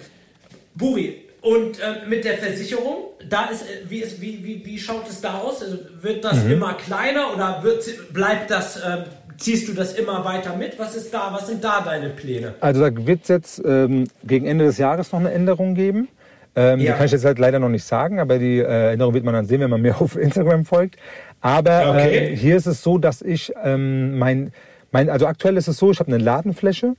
Buri, 0.75 1.26
und 1.47 1.79
äh, 1.79 2.07
mit 2.09 2.25
der 2.25 2.37
Versicherung, 2.37 3.05
da 3.29 3.45
ist, 3.45 3.61
äh, 3.61 3.89
wie, 3.89 3.99
ist 3.99 4.21
wie, 4.21 4.43
wie, 4.43 4.65
wie 4.65 4.77
schaut 4.77 5.07
es 5.09 5.21
da 5.21 5.35
aus? 5.35 5.63
Also 5.63 5.77
wird 6.01 6.25
das 6.25 6.43
mhm. 6.43 6.51
immer 6.51 6.73
kleiner 6.73 7.33
oder 7.33 7.63
wird, 7.63 8.13
bleibt 8.13 8.51
das, 8.51 8.75
äh, 8.77 9.03
ziehst 9.37 9.69
du 9.69 9.73
das 9.73 9.93
immer 9.93 10.25
weiter 10.25 10.57
mit? 10.57 10.77
Was 10.77 10.95
ist 10.95 11.13
da, 11.13 11.29
was 11.31 11.47
sind 11.47 11.63
da 11.63 11.81
deine 11.81 12.09
Pläne? 12.09 12.55
Also 12.59 12.81
da 12.81 13.05
wird 13.05 13.21
es 13.23 13.29
jetzt 13.29 13.61
ähm, 13.65 14.07
gegen 14.25 14.45
Ende 14.45 14.65
des 14.65 14.77
Jahres 14.77 15.13
noch 15.13 15.19
eine 15.19 15.31
Änderung 15.31 15.73
geben. 15.73 16.09
Ähm, 16.55 16.79
ja. 16.79 16.91
Die 16.91 16.97
kann 16.97 17.05
ich 17.05 17.11
jetzt 17.13 17.23
halt 17.23 17.39
leider 17.39 17.59
noch 17.59 17.69
nicht 17.69 17.85
sagen, 17.85 18.19
aber 18.19 18.39
die 18.39 18.59
äh, 18.59 18.91
Änderung 18.91 19.13
wird 19.13 19.23
man 19.23 19.33
dann 19.33 19.45
sehen, 19.45 19.61
wenn 19.61 19.69
man 19.69 19.81
mir 19.83 20.01
auf 20.01 20.17
Instagram 20.17 20.65
folgt. 20.65 20.97
Aber 21.39 21.91
okay. 21.91 22.33
äh, 22.33 22.35
hier 22.35 22.57
ist 22.57 22.65
es 22.65 22.83
so, 22.83 22.97
dass 22.97 23.21
ich 23.21 23.53
ähm, 23.63 24.17
mein, 24.17 24.51
mein, 24.91 25.09
also 25.09 25.27
aktuell 25.27 25.55
ist 25.55 25.69
es 25.69 25.77
so, 25.77 25.91
ich 25.91 25.99
habe 25.99 26.11
eine 26.11 26.21
Ladenfläche 26.21 26.95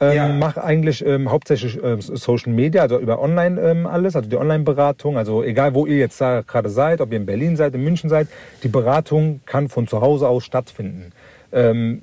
ähm, 0.00 0.16
ja. 0.16 0.28
Mache 0.28 0.62
eigentlich 0.62 1.04
ähm, 1.06 1.30
hauptsächlich 1.30 1.78
ähm, 1.82 2.00
Social 2.00 2.52
Media, 2.52 2.82
also 2.82 2.98
über 2.98 3.20
Online 3.20 3.60
ähm, 3.60 3.86
alles, 3.86 4.16
also 4.16 4.28
die 4.28 4.36
Online-Beratung. 4.36 5.16
Also 5.16 5.42
egal, 5.42 5.74
wo 5.74 5.86
ihr 5.86 5.98
jetzt 5.98 6.20
da 6.20 6.42
gerade 6.42 6.68
seid, 6.68 7.00
ob 7.00 7.12
ihr 7.12 7.18
in 7.18 7.26
Berlin 7.26 7.56
seid, 7.56 7.74
in 7.74 7.84
München 7.84 8.10
seid, 8.10 8.28
die 8.62 8.68
Beratung 8.68 9.40
kann 9.46 9.68
von 9.68 9.86
zu 9.86 10.00
Hause 10.00 10.28
aus 10.28 10.44
stattfinden. 10.44 11.12
Ähm, 11.52 12.02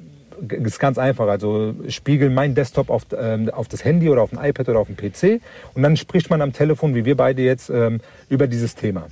ist 0.49 0.79
ganz 0.79 0.97
einfach. 0.97 1.27
Also 1.27 1.75
spiegel 1.89 2.29
mein 2.29 2.55
Desktop 2.55 2.89
auf, 2.89 3.03
ähm, 3.17 3.49
auf 3.49 3.67
das 3.67 3.83
Handy 3.83 4.09
oder 4.09 4.21
auf 4.21 4.33
ein 4.33 4.43
iPad 4.43 4.69
oder 4.69 4.79
auf 4.79 4.87
den 4.87 4.97
PC 4.97 5.41
und 5.73 5.83
dann 5.83 5.97
spricht 5.97 6.29
man 6.29 6.41
am 6.41 6.53
Telefon, 6.53 6.95
wie 6.95 7.05
wir 7.05 7.15
beide 7.15 7.41
jetzt, 7.41 7.69
ähm, 7.69 7.99
über 8.29 8.47
dieses 8.47 8.75
Thema. 8.75 9.07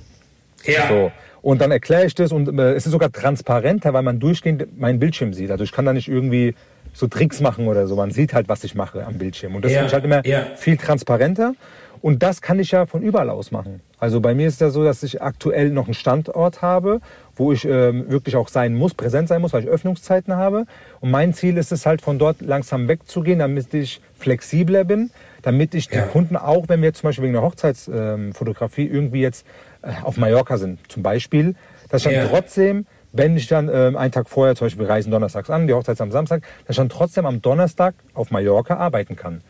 Ja. 0.64 0.88
So. 0.88 1.12
Und 1.42 1.60
dann 1.60 1.70
erkläre 1.70 2.04
ich 2.04 2.14
das 2.14 2.32
und 2.32 2.58
äh, 2.58 2.72
es 2.72 2.86
ist 2.86 2.92
sogar 2.92 3.10
transparenter, 3.12 3.92
weil 3.92 4.02
man 4.02 4.20
durchgehend 4.20 4.78
meinen 4.78 4.98
Bildschirm 4.98 5.32
sieht. 5.32 5.50
Also 5.50 5.64
ich 5.64 5.72
kann 5.72 5.86
da 5.86 5.92
nicht 5.92 6.08
irgendwie 6.08 6.54
so 6.92 7.06
Tricks 7.06 7.40
machen 7.40 7.68
oder 7.68 7.86
so. 7.86 7.96
Man 7.96 8.10
sieht 8.10 8.34
halt, 8.34 8.48
was 8.48 8.64
ich 8.64 8.74
mache 8.74 9.04
am 9.06 9.18
Bildschirm. 9.18 9.54
Und 9.54 9.64
das 9.64 9.72
ja, 9.72 9.78
finde 9.78 9.88
ich 9.88 9.94
halt 9.94 10.04
immer 10.04 10.26
ja. 10.26 10.46
viel 10.56 10.76
transparenter. 10.76 11.54
Und 12.02 12.22
das 12.22 12.40
kann 12.40 12.58
ich 12.58 12.70
ja 12.70 12.86
von 12.86 13.02
überall 13.02 13.28
aus 13.28 13.50
machen. 13.50 13.80
Also 13.98 14.20
bei 14.20 14.34
mir 14.34 14.48
ist 14.48 14.54
es 14.54 14.60
ja 14.60 14.70
so, 14.70 14.84
dass 14.84 15.02
ich 15.02 15.20
aktuell 15.20 15.68
noch 15.70 15.84
einen 15.84 15.94
Standort 15.94 16.62
habe, 16.62 17.00
wo 17.36 17.52
ich 17.52 17.66
ähm, 17.66 18.10
wirklich 18.10 18.36
auch 18.36 18.48
sein 18.48 18.74
muss, 18.74 18.94
präsent 18.94 19.28
sein 19.28 19.42
muss, 19.42 19.52
weil 19.52 19.64
ich 19.64 19.68
Öffnungszeiten 19.68 20.34
habe. 20.34 20.64
Und 21.00 21.10
mein 21.10 21.34
Ziel 21.34 21.58
ist 21.58 21.72
es 21.72 21.84
halt, 21.84 22.00
von 22.00 22.18
dort 22.18 22.40
langsam 22.40 22.88
wegzugehen, 22.88 23.40
damit 23.40 23.74
ich 23.74 24.00
flexibler 24.18 24.84
bin, 24.84 25.10
damit 25.42 25.74
ich 25.74 25.90
ja. 25.90 26.02
die 26.02 26.08
Kunden 26.10 26.36
auch, 26.36 26.68
wenn 26.68 26.80
wir 26.80 26.94
zum 26.94 27.08
Beispiel 27.08 27.24
wegen 27.24 27.34
der 27.34 27.42
Hochzeitsfotografie 27.42 28.86
ähm, 28.86 28.94
irgendwie 28.94 29.20
jetzt 29.20 29.46
äh, 29.82 29.92
auf 30.02 30.16
Mallorca 30.16 30.56
sind, 30.56 30.78
zum 30.90 31.02
Beispiel, 31.02 31.54
dass 31.90 32.06
ich 32.06 32.12
dann 32.12 32.28
trotzdem 32.28 32.86
wenn 33.12 33.36
ich 33.36 33.48
dann 33.48 33.68
ähm, 33.72 33.96
einen 33.96 34.12
Tag 34.12 34.28
vorher, 34.28 34.54
zum 34.54 34.66
Beispiel 34.66 34.86
wir 34.86 34.90
reisen 34.90 35.10
donnerstags 35.10 35.50
an, 35.50 35.66
die 35.66 35.74
Hochzeit 35.74 35.94
ist 35.94 36.00
am 36.00 36.12
Samstag, 36.12 36.42
dass 36.66 36.74
ich 36.74 36.76
dann 36.76 36.88
trotzdem 36.88 37.26
am 37.26 37.42
Donnerstag 37.42 37.94
auf 38.14 38.30
Mallorca 38.30 38.76
arbeiten 38.76 39.16
kann. 39.16 39.42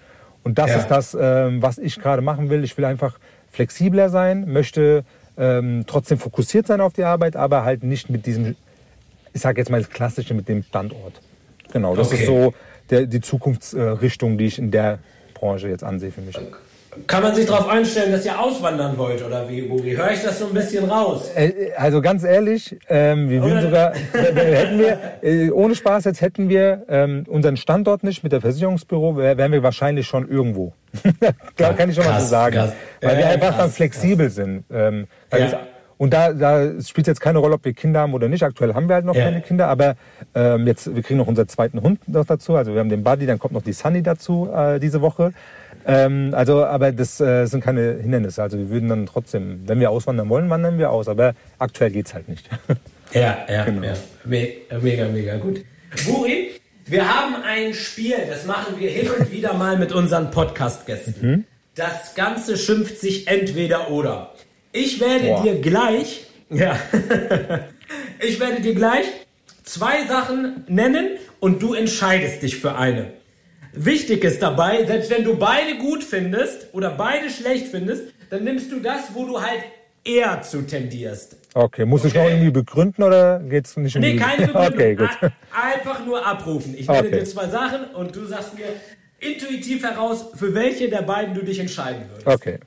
Und 0.42 0.58
das 0.58 0.70
ja. 0.70 0.76
ist 0.78 0.88
das, 0.88 1.16
ähm, 1.18 1.62
was 1.62 1.78
ich 1.78 1.98
gerade 2.00 2.22
machen 2.22 2.48
will. 2.48 2.64
Ich 2.64 2.76
will 2.78 2.86
einfach 2.86 3.18
flexibler 3.50 4.08
sein, 4.08 4.50
möchte 4.50 5.04
ähm, 5.36 5.84
trotzdem 5.86 6.18
fokussiert 6.18 6.66
sein 6.66 6.80
auf 6.80 6.94
die 6.94 7.04
Arbeit, 7.04 7.36
aber 7.36 7.64
halt 7.64 7.82
nicht 7.82 8.08
mit 8.08 8.26
diesem, 8.26 8.56
ich 9.32 9.40
sage 9.40 9.60
jetzt 9.60 9.70
mal 9.70 9.80
das 9.80 9.90
Klassische, 9.90 10.34
mit 10.34 10.48
dem 10.48 10.62
Standort. 10.62 11.20
Genau, 11.72 11.94
das 11.94 12.08
okay. 12.08 12.20
ist 12.20 12.26
so 12.26 12.54
der, 12.88 13.06
die 13.06 13.20
Zukunftsrichtung, 13.20 14.38
die 14.38 14.46
ich 14.46 14.58
in 14.58 14.70
der 14.70 14.98
Branche 15.34 15.68
jetzt 15.68 15.84
ansehe 15.84 16.10
für 16.10 16.22
mich. 16.22 16.36
Okay. 16.36 16.48
Kann 17.06 17.22
man 17.22 17.34
sich 17.34 17.46
darauf 17.46 17.68
einstellen, 17.68 18.10
dass 18.10 18.24
ihr 18.24 18.38
auswandern 18.38 18.98
wollt 18.98 19.24
oder 19.24 19.48
wie, 19.48 19.62
Buri? 19.62 19.92
Höre 19.92 20.10
ich 20.10 20.22
das 20.22 20.40
so 20.40 20.46
ein 20.46 20.54
bisschen 20.54 20.90
raus? 20.90 21.30
Äh, 21.36 21.70
also 21.76 22.02
ganz 22.02 22.24
ehrlich, 22.24 22.76
ähm, 22.88 23.30
wir 23.30 23.42
würden 23.42 23.62
sogar, 23.62 23.94
hätten 24.12 24.78
wir, 24.78 24.98
äh, 25.22 25.50
ohne 25.50 25.76
Spaß 25.76 26.04
jetzt 26.04 26.20
hätten 26.20 26.48
wir 26.48 26.84
ähm, 26.88 27.24
unseren 27.28 27.56
Standort 27.56 28.02
nicht 28.02 28.24
mit 28.24 28.32
der 28.32 28.40
Versicherungsbüro, 28.40 29.16
wären 29.16 29.52
wir 29.52 29.62
wahrscheinlich 29.62 30.06
schon 30.06 30.28
irgendwo. 30.28 30.72
da 31.56 31.72
kann 31.72 31.90
ich 31.90 31.94
schon 31.94 32.04
krass, 32.04 32.14
mal 32.14 32.20
so 32.20 32.26
sagen. 32.26 32.54
Krass. 32.56 32.72
Weil 33.00 33.18
wir 33.18 33.26
einfach 33.28 33.48
krass, 33.48 33.58
dann 33.58 33.70
flexibel 33.70 34.30
sind. 34.30 34.64
Ähm, 34.72 35.06
ja. 35.32 35.60
Und 35.96 36.14
da, 36.14 36.32
da 36.32 36.80
spielt 36.82 37.06
jetzt 37.06 37.20
keine 37.20 37.38
Rolle, 37.40 37.54
ob 37.54 37.64
wir 37.64 37.74
Kinder 37.74 38.00
haben 38.00 38.14
oder 38.14 38.26
nicht. 38.28 38.42
Aktuell 38.42 38.74
haben 38.74 38.88
wir 38.88 38.94
halt 38.94 39.04
noch 39.04 39.14
Ja. 39.14 39.24
keine 39.24 39.42
Kinder, 39.42 39.68
aber 39.68 39.96
ähm, 40.34 40.66
jetzt, 40.66 40.92
wir 40.92 41.02
kriegen 41.02 41.18
noch 41.18 41.26
unseren 41.26 41.46
zweiten 41.46 41.82
Hund 41.82 42.08
noch 42.08 42.24
dazu. 42.24 42.56
Also 42.56 42.72
wir 42.72 42.80
haben 42.80 42.88
den 42.88 43.04
Buddy, 43.04 43.26
dann 43.26 43.38
kommt 43.38 43.52
noch 43.52 43.62
die 43.62 43.74
Sunny 43.74 44.02
dazu 44.02 44.48
äh, 44.50 44.80
diese 44.80 45.02
Woche. 45.02 45.32
Ähm, 45.86 46.32
also, 46.34 46.64
aber 46.64 46.92
das 46.92 47.20
äh, 47.20 47.46
sind 47.46 47.62
keine 47.62 47.94
Hindernisse. 48.00 48.42
Also 48.42 48.58
wir 48.58 48.68
würden 48.70 48.88
dann 48.88 49.06
trotzdem, 49.06 49.62
wenn 49.66 49.80
wir 49.80 49.90
auswandern 49.90 50.28
wollen, 50.28 50.50
wandern 50.50 50.78
wir 50.78 50.90
aus. 50.90 51.08
Aber 51.08 51.34
aktuell 51.58 51.90
geht's 51.90 52.14
halt 52.14 52.28
nicht. 52.28 52.48
Ja, 53.12 53.38
ja, 53.48 53.64
Genau. 53.64 53.82
ja. 53.82 53.94
Me 54.24 54.48
mega, 54.80 55.08
mega 55.08 55.36
gut. 55.38 55.64
Buri, 56.06 56.52
wir 56.86 57.08
haben 57.12 57.34
ein 57.42 57.74
Spiel, 57.74 58.14
das 58.28 58.46
machen 58.46 58.74
wir 58.78 58.88
hin 58.88 59.08
und 59.10 59.32
wieder 59.32 59.52
mal 59.54 59.76
mit 59.76 59.90
unseren 59.92 60.30
Podcast-Gästen. 60.30 61.14
Mhm. 61.20 61.44
Das 61.74 62.14
Ganze 62.14 62.56
schimpft 62.56 63.00
sich 63.00 63.26
entweder 63.26 63.90
oder. 63.90 64.32
Ich 64.72 65.00
werde 65.00 65.26
Boah. 65.26 65.42
dir 65.42 65.60
gleich, 65.60 66.26
ja, 66.50 66.78
ich 68.20 68.38
werde 68.38 68.60
dir 68.62 68.74
gleich 68.76 69.06
zwei 69.64 70.06
Sachen 70.06 70.64
nennen 70.68 71.08
und 71.40 71.62
du 71.62 71.74
entscheidest 71.74 72.42
dich 72.42 72.58
für 72.58 72.76
eine. 72.76 73.12
Wichtig 73.72 74.24
ist 74.24 74.42
dabei, 74.42 74.84
selbst 74.84 75.10
wenn 75.10 75.24
du 75.24 75.36
beide 75.36 75.78
gut 75.78 76.02
findest 76.02 76.68
oder 76.72 76.90
beide 76.90 77.30
schlecht 77.30 77.68
findest, 77.68 78.04
dann 78.30 78.44
nimmst 78.44 78.70
du 78.72 78.80
das, 78.80 79.14
wo 79.14 79.24
du 79.26 79.40
halt 79.40 79.60
eher 80.04 80.42
zu 80.42 80.62
tendierst. 80.62 81.36
Okay, 81.54 81.84
muss 81.84 82.04
ich 82.04 82.14
noch 82.14 82.22
Okay. 82.22 82.32
irgendwie 82.32 82.50
begründen 82.50 83.02
oder 83.02 83.38
geht's 83.40 83.76
nicht 83.76 83.94
um 83.96 84.02
Nee, 84.02 84.12
die- 84.12 84.18
keine 84.18 84.46
Begründung. 84.46 84.72
Okay, 84.74 84.94
gut. 84.94 85.08
Ein- 85.20 85.32
Einfach 85.52 86.04
nur 86.06 86.24
abrufen. 86.24 86.74
Ich 86.76 86.88
nenne 86.88 87.08
Okay. 87.08 87.18
dir 87.18 87.24
zwei 87.24 87.48
Sachen 87.48 87.84
und 87.94 88.14
du 88.16 88.24
sagst 88.26 88.54
mir 88.54 88.66
intuitiv 89.20 89.82
heraus, 89.84 90.26
für 90.34 90.54
welche 90.54 90.88
der 90.88 91.02
beiden 91.02 91.34
du 91.34 91.42
dich 91.44 91.58
entscheiden 91.58 92.02
würdest. 92.08 92.26
Okay, 92.26 92.58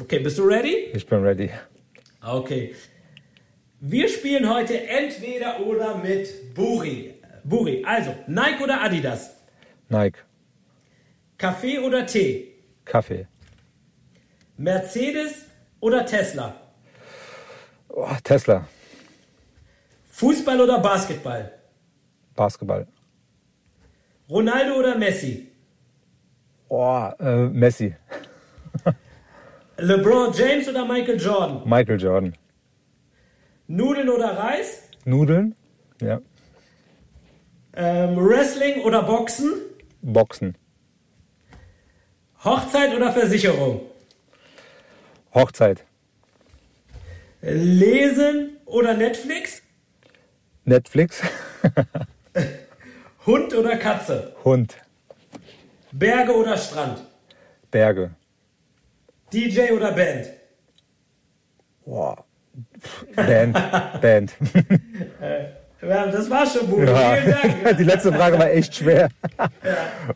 Okay, 0.00 0.18
bist 0.18 0.36
du 0.38 0.42
ready? 0.44 0.88
ich 0.92 1.06
bin 1.06 1.22
ready. 1.22 1.50
Okay. 2.22 2.74
Wir 3.80 4.08
spielen 4.08 4.52
heute 4.52 4.86
entweder 4.88 5.60
oder 5.60 5.96
mit 5.98 6.54
Buri. 6.54 7.14
Buri, 7.44 7.84
also 7.86 8.14
Nike 8.26 8.62
oder 8.64 8.82
Adidas? 8.82 9.30
Nike, 9.88 10.18
Kaffee 11.38 11.78
oder 11.78 12.06
Tee? 12.06 12.54
Kaffee, 12.84 13.26
Mercedes 14.56 15.46
oder 15.80 16.04
Tesla? 16.06 16.54
oh, 17.88 18.08
Tesla, 18.24 18.66
Fußball 20.10 20.60
oder 20.60 20.78
Basketball? 20.80 21.52
Basketball, 22.34 22.86
Ronaldo 24.30 24.74
oder 24.78 24.96
Messi? 24.96 25.48
oh, 26.68 27.10
äh, 27.18 27.46
Messi, 27.48 27.94
LeBron 29.78 30.32
James 30.32 30.68
oder 30.68 30.84
Michael 30.86 31.20
Jordan? 31.20 31.62
Michael 31.68 32.00
Jordan, 32.00 32.32
Nudeln 33.66 34.08
oder 34.08 34.36
Reis? 34.38 34.82
Nudeln, 35.04 35.54
ja, 36.00 36.20
Ähm, 37.74 38.16
Wrestling 38.16 38.80
oder 38.84 39.02
Boxen? 39.02 39.52
Boxen, 40.00 40.56
Hochzeit 42.46 42.94
oder 42.94 43.12
Versicherung? 43.12 43.80
Hochzeit, 45.34 45.84
Lesen 47.42 48.58
oder 48.66 48.94
Netflix? 48.94 49.62
Netflix, 50.64 51.22
Hund 53.26 53.52
oder 53.52 53.76
Katze? 53.76 54.36
Hund, 54.44 54.76
Berge 55.90 56.36
oder 56.36 56.56
Strand? 56.56 57.02
Berge, 57.72 58.12
DJ 59.32 59.72
oder 59.72 59.90
Band? 59.90 60.28
oh, 61.84 62.14
Band, 63.16 63.54
Band. 64.00 64.36
Ja, 65.82 66.06
das 66.06 66.30
war 66.30 66.46
schon, 66.46 66.68
Bruder. 66.68 66.92
Ja. 66.92 67.16
Vielen 67.16 67.60
Dank. 67.62 67.76
Die 67.78 67.84
letzte 67.84 68.12
Frage 68.12 68.38
war 68.38 68.50
echt 68.50 68.74
schwer. 68.74 69.08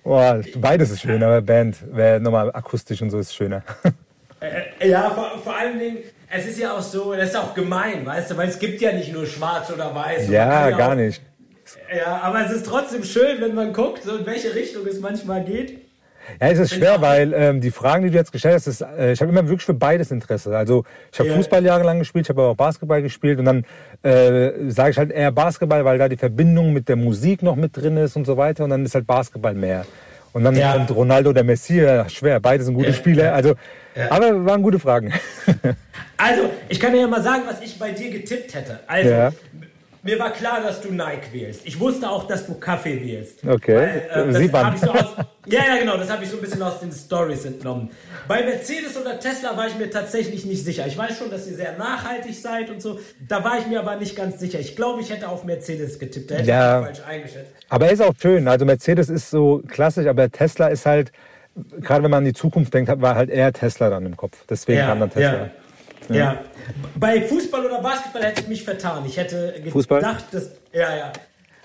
Boah, 0.03 0.41
beides 0.57 0.91
ist 0.91 1.03
schön, 1.03 1.23
aber 1.23 1.43
Band 1.43 1.77
nochmal 2.23 2.51
akustisch 2.55 3.03
und 3.03 3.11
so 3.11 3.19
ist 3.19 3.35
schöner. 3.35 3.63
Äh, 4.41 4.89
Ja, 4.89 5.11
vor, 5.11 5.39
vor 5.43 5.57
allen 5.57 5.79
Dingen, 5.79 5.99
es 6.31 6.47
ist 6.47 6.59
ja 6.59 6.77
auch 6.77 6.81
so, 6.81 7.15
das 7.15 7.31
ist 7.31 7.37
auch 7.37 7.55
gemein, 7.55 8.07
weißt 8.07 8.31
du, 8.31 8.37
weil 8.37 8.49
es 8.49 8.59
gibt 8.59 8.81
ja 8.81 8.93
nicht 8.93 9.13
nur 9.13 9.27
schwarz 9.27 9.71
oder 9.71 9.95
weiß. 9.95 10.29
Ja, 10.29 10.71
gar 10.71 10.93
auch, 10.93 10.95
nicht. 10.95 11.21
Ja, 11.95 12.21
aber 12.23 12.45
es 12.47 12.53
ist 12.53 12.67
trotzdem 12.67 13.05
schön, 13.05 13.41
wenn 13.41 13.55
man 13.55 13.73
guckt, 13.73 14.03
so 14.03 14.17
in 14.17 14.27
welche 14.27 14.55
Richtung 14.55 14.87
es 14.87 15.01
manchmal 15.01 15.45
geht. 15.45 15.90
Ja, 16.41 16.49
es 16.49 16.59
ist 16.59 16.75
schwer, 16.75 17.01
weil 17.01 17.33
ähm, 17.35 17.61
die 17.61 17.71
Fragen, 17.71 18.05
die 18.05 18.11
du 18.11 18.17
jetzt 18.17 18.33
gestellt 18.33 18.57
hast, 18.57 18.67
ist, 18.67 18.83
äh, 18.83 19.13
ich 19.13 19.21
habe 19.21 19.31
immer 19.31 19.45
wirklich 19.49 19.65
für 19.65 19.75
beides 19.75 20.11
Interesse. 20.11 20.57
Also 20.57 20.85
ich 21.13 21.19
habe 21.19 21.29
Ja. 21.31 21.35
Fußball 21.37 21.65
jahrelang 21.65 21.99
gespielt, 21.99 22.27
ich 22.27 22.29
habe 22.31 22.43
aber 22.43 22.51
auch 22.51 22.57
Basketball 22.57 23.03
gespielt 23.03 23.39
und 23.39 23.45
dann 23.47 23.65
äh, 24.03 24.71
sage 24.71 24.91
ich 24.91 24.99
halt 24.99 25.11
eher 25.11 25.33
Basketball, 25.33 25.85
weil 25.85 25.99
da 25.99 26.09
die 26.09 26.17
Verbindung 26.17 26.73
mit 26.73 26.89
der 26.89 26.97
Musik 26.97 27.43
noch 27.43 27.57
mit 27.57 27.77
drin 27.77 27.97
ist 27.97 28.17
und 28.17 28.27
so 28.27 28.37
weiter 28.37 28.65
und 28.65 28.71
dann 28.71 28.85
ist 28.85 28.95
halt 28.95 29.07
Basketball 29.07 29.55
mehr. 29.55 29.85
Und 30.33 30.45
dann 30.45 30.55
Ja. 30.55 30.73
kommt 30.75 30.91
Ronaldo 30.95 31.31
oder 31.31 31.43
Messi, 31.43 31.85
schwer, 32.09 32.39
beide 32.41 32.63
sind 32.63 32.75
gute 32.75 32.91
Ja, 32.91 32.95
Spieler. 32.95 33.35
Also, 33.35 33.55
aber 34.11 34.45
waren 34.45 34.63
gute 34.63 34.79
Fragen. 34.79 35.13
Also, 36.17 36.51
ich 36.69 36.79
kann 36.79 36.93
dir 36.93 37.01
ja 37.01 37.07
mal 37.07 37.23
sagen, 37.23 37.45
was 37.47 37.63
ich 37.63 37.79
bei 37.79 37.93
dir 37.93 38.11
getippt 38.11 38.55
hätte. 38.55 38.81
Also. 38.87 39.35
Mir 40.03 40.19
war 40.19 40.31
klar, 40.31 40.61
dass 40.63 40.81
du 40.81 40.93
Nike 40.93 41.33
wählst. 41.33 41.63
Ich 41.65 41.79
wusste 41.79 42.09
auch, 42.09 42.27
dass 42.27 42.47
du 42.47 42.55
Kaffee 42.55 43.01
wählst. 43.03 43.45
Okay, 43.47 44.03
das 44.15 44.37
sieht 44.37 44.53
man. 44.53 44.77
so 44.77 44.91
aus, 44.91 45.05
ja, 45.47 45.61
ja, 45.67 45.77
genau, 45.79 45.97
das 45.97 46.11
habe 46.11 46.25
ich 46.25 46.31
so 46.31 46.37
ein 46.37 46.43
bisschen 46.43 46.63
aus 46.63 46.81
den 46.81 46.91
Stories 46.93 47.45
entnommen. 47.45 47.91
Bei 48.27 48.43
Mercedes 48.45 48.97
oder 48.97 49.19
Tesla 49.19 49.57
war 49.57 49.67
ich 49.67 49.77
mir 49.77 49.91
tatsächlich 49.91 50.45
nicht 50.45 50.65
sicher. 50.65 50.87
Ich 50.87 50.97
weiß 50.97 51.19
schon, 51.19 51.31
dass 51.31 51.47
ihr 51.49 51.57
sehr 51.57 51.77
nachhaltig 51.77 52.35
seid 52.35 52.71
und 52.71 52.81
so. 52.81 52.99
Da 53.29 53.43
war 53.45 53.59
ich 53.59 53.67
mir 53.67 53.81
aber 53.81 53.97
nicht 53.97 54.17
ganz 54.17 54.39
sicher. 54.41 54.59
Ich 54.61 54.77
glaube, 54.77 55.01
ich 55.03 55.11
hätte 55.11 55.29
auf 55.29 55.45
Mercedes 55.45 55.99
getippt. 55.99 56.31
Da 56.31 56.37
hätte 56.37 56.49
Ja. 56.49 56.81
ich 56.81 56.87
falsch 56.87 57.01
eingeschätzt. 57.09 57.53
Aber 57.69 57.87
er 57.87 57.93
ist 57.93 58.03
auch 58.03 58.15
schön. 58.21 58.47
Also 58.49 58.65
Mercedes 58.65 59.09
ist 59.11 59.31
so 59.31 59.63
klassisch, 59.69 60.07
aber 60.07 60.31
Tesla 60.31 60.69
ist 60.69 60.87
halt, 60.87 61.13
gerade 61.81 62.03
wenn 62.05 62.11
man 62.11 62.19
an 62.19 62.25
die 62.25 62.33
Zukunft 62.33 62.73
denkt, 62.73 62.91
war 63.01 63.15
halt 63.17 63.29
eher 63.31 63.53
Tesla 63.53 63.91
dann 63.91 64.07
im 64.07 64.17
Kopf. 64.17 64.39
Deswegen 64.49 64.81
kam 64.81 65.01
dann 65.01 65.11
Tesla. 65.11 65.33
Ja. 65.35 65.51
Ja. 66.09 66.45
Bei 66.97 67.23
Fußball 67.23 67.67
oder 67.67 67.81
Basketball 67.83 68.23
hätte 68.23 68.43
ich 68.43 68.49
mich 68.49 68.65
vertan. 68.65 69.05
Ich 69.07 69.17
hätte 69.17 69.53
gedacht, 69.57 69.73
Fußball? 69.73 70.01
dass. 70.01 70.51
Ja, 70.73 70.97
ja. 70.97 71.13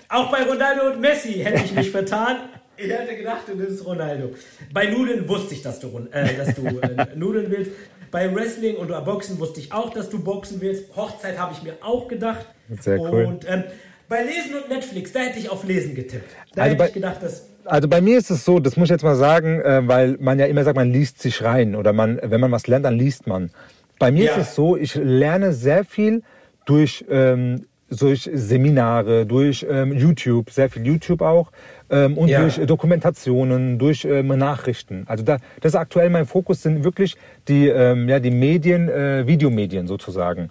Auch 0.08 0.30
bei 0.30 0.42
Ronaldo 0.44 0.92
und 0.92 1.00
Messi 1.00 1.32
hätte 1.34 1.64
ich 1.64 1.72
mich 1.72 1.90
vertan. 1.90 2.36
Ich 2.76 2.90
hätte 2.90 3.16
gedacht, 3.16 3.42
du 3.46 3.56
nimmst 3.56 3.84
Ronaldo. 3.86 4.34
Bei 4.72 4.86
Nudeln 4.86 5.28
wusste 5.28 5.54
ich, 5.54 5.62
dass 5.62 5.80
du, 5.80 6.06
äh, 6.12 6.36
dass 6.36 6.54
du 6.54 6.66
äh, 6.66 7.06
Nudeln 7.16 7.50
willst. 7.50 7.72
Bei 8.10 8.32
Wrestling 8.34 8.76
und 8.76 8.88
Boxen 9.04 9.38
wusste 9.40 9.60
ich 9.60 9.72
auch, 9.72 9.90
dass 9.90 10.10
du 10.10 10.22
Boxen 10.22 10.60
willst. 10.60 10.94
Hochzeit 10.94 11.38
habe 11.38 11.52
ich 11.54 11.62
mir 11.62 11.74
auch 11.80 12.06
gedacht. 12.06 12.46
Sehr 12.80 13.00
cool. 13.00 13.24
Und 13.24 13.48
ähm, 13.48 13.64
bei 14.08 14.22
Lesen 14.22 14.54
und 14.54 14.68
Netflix, 14.68 15.12
da 15.12 15.20
hätte 15.20 15.38
ich 15.38 15.50
auf 15.50 15.64
Lesen 15.64 15.94
getippt. 15.94 16.30
Da 16.54 16.62
Also 16.62 16.74
hätte 16.74 16.86
ich 16.86 16.94
gedacht, 16.94 17.22
dass. 17.22 17.48
Also 17.64 17.88
bei 17.88 18.00
mir 18.00 18.18
ist 18.18 18.30
es 18.30 18.44
so, 18.44 18.60
das 18.60 18.76
muss 18.76 18.86
ich 18.86 18.90
jetzt 18.90 19.02
mal 19.02 19.16
sagen, 19.16 19.60
äh, 19.60 19.86
weil 19.88 20.16
man 20.20 20.38
ja 20.38 20.46
immer 20.46 20.62
sagt, 20.62 20.76
man 20.76 20.92
liest 20.92 21.20
sich 21.20 21.42
rein 21.42 21.74
oder 21.74 21.92
man, 21.92 22.20
wenn 22.22 22.40
man 22.40 22.52
was 22.52 22.68
lernt, 22.68 22.84
dann 22.84 22.96
liest 22.96 23.26
man. 23.26 23.50
Bei 23.98 24.10
mir 24.12 24.24
Ja. 24.24 24.32
ist 24.32 24.48
es 24.48 24.54
so, 24.54 24.76
ich 24.76 24.94
lerne 24.94 25.52
sehr 25.52 25.84
viel 25.84 26.22
durch, 26.66 27.04
ähm, 27.08 27.62
durch 27.88 28.28
Seminare, 28.32 29.26
durch 29.26 29.64
ähm, 29.68 29.92
YouTube, 29.92 30.50
sehr 30.50 30.68
viel 30.68 30.84
YouTube 30.86 31.22
auch 31.22 31.50
ähm, 31.88 32.18
und 32.18 32.28
Ja. 32.28 32.40
durch 32.42 32.56
Dokumentationen, 32.66 33.78
durch 33.78 34.04
ähm, 34.04 34.28
Nachrichten. 34.28 35.04
Also 35.06 35.22
da, 35.24 35.38
das 35.60 35.72
ist 35.72 35.76
aktuell 35.78 36.10
mein 36.10 36.26
Fokus 36.26 36.62
sind 36.62 36.82
wirklich 36.84 37.16
die, 37.48 37.68
ähm, 37.68 38.08
ja, 38.08 38.18
die 38.18 38.32
Medien, 38.32 38.88
äh, 38.88 39.26
Videomedien 39.26 39.86
sozusagen. 39.86 40.50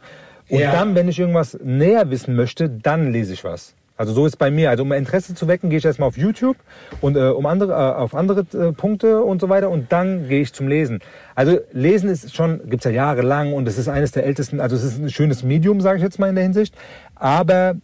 Und 0.49 0.59
Ja. 0.59 0.71
dann, 0.71 0.95
wenn 0.95 1.09
ich 1.09 1.19
irgendwas 1.19 1.57
näher 1.63 2.09
wissen 2.09 2.35
möchte, 2.35 2.69
dann 2.69 3.11
lese 3.11 3.33
ich 3.33 3.43
was. 3.43 3.75
Also 3.97 4.13
so 4.13 4.25
ist 4.25 4.37
bei 4.37 4.51
mir. 4.51 4.69
Also 4.69 4.83
um 4.83 4.91
Interesse 4.91 5.35
zu 5.35 5.47
wecken, 5.47 5.69
gehe 5.69 5.79
ich 5.79 5.85
erstmal 5.85 6.07
auf 6.09 6.17
YouTube 6.17 6.57
und 7.01 7.15
äh, 7.15 7.21
um 7.29 7.45
andere, 7.45 7.71
äh, 7.71 7.75
auf 7.95 8.13
andere 8.13 8.41
äh, 8.53 8.71
Punkte 8.73 9.23
und 9.23 9.39
so 9.39 9.47
weiter 9.49 9.69
und 9.69 9.91
dann 9.91 10.27
gehe 10.27 10.41
ich 10.41 10.53
zum 10.53 10.67
Lesen. 10.67 10.99
Also 11.35 11.59
Lesen 11.73 12.09
ist 12.09 12.33
schon, 12.35 12.61
gibt's 12.69 12.85
ja 12.85 12.91
jahrelang 12.91 13.53
und 13.53 13.67
es 13.67 13.77
ist 13.77 13.89
eines 13.89 14.11
der 14.11 14.25
ältesten, 14.25 14.59
also 14.59 14.75
es 14.75 14.83
ist 14.83 14.99
ein 14.99 15.09
schönes 15.09 15.43
Medium, 15.43 15.81
sage 15.81 15.97
ich 15.97 16.03
jetzt 16.03 16.17
mal 16.17 16.29
in 16.29 16.35
der 16.35 16.45
Hinsicht. 16.45 16.73
Aber 17.15 17.75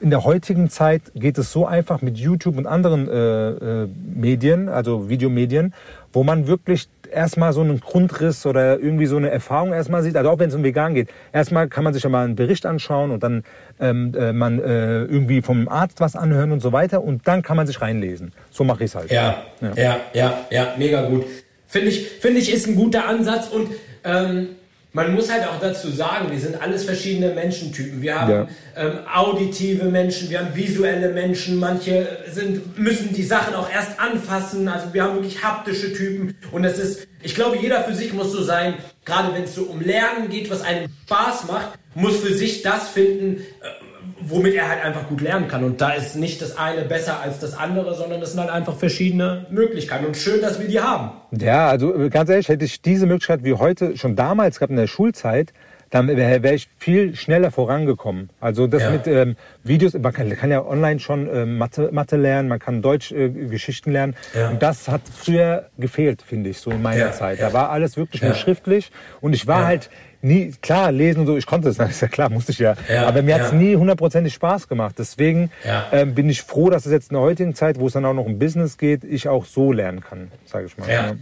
in 0.00 0.10
der 0.10 0.24
heutigen 0.24 0.70
Zeit 0.70 1.02
geht 1.14 1.38
es 1.38 1.50
so 1.50 1.66
einfach 1.66 2.02
mit 2.02 2.18
YouTube 2.18 2.56
und 2.56 2.66
anderen 2.66 3.08
äh, 3.08 3.82
äh, 3.82 3.88
Medien, 4.14 4.68
also 4.68 5.08
Videomedien, 5.08 5.74
wo 6.12 6.22
man 6.22 6.46
wirklich 6.46 6.88
erstmal 7.10 7.52
so 7.52 7.62
einen 7.62 7.80
Grundriss 7.80 8.46
oder 8.46 8.78
irgendwie 8.78 9.06
so 9.06 9.16
eine 9.16 9.30
Erfahrung 9.30 9.72
erstmal 9.72 10.02
sieht, 10.02 10.16
also 10.16 10.30
auch 10.30 10.38
wenn 10.38 10.50
es 10.50 10.54
um 10.54 10.62
Vegan 10.62 10.94
geht. 10.94 11.08
Erstmal 11.32 11.68
kann 11.68 11.84
man 11.84 11.94
sich 11.94 12.02
ja 12.02 12.10
mal 12.10 12.24
einen 12.24 12.36
Bericht 12.36 12.66
anschauen 12.66 13.10
und 13.10 13.22
dann 13.22 13.44
ähm, 13.80 14.14
äh, 14.14 14.32
man 14.32 14.60
äh, 14.60 15.04
irgendwie 15.04 15.42
vom 15.42 15.68
Arzt 15.68 16.00
was 16.00 16.14
anhören 16.14 16.52
und 16.52 16.60
so 16.60 16.72
weiter 16.72 17.02
und 17.02 17.26
dann 17.26 17.42
kann 17.42 17.56
man 17.56 17.66
sich 17.66 17.80
reinlesen. 17.80 18.32
So 18.50 18.64
mache 18.64 18.84
ich 18.84 18.90
es 18.90 18.94
halt. 18.94 19.10
Ja, 19.10 19.42
ja, 19.74 19.96
ja, 20.12 20.38
ja, 20.50 20.74
mega 20.76 21.08
gut. 21.08 21.24
Finde 21.68 21.88
ich, 21.90 22.08
finde 22.20 22.40
ich, 22.40 22.52
ist 22.52 22.66
ein 22.66 22.74
guter 22.74 23.06
Ansatz 23.06 23.48
und 23.48 23.68
ähm, 24.04 24.48
man 24.92 25.14
muss 25.14 25.30
halt 25.30 25.46
auch 25.46 25.60
dazu 25.60 25.90
sagen, 25.90 26.30
wir 26.32 26.40
sind 26.40 26.60
alles 26.60 26.84
verschiedene 26.84 27.34
Menschentypen. 27.34 28.02
Wir 28.02 28.20
haben 28.20 28.32
Ja. 28.32 28.48
ähm, 28.76 28.92
auditive 29.14 29.84
Menschen, 29.84 30.30
wir 30.30 30.40
haben 30.40 30.56
visuelle 30.56 31.12
Menschen, 31.12 31.58
manche 31.58 32.08
sind, 32.32 32.78
müssen 32.78 33.12
die 33.12 33.22
Sachen 33.22 33.54
auch 33.54 33.70
erst 33.70 34.00
anfassen. 34.00 34.66
Also 34.66 34.92
wir 34.94 35.04
haben 35.04 35.14
wirklich 35.16 35.44
haptische 35.44 35.92
Typen 35.92 36.34
und 36.50 36.64
es 36.64 36.78
ist, 36.78 37.06
ich 37.22 37.34
glaube, 37.34 37.58
jeder 37.58 37.84
für 37.84 37.94
sich 37.94 38.12
muss 38.12 38.32
so 38.32 38.42
sein 38.42 38.74
gerade 39.08 39.34
wenn 39.34 39.44
es 39.44 39.54
so 39.54 39.62
um 39.62 39.80
Lernen 39.80 40.28
geht, 40.28 40.50
was 40.50 40.62
einem 40.62 40.90
Spaß 41.06 41.46
macht, 41.46 41.78
muss 41.94 42.18
für 42.18 42.32
sich 42.34 42.62
das 42.62 42.88
finden, 42.90 43.40
äh, 43.62 43.87
womit 44.20 44.54
er 44.54 44.68
halt 44.68 44.84
einfach 44.84 45.08
gut 45.08 45.20
lernen 45.20 45.48
kann. 45.48 45.64
Und 45.64 45.80
da 45.80 45.90
ist 45.90 46.16
nicht 46.16 46.42
das 46.42 46.56
eine 46.56 46.82
besser 46.82 47.20
als 47.20 47.38
das 47.38 47.56
andere, 47.56 47.94
sondern 47.94 48.20
es 48.22 48.32
sind 48.32 48.40
halt 48.40 48.50
einfach 48.50 48.76
verschiedene 48.76 49.46
Möglichkeiten. 49.50 50.06
Und 50.06 50.16
schön, 50.16 50.40
dass 50.40 50.60
wir 50.60 50.68
die 50.68 50.80
haben. 50.80 51.10
Ja, 51.32 51.68
also 51.68 52.08
ganz 52.10 52.30
ehrlich, 52.30 52.48
hätte 52.48 52.64
ich 52.64 52.82
diese 52.82 53.06
Möglichkeit 53.06 53.44
wie 53.44 53.54
heute 53.54 53.96
schon 53.96 54.16
damals 54.16 54.58
gehabt 54.58 54.70
in 54.70 54.76
der 54.76 54.86
Schulzeit, 54.86 55.52
dann 55.90 56.08
wäre 56.08 56.42
wär 56.42 56.54
ich 56.54 56.68
viel 56.78 57.16
schneller 57.16 57.50
vorangekommen. 57.50 58.30
Also 58.40 58.66
das 58.66 58.82
ja. 58.82 58.90
mit 58.90 59.06
ähm, 59.06 59.36
Videos, 59.64 59.94
man 59.94 60.12
kann, 60.12 60.28
kann, 60.36 60.50
ja 60.50 60.64
online 60.64 61.00
schon 61.00 61.28
äh, 61.28 61.46
Mathe, 61.46 61.90
Mathe 61.92 62.16
lernen, 62.16 62.48
man 62.48 62.58
kann 62.58 62.82
Deutsch 62.82 63.12
äh, 63.12 63.30
Geschichten 63.30 63.92
lernen. 63.92 64.14
Ja. 64.34 64.50
Und 64.50 64.62
das 64.62 64.88
hat 64.88 65.00
früher 65.10 65.66
gefehlt, 65.78 66.22
finde 66.22 66.50
ich, 66.50 66.58
so 66.58 66.70
in 66.70 66.82
meiner 66.82 67.06
ja. 67.06 67.12
Zeit. 67.12 67.40
Da 67.40 67.52
war 67.52 67.70
alles 67.70 67.96
wirklich 67.96 68.22
nur 68.22 68.34
schriftlich 68.34 68.90
und 69.20 69.32
ich 69.32 69.46
war 69.46 69.64
halt 69.64 69.90
nie, 70.20 70.52
klar, 70.62 70.92
lesen 70.92 71.20
und 71.20 71.26
so, 71.26 71.36
ich 71.36 71.46
konnte 71.46 71.68
es, 71.68 71.78
ist 71.78 72.00
ja 72.00 72.08
klar, 72.08 72.30
musste 72.30 72.52
ich 72.52 72.58
ja. 72.58 72.74
Aber 73.06 73.22
mir 73.22 73.34
hat 73.34 73.42
es 73.42 73.52
nie 73.52 73.76
hundertprozentig 73.76 74.34
Spaß 74.34 74.68
gemacht. 74.68 74.96
Deswegen 74.98 75.50
ähm, 75.92 76.14
bin 76.14 76.28
ich 76.28 76.42
froh, 76.42 76.70
dass 76.70 76.86
es 76.86 76.92
jetzt 76.92 77.10
in 77.10 77.14
der 77.14 77.22
heutigen 77.22 77.54
Zeit, 77.54 77.78
wo 77.78 77.86
es 77.86 77.92
dann 77.92 78.04
auch 78.04 78.14
noch 78.14 78.26
um 78.26 78.38
Business 78.38 78.78
geht, 78.78 79.04
ich 79.04 79.28
auch 79.28 79.44
so 79.44 79.72
lernen 79.72 80.00
kann, 80.00 80.30
sage 80.46 80.66
ich 80.66 80.76
mal. 80.78 80.90
Ja. 80.90 81.14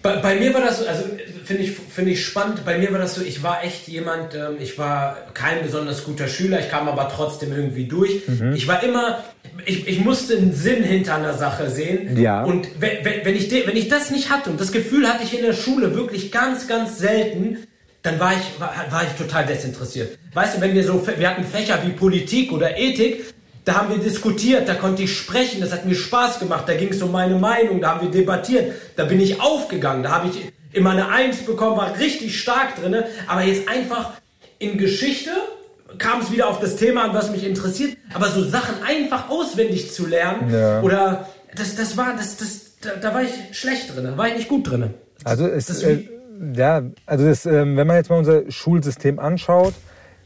Bei, 0.00 0.16
bei, 0.18 0.36
mir 0.36 0.54
war 0.54 0.60
das 0.60 0.78
so, 0.78 0.86
also 0.86 1.04
finde 1.44 1.64
ich, 1.64 1.72
finde 1.72 2.12
ich 2.12 2.24
spannend, 2.24 2.64
bei 2.64 2.78
mir 2.78 2.92
war 2.92 3.00
das 3.00 3.16
so, 3.16 3.22
ich 3.22 3.42
war 3.42 3.64
echt 3.64 3.88
jemand, 3.88 4.32
ähm, 4.32 4.56
ich 4.60 4.78
war 4.78 5.16
kein 5.34 5.60
besonders 5.62 6.04
guter 6.04 6.28
Schüler, 6.28 6.60
ich 6.60 6.70
kam 6.70 6.88
aber 6.88 7.08
trotzdem 7.08 7.52
irgendwie 7.52 7.86
durch. 7.86 8.28
Mhm. 8.28 8.52
Ich 8.54 8.68
war 8.68 8.80
immer, 8.84 9.24
ich, 9.66 9.88
ich 9.88 9.98
musste 10.04 10.36
einen 10.36 10.52
Sinn 10.52 10.84
hinter 10.84 11.16
einer 11.16 11.34
Sache 11.34 11.68
sehen. 11.68 12.16
Ja. 12.16 12.44
Und 12.44 12.68
wenn, 12.78 13.04
wenn, 13.24 13.34
ich 13.34 13.48
de, 13.48 13.66
wenn 13.66 13.76
ich 13.76 13.88
das 13.88 14.12
nicht 14.12 14.30
hatte, 14.30 14.50
und 14.50 14.60
das 14.60 14.70
Gefühl 14.70 15.08
hatte 15.08 15.24
ich 15.24 15.36
in 15.36 15.44
der 15.44 15.52
Schule 15.52 15.96
wirklich 15.96 16.30
ganz, 16.30 16.68
ganz 16.68 16.98
selten, 16.98 17.58
dann 18.08 18.18
war 18.18 18.32
ich, 18.32 18.60
war, 18.60 18.72
war 18.90 19.02
ich 19.02 19.12
total 19.12 19.44
desinteressiert. 19.44 20.18
Weißt 20.32 20.56
du, 20.56 20.60
wenn 20.60 20.74
wir 20.74 20.82
so, 20.82 21.06
wir 21.06 21.28
hatten 21.28 21.44
Fächer 21.44 21.78
wie 21.84 21.90
Politik 21.90 22.52
oder 22.52 22.78
Ethik, 22.78 23.34
da 23.64 23.74
haben 23.74 23.90
wir 23.90 23.98
diskutiert, 23.98 24.66
da 24.66 24.74
konnte 24.74 25.02
ich 25.02 25.16
sprechen, 25.16 25.60
das 25.60 25.72
hat 25.72 25.84
mir 25.84 25.94
Spaß 25.94 26.38
gemacht, 26.38 26.64
da 26.66 26.74
ging 26.74 26.88
es 26.88 27.02
um 27.02 27.12
meine 27.12 27.34
Meinung, 27.34 27.82
da 27.82 27.90
haben 27.90 28.00
wir 28.00 28.10
debattiert, 28.10 28.72
da 28.96 29.04
bin 29.04 29.20
ich 29.20 29.42
aufgegangen, 29.42 30.02
da 30.02 30.10
habe 30.10 30.28
ich 30.28 30.52
immer 30.72 30.92
eine 30.92 31.10
Eins 31.10 31.38
bekommen, 31.38 31.76
war 31.76 31.98
richtig 31.98 32.40
stark 32.40 32.80
drin, 32.80 32.96
aber 33.26 33.42
jetzt 33.42 33.68
einfach 33.68 34.12
in 34.58 34.78
Geschichte 34.78 35.30
kam 35.98 36.22
es 36.22 36.32
wieder 36.32 36.48
auf 36.48 36.60
das 36.60 36.76
Thema 36.76 37.04
an, 37.04 37.14
was 37.14 37.30
mich 37.30 37.44
interessiert, 37.44 37.98
aber 38.14 38.28
so 38.28 38.42
Sachen 38.42 38.82
einfach 38.86 39.28
auswendig 39.28 39.92
zu 39.92 40.06
lernen 40.06 40.50
ja. 40.50 40.80
oder 40.80 41.28
das, 41.54 41.76
das 41.76 41.98
war, 41.98 42.16
das, 42.16 42.38
das, 42.38 42.78
da, 42.80 42.90
da, 42.96 43.12
war 43.12 43.22
ich 43.22 43.32
schlecht 43.52 43.94
drin, 43.94 44.04
da 44.04 44.16
war 44.16 44.28
ich 44.28 44.36
nicht 44.36 44.48
gut 44.48 44.70
drin. 44.70 44.94
Also 45.24 45.46
es, 45.46 45.66
das, 45.66 45.82
äh, 45.82 46.08
ja, 46.54 46.82
also 47.06 47.26
das, 47.26 47.46
äh, 47.46 47.76
wenn 47.76 47.86
man 47.86 47.96
jetzt 47.96 48.10
mal 48.10 48.18
unser 48.18 48.50
Schulsystem 48.50 49.18
anschaut, 49.18 49.74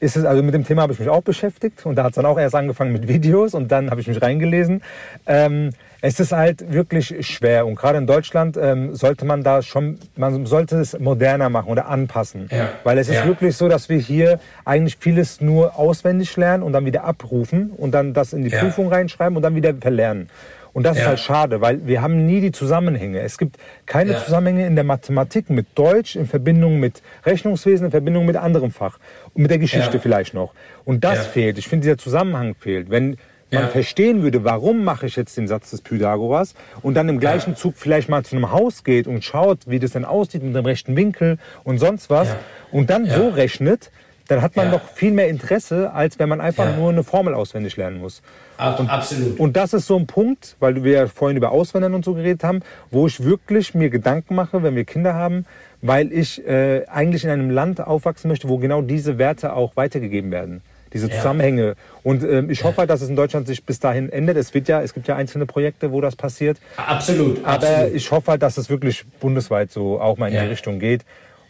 ist 0.02 0.16
es, 0.16 0.24
also 0.24 0.42
mit 0.42 0.52
dem 0.52 0.66
Thema 0.66 0.82
habe 0.82 0.92
ich 0.92 0.98
mich 0.98 1.08
auch 1.08 1.22
beschäftigt 1.22 1.86
und 1.86 1.94
da 1.94 2.02
hat 2.02 2.10
es 2.10 2.16
dann 2.16 2.26
auch 2.26 2.38
erst 2.38 2.56
angefangen 2.56 2.92
mit 2.92 3.06
Videos 3.06 3.54
und 3.54 3.70
dann 3.70 3.88
habe 3.88 4.00
ich 4.00 4.08
mich 4.08 4.20
reingelesen. 4.20 4.82
Ähm, 5.26 5.70
es 6.00 6.18
ist 6.18 6.32
halt 6.32 6.72
wirklich 6.72 7.24
schwer 7.24 7.64
und 7.64 7.76
gerade 7.76 7.98
in 7.98 8.08
Deutschland 8.08 8.56
ähm, 8.60 8.96
sollte 8.96 9.24
man 9.24 9.44
da 9.44 9.62
schon, 9.62 10.00
man 10.16 10.44
sollte 10.44 10.80
es 10.80 10.98
moderner 10.98 11.48
machen 11.48 11.70
oder 11.70 11.86
anpassen. 11.86 12.48
Ja. 12.50 12.70
Weil 12.82 12.98
es 12.98 13.08
ist 13.08 13.14
ja. 13.14 13.26
wirklich 13.26 13.56
so, 13.56 13.68
dass 13.68 13.88
wir 13.88 13.98
hier 13.98 14.40
eigentlich 14.64 14.96
vieles 14.98 15.40
nur 15.40 15.78
auswendig 15.78 16.36
lernen 16.36 16.64
und 16.64 16.72
dann 16.72 16.84
wieder 16.84 17.04
abrufen 17.04 17.70
und 17.70 17.92
dann 17.92 18.12
das 18.12 18.32
in 18.32 18.42
die 18.42 18.50
ja. 18.50 18.58
Prüfung 18.58 18.88
reinschreiben 18.88 19.36
und 19.36 19.42
dann 19.42 19.54
wieder 19.54 19.72
verlernen. 19.72 20.28
Und 20.74 20.84
das 20.84 20.96
ja. 20.96 21.02
ist 21.02 21.08
halt 21.08 21.20
schade, 21.20 21.60
weil 21.60 21.86
wir 21.86 22.00
haben 22.00 22.24
nie 22.24 22.40
die 22.40 22.52
Zusammenhänge. 22.52 23.20
Es 23.20 23.36
gibt 23.36 23.56
keine 23.86 24.12
ja. 24.12 24.24
Zusammenhänge 24.24 24.66
in 24.66 24.74
der 24.74 24.84
Mathematik 24.84 25.50
mit 25.50 25.66
Deutsch 25.74 26.16
in 26.16 26.26
Verbindung 26.26 26.80
mit 26.80 27.02
Rechnungswesen, 27.26 27.86
in 27.86 27.90
Verbindung 27.90 28.24
mit 28.24 28.36
anderem 28.36 28.70
Fach 28.70 28.98
und 29.34 29.42
mit 29.42 29.50
der 29.50 29.58
Geschichte 29.58 29.94
ja. 29.94 30.00
vielleicht 30.00 30.34
noch. 30.34 30.54
Und 30.84 31.04
das 31.04 31.26
fehlt. 31.26 31.58
Ich 31.58 31.68
finde, 31.68 31.84
dieser 31.84 31.98
Zusammenhang 31.98 32.54
fehlt. 32.54 32.90
Wenn 32.90 33.18
man 33.50 33.68
verstehen 33.68 34.22
würde, 34.22 34.44
warum 34.44 34.82
mache 34.82 35.06
ich 35.06 35.16
jetzt 35.16 35.36
den 35.36 35.46
Satz 35.46 35.70
des 35.70 35.82
Pythagoras 35.82 36.54
und 36.80 36.94
dann 36.94 37.10
im 37.10 37.20
gleichen 37.20 37.54
Zug 37.54 37.74
vielleicht 37.76 38.08
mal 38.08 38.24
zu 38.24 38.34
einem 38.34 38.50
Haus 38.50 38.82
geht 38.82 39.06
und 39.06 39.22
schaut, 39.24 39.58
wie 39.66 39.78
das 39.78 39.92
denn 39.92 40.06
aussieht 40.06 40.42
mit 40.42 40.56
dem 40.56 40.64
rechten 40.64 40.96
Winkel 40.96 41.38
und 41.64 41.78
sonst 41.78 42.08
was 42.08 42.34
und 42.70 42.88
dann 42.88 43.04
so 43.04 43.28
rechnet, 43.28 43.90
dann 44.28 44.40
hat 44.40 44.56
man 44.56 44.70
doch 44.70 44.80
viel 44.94 45.12
mehr 45.12 45.28
Interesse, 45.28 45.92
als 45.92 46.18
wenn 46.18 46.28
man 46.28 46.40
einfach 46.40 46.76
nur 46.76 46.90
eine 46.90 47.04
Formel 47.04 47.34
auswendig 47.34 47.76
lernen 47.76 48.00
muss. 48.00 48.22
Und, 48.70 48.90
Absolut. 48.90 49.38
Und 49.38 49.56
das 49.56 49.72
ist 49.72 49.86
so 49.86 49.96
ein 49.96 50.06
Punkt, 50.06 50.56
weil 50.60 50.82
wir 50.84 50.92
ja 50.92 51.06
vorhin 51.06 51.36
über 51.36 51.52
Auswandern 51.52 51.94
und 51.94 52.04
so 52.04 52.14
geredet 52.14 52.44
haben, 52.44 52.60
wo 52.90 53.06
ich 53.06 53.22
wirklich 53.24 53.74
mir 53.74 53.90
Gedanken 53.90 54.34
mache, 54.34 54.62
wenn 54.62 54.76
wir 54.76 54.84
Kinder 54.84 55.14
haben, 55.14 55.46
weil 55.80 56.12
ich 56.12 56.46
äh, 56.46 56.86
eigentlich 56.86 57.24
in 57.24 57.30
einem 57.30 57.50
Land 57.50 57.80
aufwachsen 57.80 58.28
möchte, 58.28 58.48
wo 58.48 58.58
genau 58.58 58.82
diese 58.82 59.18
Werte 59.18 59.54
auch 59.54 59.76
weitergegeben 59.76 60.30
werden. 60.30 60.62
Diese 60.92 61.08
Zusammenhänge. 61.08 61.68
Ja. 61.68 61.74
Und 62.02 62.22
ähm, 62.22 62.50
ich 62.50 62.64
hoffe 62.64 62.78
halt, 62.78 62.90
dass 62.90 63.00
es 63.00 63.08
in 63.08 63.16
Deutschland 63.16 63.46
sich 63.46 63.64
bis 63.64 63.80
dahin 63.80 64.10
ändert. 64.10 64.36
Es 64.36 64.52
wird 64.52 64.68
ja, 64.68 64.82
es 64.82 64.92
gibt 64.92 65.08
ja 65.08 65.16
einzelne 65.16 65.46
Projekte, 65.46 65.90
wo 65.90 66.02
das 66.02 66.16
passiert. 66.16 66.58
Absolut. 66.76 67.38
Aber 67.44 67.66
absolut. 67.66 67.94
ich 67.94 68.10
hoffe 68.10 68.32
halt, 68.32 68.42
dass 68.42 68.58
es 68.58 68.68
wirklich 68.68 69.06
bundesweit 69.20 69.72
so 69.72 70.00
auch 70.00 70.18
mal 70.18 70.26
in 70.26 70.38
die 70.38 70.46
Richtung 70.46 70.78
geht. 70.78 71.04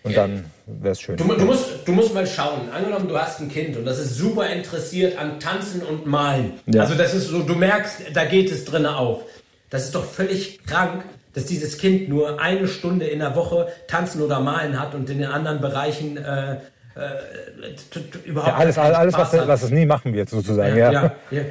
Und 0.05 0.17
dann 0.17 0.45
wäre 0.67 0.93
es 0.93 1.01
schön. 1.01 1.17
Du, 1.17 1.25
du, 1.25 1.45
musst, 1.45 1.87
du 1.87 1.93
musst 1.93 2.15
mal 2.15 2.27
schauen. 2.27 2.71
Angenommen, 2.75 3.09
du 3.09 3.17
hast 3.17 3.41
ein 3.41 3.49
Kind 3.49 3.77
und 3.77 3.85
das 3.85 3.99
ist 3.99 4.17
super 4.17 4.49
interessiert 4.49 5.17
an 5.19 5.39
Tanzen 5.39 5.83
und 5.83 6.07
Malen. 6.07 6.55
Ja. 6.67 6.83
Also 6.83 6.95
das 6.95 7.15
ist 7.15 7.29
so, 7.29 7.43
du 7.43 7.55
merkst, 7.55 8.03
da 8.13 8.25
geht 8.25 8.51
es 8.51 8.65
drin 8.65 8.87
auf. 8.87 9.23
Das 9.71 9.85
ist 9.85 9.95
doch 9.95 10.05
völlig 10.05 10.65
krank, 10.67 11.05
dass 11.35 11.47
dieses 11.47 11.79
Kind 11.79 12.09
nur 12.09 12.41
eine 12.41 12.69
Stunde 12.69 13.07
in 13.07 13.21
der 13.21 13.37
Woche 13.37 13.69
tanzen 13.87 14.23
oder 14.23 14.41
malen 14.41 14.79
hat 14.79 14.95
und 14.95 15.09
in 15.09 15.19
den 15.19 15.29
anderen 15.29 15.61
Bereichen 15.61 16.17
äh, 16.17 16.57
äh, 16.95 18.21
überhaupt 18.27 18.53
ja, 18.53 18.57
alles, 18.57 18.77
alles 18.77 19.15
was, 19.15 19.33
was, 19.33 19.63
es 19.63 19.71
nie 19.71 19.87
machen 19.87 20.13
wird, 20.13 20.29
sozusagen. 20.29 20.77
Ja, 20.77 20.93
ja. 20.93 21.13
ja. 21.31 21.43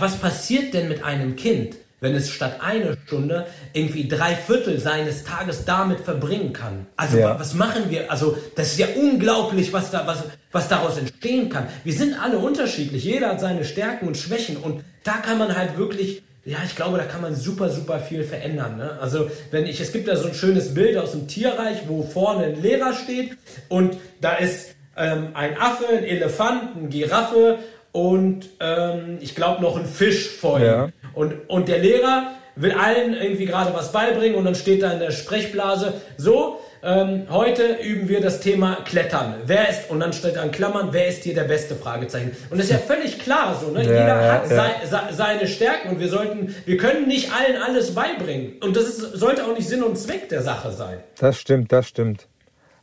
Was 0.00 0.16
passiert 0.16 0.74
denn 0.74 0.88
mit 0.88 1.04
einem 1.04 1.36
Kind, 1.36 1.76
wenn 2.00 2.14
es 2.14 2.30
statt 2.30 2.58
eine 2.60 2.96
Stunde 3.06 3.46
irgendwie 3.72 4.08
drei 4.08 4.34
Viertel 4.34 4.80
seines 4.80 5.24
Tages 5.24 5.64
damit 5.64 6.00
verbringen 6.00 6.52
kann. 6.52 6.86
Also 6.96 7.18
ja. 7.18 7.38
was 7.38 7.54
machen 7.54 7.84
wir? 7.88 8.10
Also 8.10 8.36
das 8.56 8.72
ist 8.72 8.78
ja 8.78 8.86
unglaublich, 8.96 9.72
was 9.72 9.90
da 9.90 10.06
was 10.06 10.24
was 10.52 10.68
daraus 10.68 10.98
entstehen 10.98 11.48
kann. 11.48 11.68
Wir 11.84 11.92
sind 11.92 12.14
alle 12.20 12.38
unterschiedlich. 12.38 13.04
Jeder 13.04 13.28
hat 13.30 13.40
seine 13.40 13.64
Stärken 13.64 14.08
und 14.08 14.16
Schwächen 14.16 14.56
und 14.56 14.82
da 15.04 15.12
kann 15.18 15.38
man 15.38 15.56
halt 15.56 15.78
wirklich 15.78 16.22
ja, 16.44 16.56
ich 16.64 16.74
glaube, 16.74 16.96
da 16.96 17.04
kann 17.04 17.20
man 17.20 17.34
super, 17.34 17.68
super 17.68 18.00
viel 18.00 18.24
verändern. 18.24 18.78
Ne? 18.78 18.98
Also, 18.98 19.30
wenn 19.50 19.66
ich, 19.66 19.78
es 19.78 19.92
gibt 19.92 20.08
da 20.08 20.16
so 20.16 20.26
ein 20.26 20.34
schönes 20.34 20.72
Bild 20.72 20.96
aus 20.96 21.12
dem 21.12 21.28
Tierreich, 21.28 21.82
wo 21.86 22.02
vorne 22.02 22.46
ein 22.46 22.62
Lehrer 22.62 22.94
steht 22.94 23.36
und 23.68 23.98
da 24.22 24.36
ist 24.36 24.74
ähm, 24.96 25.28
ein 25.34 25.58
Affe, 25.58 25.86
ein 25.88 26.04
Elefant, 26.04 26.76
eine 26.76 26.88
Giraffe 26.88 27.58
und 27.92 28.48
ähm, 28.60 29.18
ich 29.20 29.34
glaube 29.34 29.62
noch 29.62 29.76
ein 29.76 29.86
Fisch 29.86 30.28
vor 30.28 30.58
ihm. 30.58 30.64
Ja. 30.64 30.88
Und, 31.14 31.48
und 31.48 31.68
der 31.68 31.78
Lehrer 31.78 32.32
will 32.56 32.72
allen 32.72 33.14
irgendwie 33.14 33.46
gerade 33.46 33.72
was 33.74 33.92
beibringen 33.92 34.36
und 34.36 34.44
dann 34.44 34.54
steht 34.54 34.82
da 34.82 34.92
in 34.92 35.00
der 35.00 35.10
Sprechblase, 35.10 35.94
so, 36.16 36.60
ähm, 36.82 37.26
heute 37.28 37.76
üben 37.82 38.08
wir 38.08 38.22
das 38.22 38.40
Thema 38.40 38.78
Klettern. 38.86 39.34
Wer 39.44 39.68
ist, 39.68 39.90
und 39.90 40.00
dann 40.00 40.12
steht 40.14 40.36
da 40.36 40.42
in 40.42 40.50
Klammern, 40.50 40.88
wer 40.92 41.08
ist 41.08 41.24
hier 41.24 41.34
der 41.34 41.44
beste 41.44 41.74
Fragezeichen? 41.74 42.30
Und 42.48 42.58
das 42.58 42.66
ist 42.66 42.72
ja 42.72 42.78
völlig 42.94 43.18
klar 43.18 43.58
so, 43.60 43.70
ne? 43.70 43.84
Ja, 43.84 43.90
Jeder 43.90 44.32
hat 44.32 44.50
ja. 44.50 44.86
Sei, 44.86 45.12
seine 45.12 45.46
Stärken 45.46 45.90
und 45.90 46.00
wir 46.00 46.08
sollten, 46.08 46.54
wir 46.64 46.76
können 46.78 47.06
nicht 47.06 47.30
allen 47.32 47.60
alles 47.60 47.94
beibringen. 47.94 48.54
Und 48.62 48.76
das 48.76 48.84
ist, 48.84 49.00
sollte 49.18 49.44
auch 49.44 49.54
nicht 49.54 49.68
Sinn 49.68 49.82
und 49.82 49.98
Zweck 49.98 50.28
der 50.30 50.42
Sache 50.42 50.72
sein. 50.72 50.98
Das 51.18 51.38
stimmt, 51.38 51.70
das 51.70 51.86
stimmt. 51.86 52.26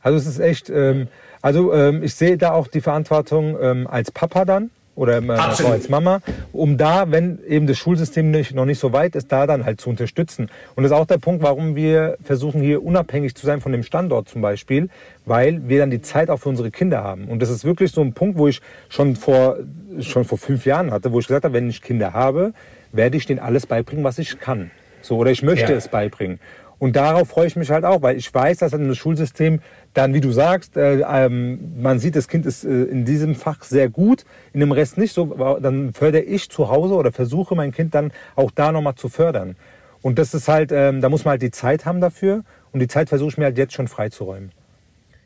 Also 0.00 0.16
es 0.16 0.26
ist 0.26 0.38
echt, 0.38 0.70
ähm, 0.70 1.08
also 1.42 1.72
ähm, 1.72 2.02
ich 2.02 2.14
sehe 2.14 2.38
da 2.38 2.52
auch 2.52 2.68
die 2.68 2.80
Verantwortung 2.80 3.56
ähm, 3.60 3.86
als 3.88 4.12
Papa 4.12 4.44
dann, 4.44 4.70
oder 4.98 5.22
Absolut. 5.38 5.72
als 5.72 5.88
Mama, 5.88 6.20
um 6.52 6.76
da, 6.76 7.10
wenn 7.10 7.38
eben 7.46 7.68
das 7.68 7.78
Schulsystem 7.78 8.32
nicht, 8.32 8.52
noch 8.52 8.64
nicht 8.64 8.80
so 8.80 8.92
weit 8.92 9.14
ist, 9.14 9.30
da 9.30 9.46
dann 9.46 9.64
halt 9.64 9.80
zu 9.80 9.88
unterstützen. 9.90 10.50
Und 10.74 10.82
das 10.82 10.90
ist 10.90 10.98
auch 10.98 11.06
der 11.06 11.18
Punkt, 11.18 11.40
warum 11.42 11.76
wir 11.76 12.18
versuchen, 12.22 12.60
hier 12.60 12.82
unabhängig 12.82 13.36
zu 13.36 13.46
sein 13.46 13.60
von 13.60 13.70
dem 13.70 13.84
Standort 13.84 14.28
zum 14.28 14.42
Beispiel, 14.42 14.88
weil 15.24 15.68
wir 15.68 15.78
dann 15.78 15.90
die 15.90 16.02
Zeit 16.02 16.30
auch 16.30 16.38
für 16.38 16.48
unsere 16.48 16.72
Kinder 16.72 17.04
haben. 17.04 17.26
Und 17.26 17.40
das 17.40 17.48
ist 17.48 17.64
wirklich 17.64 17.92
so 17.92 18.00
ein 18.00 18.12
Punkt, 18.12 18.38
wo 18.38 18.48
ich 18.48 18.60
schon 18.88 19.14
vor, 19.14 19.58
schon 20.00 20.24
vor 20.24 20.36
fünf 20.36 20.66
Jahren 20.66 20.90
hatte, 20.90 21.12
wo 21.12 21.20
ich 21.20 21.28
gesagt 21.28 21.44
habe, 21.44 21.54
wenn 21.54 21.70
ich 21.70 21.80
Kinder 21.80 22.12
habe, 22.12 22.52
werde 22.90 23.16
ich 23.16 23.24
denen 23.24 23.38
alles 23.38 23.66
beibringen, 23.66 24.02
was 24.02 24.18
ich 24.18 24.40
kann. 24.40 24.72
So, 25.00 25.16
oder 25.16 25.30
ich 25.30 25.44
möchte 25.44 25.70
ja. 25.70 25.78
es 25.78 25.86
beibringen. 25.86 26.40
Und 26.78 26.94
darauf 26.96 27.28
freue 27.28 27.46
ich 27.46 27.56
mich 27.56 27.70
halt 27.70 27.84
auch, 27.84 28.02
weil 28.02 28.16
ich 28.16 28.32
weiß, 28.32 28.58
dass 28.58 28.70
das 28.70 28.96
Schulsystem 28.96 29.60
dann, 29.94 30.14
wie 30.14 30.20
du 30.20 30.30
sagst, 30.30 30.76
äh, 30.76 31.00
ähm, 31.00 31.74
man 31.80 31.98
sieht, 31.98 32.14
das 32.14 32.28
Kind 32.28 32.46
ist 32.46 32.64
äh, 32.64 32.84
in 32.84 33.04
diesem 33.04 33.34
Fach 33.34 33.64
sehr 33.64 33.88
gut, 33.88 34.24
in 34.52 34.60
dem 34.60 34.72
Rest 34.72 34.98
nicht 34.98 35.12
so. 35.12 35.26
Dann 35.60 35.92
fördere 35.92 36.22
ich 36.22 36.50
zu 36.50 36.68
Hause 36.68 36.94
oder 36.94 37.12
versuche 37.12 37.54
mein 37.54 37.72
Kind 37.72 37.94
dann 37.94 38.12
auch 38.36 38.50
da 38.50 38.72
nochmal 38.72 38.94
zu 38.94 39.08
fördern. 39.08 39.56
Und 40.02 40.18
das 40.18 40.34
ist 40.34 40.48
halt, 40.48 40.70
ähm, 40.72 41.00
da 41.00 41.08
muss 41.08 41.24
man 41.24 41.32
halt 41.32 41.42
die 41.42 41.50
Zeit 41.50 41.84
haben 41.84 42.00
dafür. 42.00 42.44
Und 42.72 42.80
die 42.80 42.88
Zeit 42.88 43.08
versuche 43.08 43.30
ich 43.30 43.38
mir 43.38 43.46
halt 43.46 43.58
jetzt 43.58 43.72
schon 43.72 43.88
freizuräumen. 43.88 44.52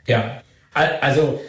Ja, 0.07 0.43
also 0.73 1.41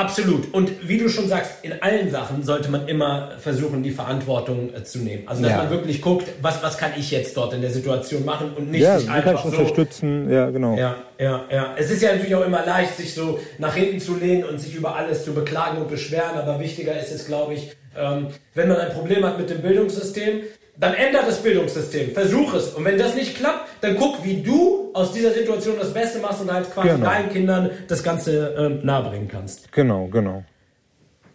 Absolut. 0.00 0.54
Und 0.54 0.88
wie 0.88 0.98
du 0.98 1.08
schon 1.08 1.28
sagst, 1.28 1.52
in 1.62 1.74
allen 1.82 2.10
Sachen 2.10 2.42
sollte 2.42 2.70
man 2.70 2.88
immer 2.88 3.32
versuchen, 3.38 3.82
die 3.82 3.90
Verantwortung 3.90 4.74
äh, 4.74 4.82
zu 4.82 5.00
nehmen. 5.00 5.28
Also 5.28 5.42
dass 5.42 5.52
ja. 5.52 5.58
man 5.58 5.70
wirklich 5.70 6.00
guckt, 6.00 6.26
was, 6.40 6.62
was 6.62 6.78
kann 6.78 6.92
ich 6.96 7.10
jetzt 7.10 7.36
dort 7.36 7.52
in 7.52 7.60
der 7.60 7.70
Situation 7.70 8.24
machen 8.24 8.52
und 8.56 8.70
nicht 8.70 8.82
ja, 8.82 8.98
sich 8.98 9.10
einfach 9.10 9.42
kann 9.42 9.50
ich 9.50 9.56
so, 9.56 9.60
unterstützen. 9.62 10.30
Ja, 10.30 10.50
genau. 10.50 10.76
Ja, 10.76 10.96
ja, 11.18 11.44
ja. 11.50 11.74
Es 11.76 11.90
ist 11.90 12.02
ja 12.02 12.12
natürlich 12.12 12.34
auch 12.34 12.46
immer 12.46 12.64
leicht, 12.64 12.96
sich 12.96 13.12
so 13.14 13.38
nach 13.58 13.74
hinten 13.74 14.00
zu 14.00 14.16
lehnen 14.16 14.44
und 14.44 14.58
sich 14.58 14.74
über 14.74 14.96
alles 14.96 15.24
zu 15.24 15.34
beklagen 15.34 15.78
und 15.78 15.88
beschweren. 15.88 16.38
Aber 16.38 16.58
wichtiger 16.60 16.98
ist 16.98 17.12
es, 17.12 17.26
glaube 17.26 17.54
ich, 17.54 17.76
ähm, 17.98 18.28
wenn 18.54 18.68
man 18.68 18.78
ein 18.78 18.92
Problem 18.92 19.24
hat 19.24 19.38
mit 19.38 19.50
dem 19.50 19.60
Bildungssystem, 19.60 20.40
dann 20.80 20.94
ändert 20.94 21.28
das 21.28 21.42
Bildungssystem. 21.42 22.12
Versuch 22.12 22.54
es. 22.54 22.68
Und 22.70 22.84
wenn 22.86 22.98
das 22.98 23.14
nicht 23.14 23.36
klappt, 23.36 23.68
dann 23.82 23.96
guck, 23.96 24.24
wie 24.24 24.42
du 24.42 24.90
aus 24.94 25.12
dieser 25.12 25.32
Situation 25.32 25.76
das 25.78 25.92
Beste 25.92 26.18
machst 26.18 26.40
und 26.40 26.50
halt 26.50 26.72
quasi 26.72 26.88
genau. 26.88 27.04
deinen 27.04 27.30
Kindern 27.30 27.70
das 27.86 28.02
Ganze 28.02 28.54
ähm, 28.58 28.80
nahebringen 28.82 29.28
kannst. 29.28 29.70
Genau, 29.72 30.06
genau. 30.06 30.42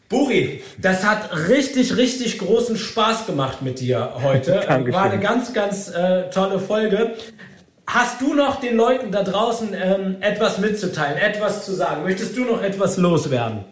Buri, 0.10 0.62
das 0.80 1.04
hat 1.06 1.48
richtig, 1.48 1.98
richtig 1.98 2.40
großen 2.40 2.78
Spaß 2.78 3.28
gemacht 3.28 3.62
mit 3.62 3.80
dir 3.80 4.14
heute. 4.24 4.62
Dankeschön. 4.68 4.94
War 4.94 5.12
eine 5.12 5.20
ganz, 5.20 5.54
ganz 5.54 5.90
äh, 5.90 6.30
tolle 6.32 6.60
Folge. 6.60 7.14
Hast 7.88 8.22
du 8.22 8.34
noch 8.34 8.60
den 8.60 8.76
Leuten 8.76 9.12
da 9.12 9.24
draußen 9.24 9.76
ähm, 9.80 10.18
etwas 10.22 10.58
mitzuteilen, 10.58 11.18
etwas 11.18 11.66
zu 11.66 11.74
sagen? 11.74 12.04
Möchtest 12.04 12.36
du 12.36 12.46
noch 12.46 12.64
etwas 12.64 12.98
loswerden? 12.98 13.66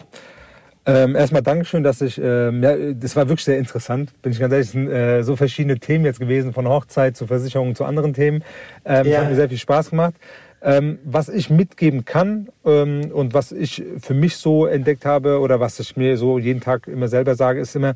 Ähm, 0.86 1.16
erstmal 1.16 1.42
Dankeschön, 1.42 1.82
dass 1.84 2.02
ich, 2.02 2.20
ähm, 2.22 2.62
ja, 2.62 2.76
das 2.94 3.16
war 3.16 3.30
wirklich 3.30 3.46
sehr 3.46 3.58
interessant, 3.58 4.12
bin 4.22 4.34
ich 4.34 4.40
ganz 4.40 4.52
ehrlich, 4.52 4.68
es 4.68 4.74
sind 4.74 4.90
äh, 4.90 5.24
so 5.24 5.38
verschiedene 5.38 5.80
Themen 5.80 6.04
jetzt 6.04 6.20
gewesen, 6.20 6.52
von 6.52 6.68
Hochzeit 6.68 7.16
zu 7.16 7.26
Versicherungen 7.26 7.74
zu 7.74 7.86
anderen 7.86 8.14
Themen. 8.14 8.44
Ähm, 8.84 9.08
ja. 9.08 9.22
Hat 9.22 9.30
mir 9.30 9.36
sehr 9.36 9.48
viel 9.48 9.58
Spaß 9.58 9.92
gemacht. 9.92 10.16
Ähm, 10.62 11.00
was 11.04 11.30
ich 11.30 11.50
mitgeben 11.50 12.06
kann 12.06 12.48
ähm, 12.66 13.12
und 13.14 13.34
was 13.34 13.52
ich 13.52 13.84
für 14.02 14.14
mich 14.14 14.38
so 14.38 14.66
entdeckt 14.66 15.06
habe 15.06 15.40
oder 15.40 15.60
was 15.60 15.80
ich 15.80 15.98
mir 15.98 16.18
so 16.18 16.38
jeden 16.40 16.62
Tag 16.62 16.88
immer 16.88 17.10
selber 17.10 17.36
sage, 17.36 17.60
ist 17.60 17.76
immer, 17.76 17.96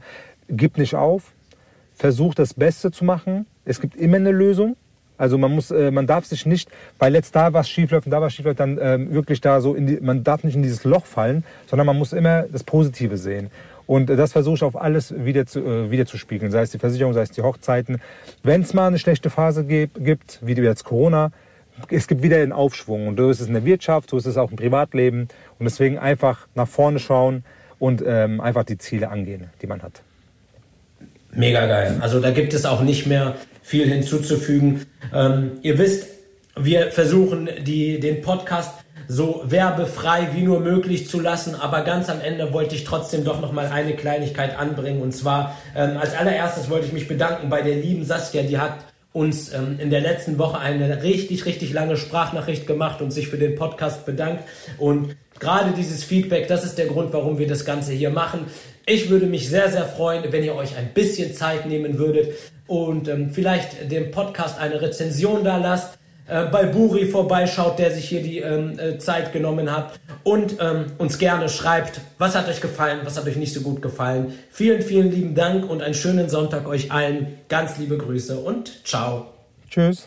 gib 0.50 0.78
nicht 0.78 0.96
auf, 0.96 1.34
versuch 1.94 2.36
das 2.36 2.54
Beste 2.54 2.92
zu 2.92 3.06
machen. 3.06 3.48
Es 3.64 3.80
gibt 3.80 3.96
immer 3.96 4.18
eine 4.18 4.32
Lösung. 4.32 4.76
Also 5.18 5.38
man 5.38 5.52
muss, 5.52 5.72
äh, 5.72 5.92
man 5.92 6.08
darf 6.08 6.26
sich 6.26 6.46
nicht, 6.46 6.70
weil 7.00 7.14
jetzt 7.14 7.36
da 7.36 7.54
was 7.54 7.70
schiefläuft 7.70 8.06
und 8.06 8.12
da 8.12 8.22
was 8.22 8.34
schiefläuft, 8.34 8.60
dann 8.60 8.78
ähm, 8.82 9.12
wirklich 9.12 9.42
da 9.42 9.62
so 9.62 9.74
in 9.74 9.88
die, 9.88 10.00
man 10.00 10.24
darf 10.24 10.44
nicht 10.44 10.56
in 10.56 10.64
dieses 10.64 10.84
Loch 10.84 11.06
fallen, 11.06 11.44
sondern 11.68 11.88
man 11.88 11.98
muss 11.98 12.14
immer 12.14 12.44
das 12.44 12.64
Positive 12.64 13.18
sehen. 13.18 13.50
Und 13.88 14.10
das 14.10 14.34
versuche 14.34 14.56
ich 14.56 14.64
auf 14.64 14.76
alles 14.76 15.14
wieder 15.18 15.46
zu, 15.46 15.62
äh, 15.62 15.90
wieder 15.90 16.06
zu 16.06 16.18
spiegeln, 16.18 16.52
sei 16.52 16.62
es 16.62 16.72
die 16.72 16.78
Versicherung, 16.78 17.14
sei 17.14 17.22
es 17.22 17.32
die 17.32 17.42
Hochzeiten. 17.42 18.02
Wenn 18.44 18.62
es 18.62 18.74
mal 18.74 18.88
eine 18.88 19.00
schlechte 19.00 19.30
Phase 19.30 19.64
gibt, 19.64 20.04
gibt, 20.04 20.40
wie 20.44 20.54
jetzt 20.54 20.84
Corona, 20.84 21.32
es 21.90 22.08
gibt 22.08 22.22
wieder 22.22 22.38
einen 22.38 22.52
Aufschwung. 22.52 23.08
Und 23.08 23.18
so 23.18 23.30
ist 23.30 23.40
es 23.40 23.48
in 23.48 23.54
der 23.54 23.66
Wirtschaft, 23.66 24.10
so 24.10 24.18
ist 24.18 24.26
es 24.26 24.38
auch 24.38 24.52
im 24.52 24.58
Privatleben. 24.58 25.30
Und 25.58 25.66
deswegen 25.66 25.98
einfach 25.98 26.48
nach 26.54 26.68
vorne 26.68 27.00
schauen 27.00 27.46
und 27.80 28.04
ähm, 28.06 28.42
einfach 28.42 28.66
die 28.66 28.78
Ziele 28.78 29.10
angehen, 29.10 29.50
die 29.62 29.68
man 29.68 29.82
hat. 29.82 30.02
Mega 31.38 31.68
geil. 31.68 31.98
Also 32.02 32.20
da 32.20 32.32
gibt 32.32 32.56
es 32.56 32.66
auch 32.66 32.82
nicht 32.82 33.06
mehr 33.06 33.36
viel 33.62 33.88
hinzuzufügen. 33.88 34.88
Ähm, 35.14 35.52
ihr 35.62 35.78
wisst, 35.78 36.08
wir 36.56 36.92
versuchen 36.92 37.48
die, 37.62 38.00
den 38.00 38.22
Podcast 38.22 38.72
so 39.08 39.44
werbefrei 39.46 40.30
wie 40.34 40.42
nur 40.42 40.60
möglich 40.60 41.08
zu 41.08 41.20
lassen, 41.20 41.54
aber 41.54 41.82
ganz 41.82 42.10
am 42.10 42.20
Ende 42.22 42.54
wollte 42.54 42.74
ich 42.74 42.86
trotzdem 42.86 43.24
doch 43.24 43.40
noch 43.40 43.52
mal 43.52 43.68
eine 43.68 43.94
Kleinigkeit 43.96 44.58
anbringen 44.58 45.02
und 45.02 45.14
zwar 45.14 45.56
ähm, 45.76 45.98
als 45.98 46.16
allererstes 46.16 46.70
wollte 46.70 46.88
ich 46.88 46.94
mich 46.94 47.08
bedanken 47.08 47.50
bei 47.50 47.62
der 47.62 47.76
lieben 47.76 48.04
Saskia, 48.04 48.42
die 48.42 48.58
hat 48.58 48.74
uns 49.14 49.54
ähm, 49.54 49.78
in 49.80 49.92
der 49.92 50.02
letzten 50.02 50.40
Woche 50.40 50.60
eine 50.60 51.04
richtig, 51.04 51.46
richtig 51.46 51.72
lange 51.72 51.98
Sprachnachricht 51.98 52.66
gemacht 52.66 53.02
und 53.02 53.12
sich 53.12 53.28
für 53.28 53.38
den 53.38 53.56
Podcast 53.56 54.06
bedankt. 54.06 54.44
Und 54.78 55.16
gerade 55.40 55.72
dieses 55.72 56.04
Feedback, 56.04 56.48
das 56.48 56.64
ist 56.64 56.78
der 56.78 56.88
Grund, 56.88 57.14
warum 57.14 57.38
wir 57.38 57.48
das 57.48 57.66
Ganze 57.66 57.94
hier 57.94 58.10
machen. 58.10 58.46
Ich 58.90 59.10
würde 59.10 59.26
mich 59.26 59.50
sehr, 59.50 59.70
sehr 59.70 59.84
freuen, 59.84 60.32
wenn 60.32 60.46
ihr 60.46 60.56
euch 60.56 60.78
ein 60.78 60.94
bisschen 60.94 61.34
Zeit 61.34 61.66
nehmen 61.66 61.98
würdet 61.98 62.30
und 62.68 63.10
ähm, 63.10 63.32
vielleicht 63.34 63.92
dem 63.92 64.12
Podcast 64.12 64.58
eine 64.60 64.82
Rezension 64.82 65.44
da 65.44 65.58
lasst. 65.58 66.00
Äh, 66.26 66.46
bei 66.46 66.66
Buri 66.66 67.06
vorbeischaut, 67.06 67.80
der 67.80 67.92
sich 67.92 68.08
hier 68.08 68.24
die 68.24 68.40
ähm, 68.40 68.80
äh, 68.80 68.98
Zeit 68.98 69.34
genommen 69.34 69.76
hat 69.76 70.00
und 70.24 70.56
ähm, 70.62 70.86
uns 71.00 71.18
gerne 71.18 71.50
schreibt, 71.50 72.00
was 72.18 72.34
hat 72.34 72.48
euch 72.48 72.62
gefallen, 72.62 73.02
was 73.04 73.18
hat 73.18 73.26
euch 73.26 73.36
nicht 73.36 73.54
so 73.54 73.60
gut 73.60 73.82
gefallen. 73.82 74.34
Vielen, 74.52 74.82
vielen 74.82 75.12
lieben 75.12 75.36
Dank 75.36 75.70
und 75.70 75.82
einen 75.82 75.94
schönen 75.94 76.30
Sonntag 76.30 76.66
euch 76.66 76.90
allen. 76.90 77.40
Ganz 77.50 77.78
liebe 77.78 77.98
Grüße 77.98 78.40
und 78.40 78.86
ciao. 78.86 79.26
Tschüss. 79.70 80.06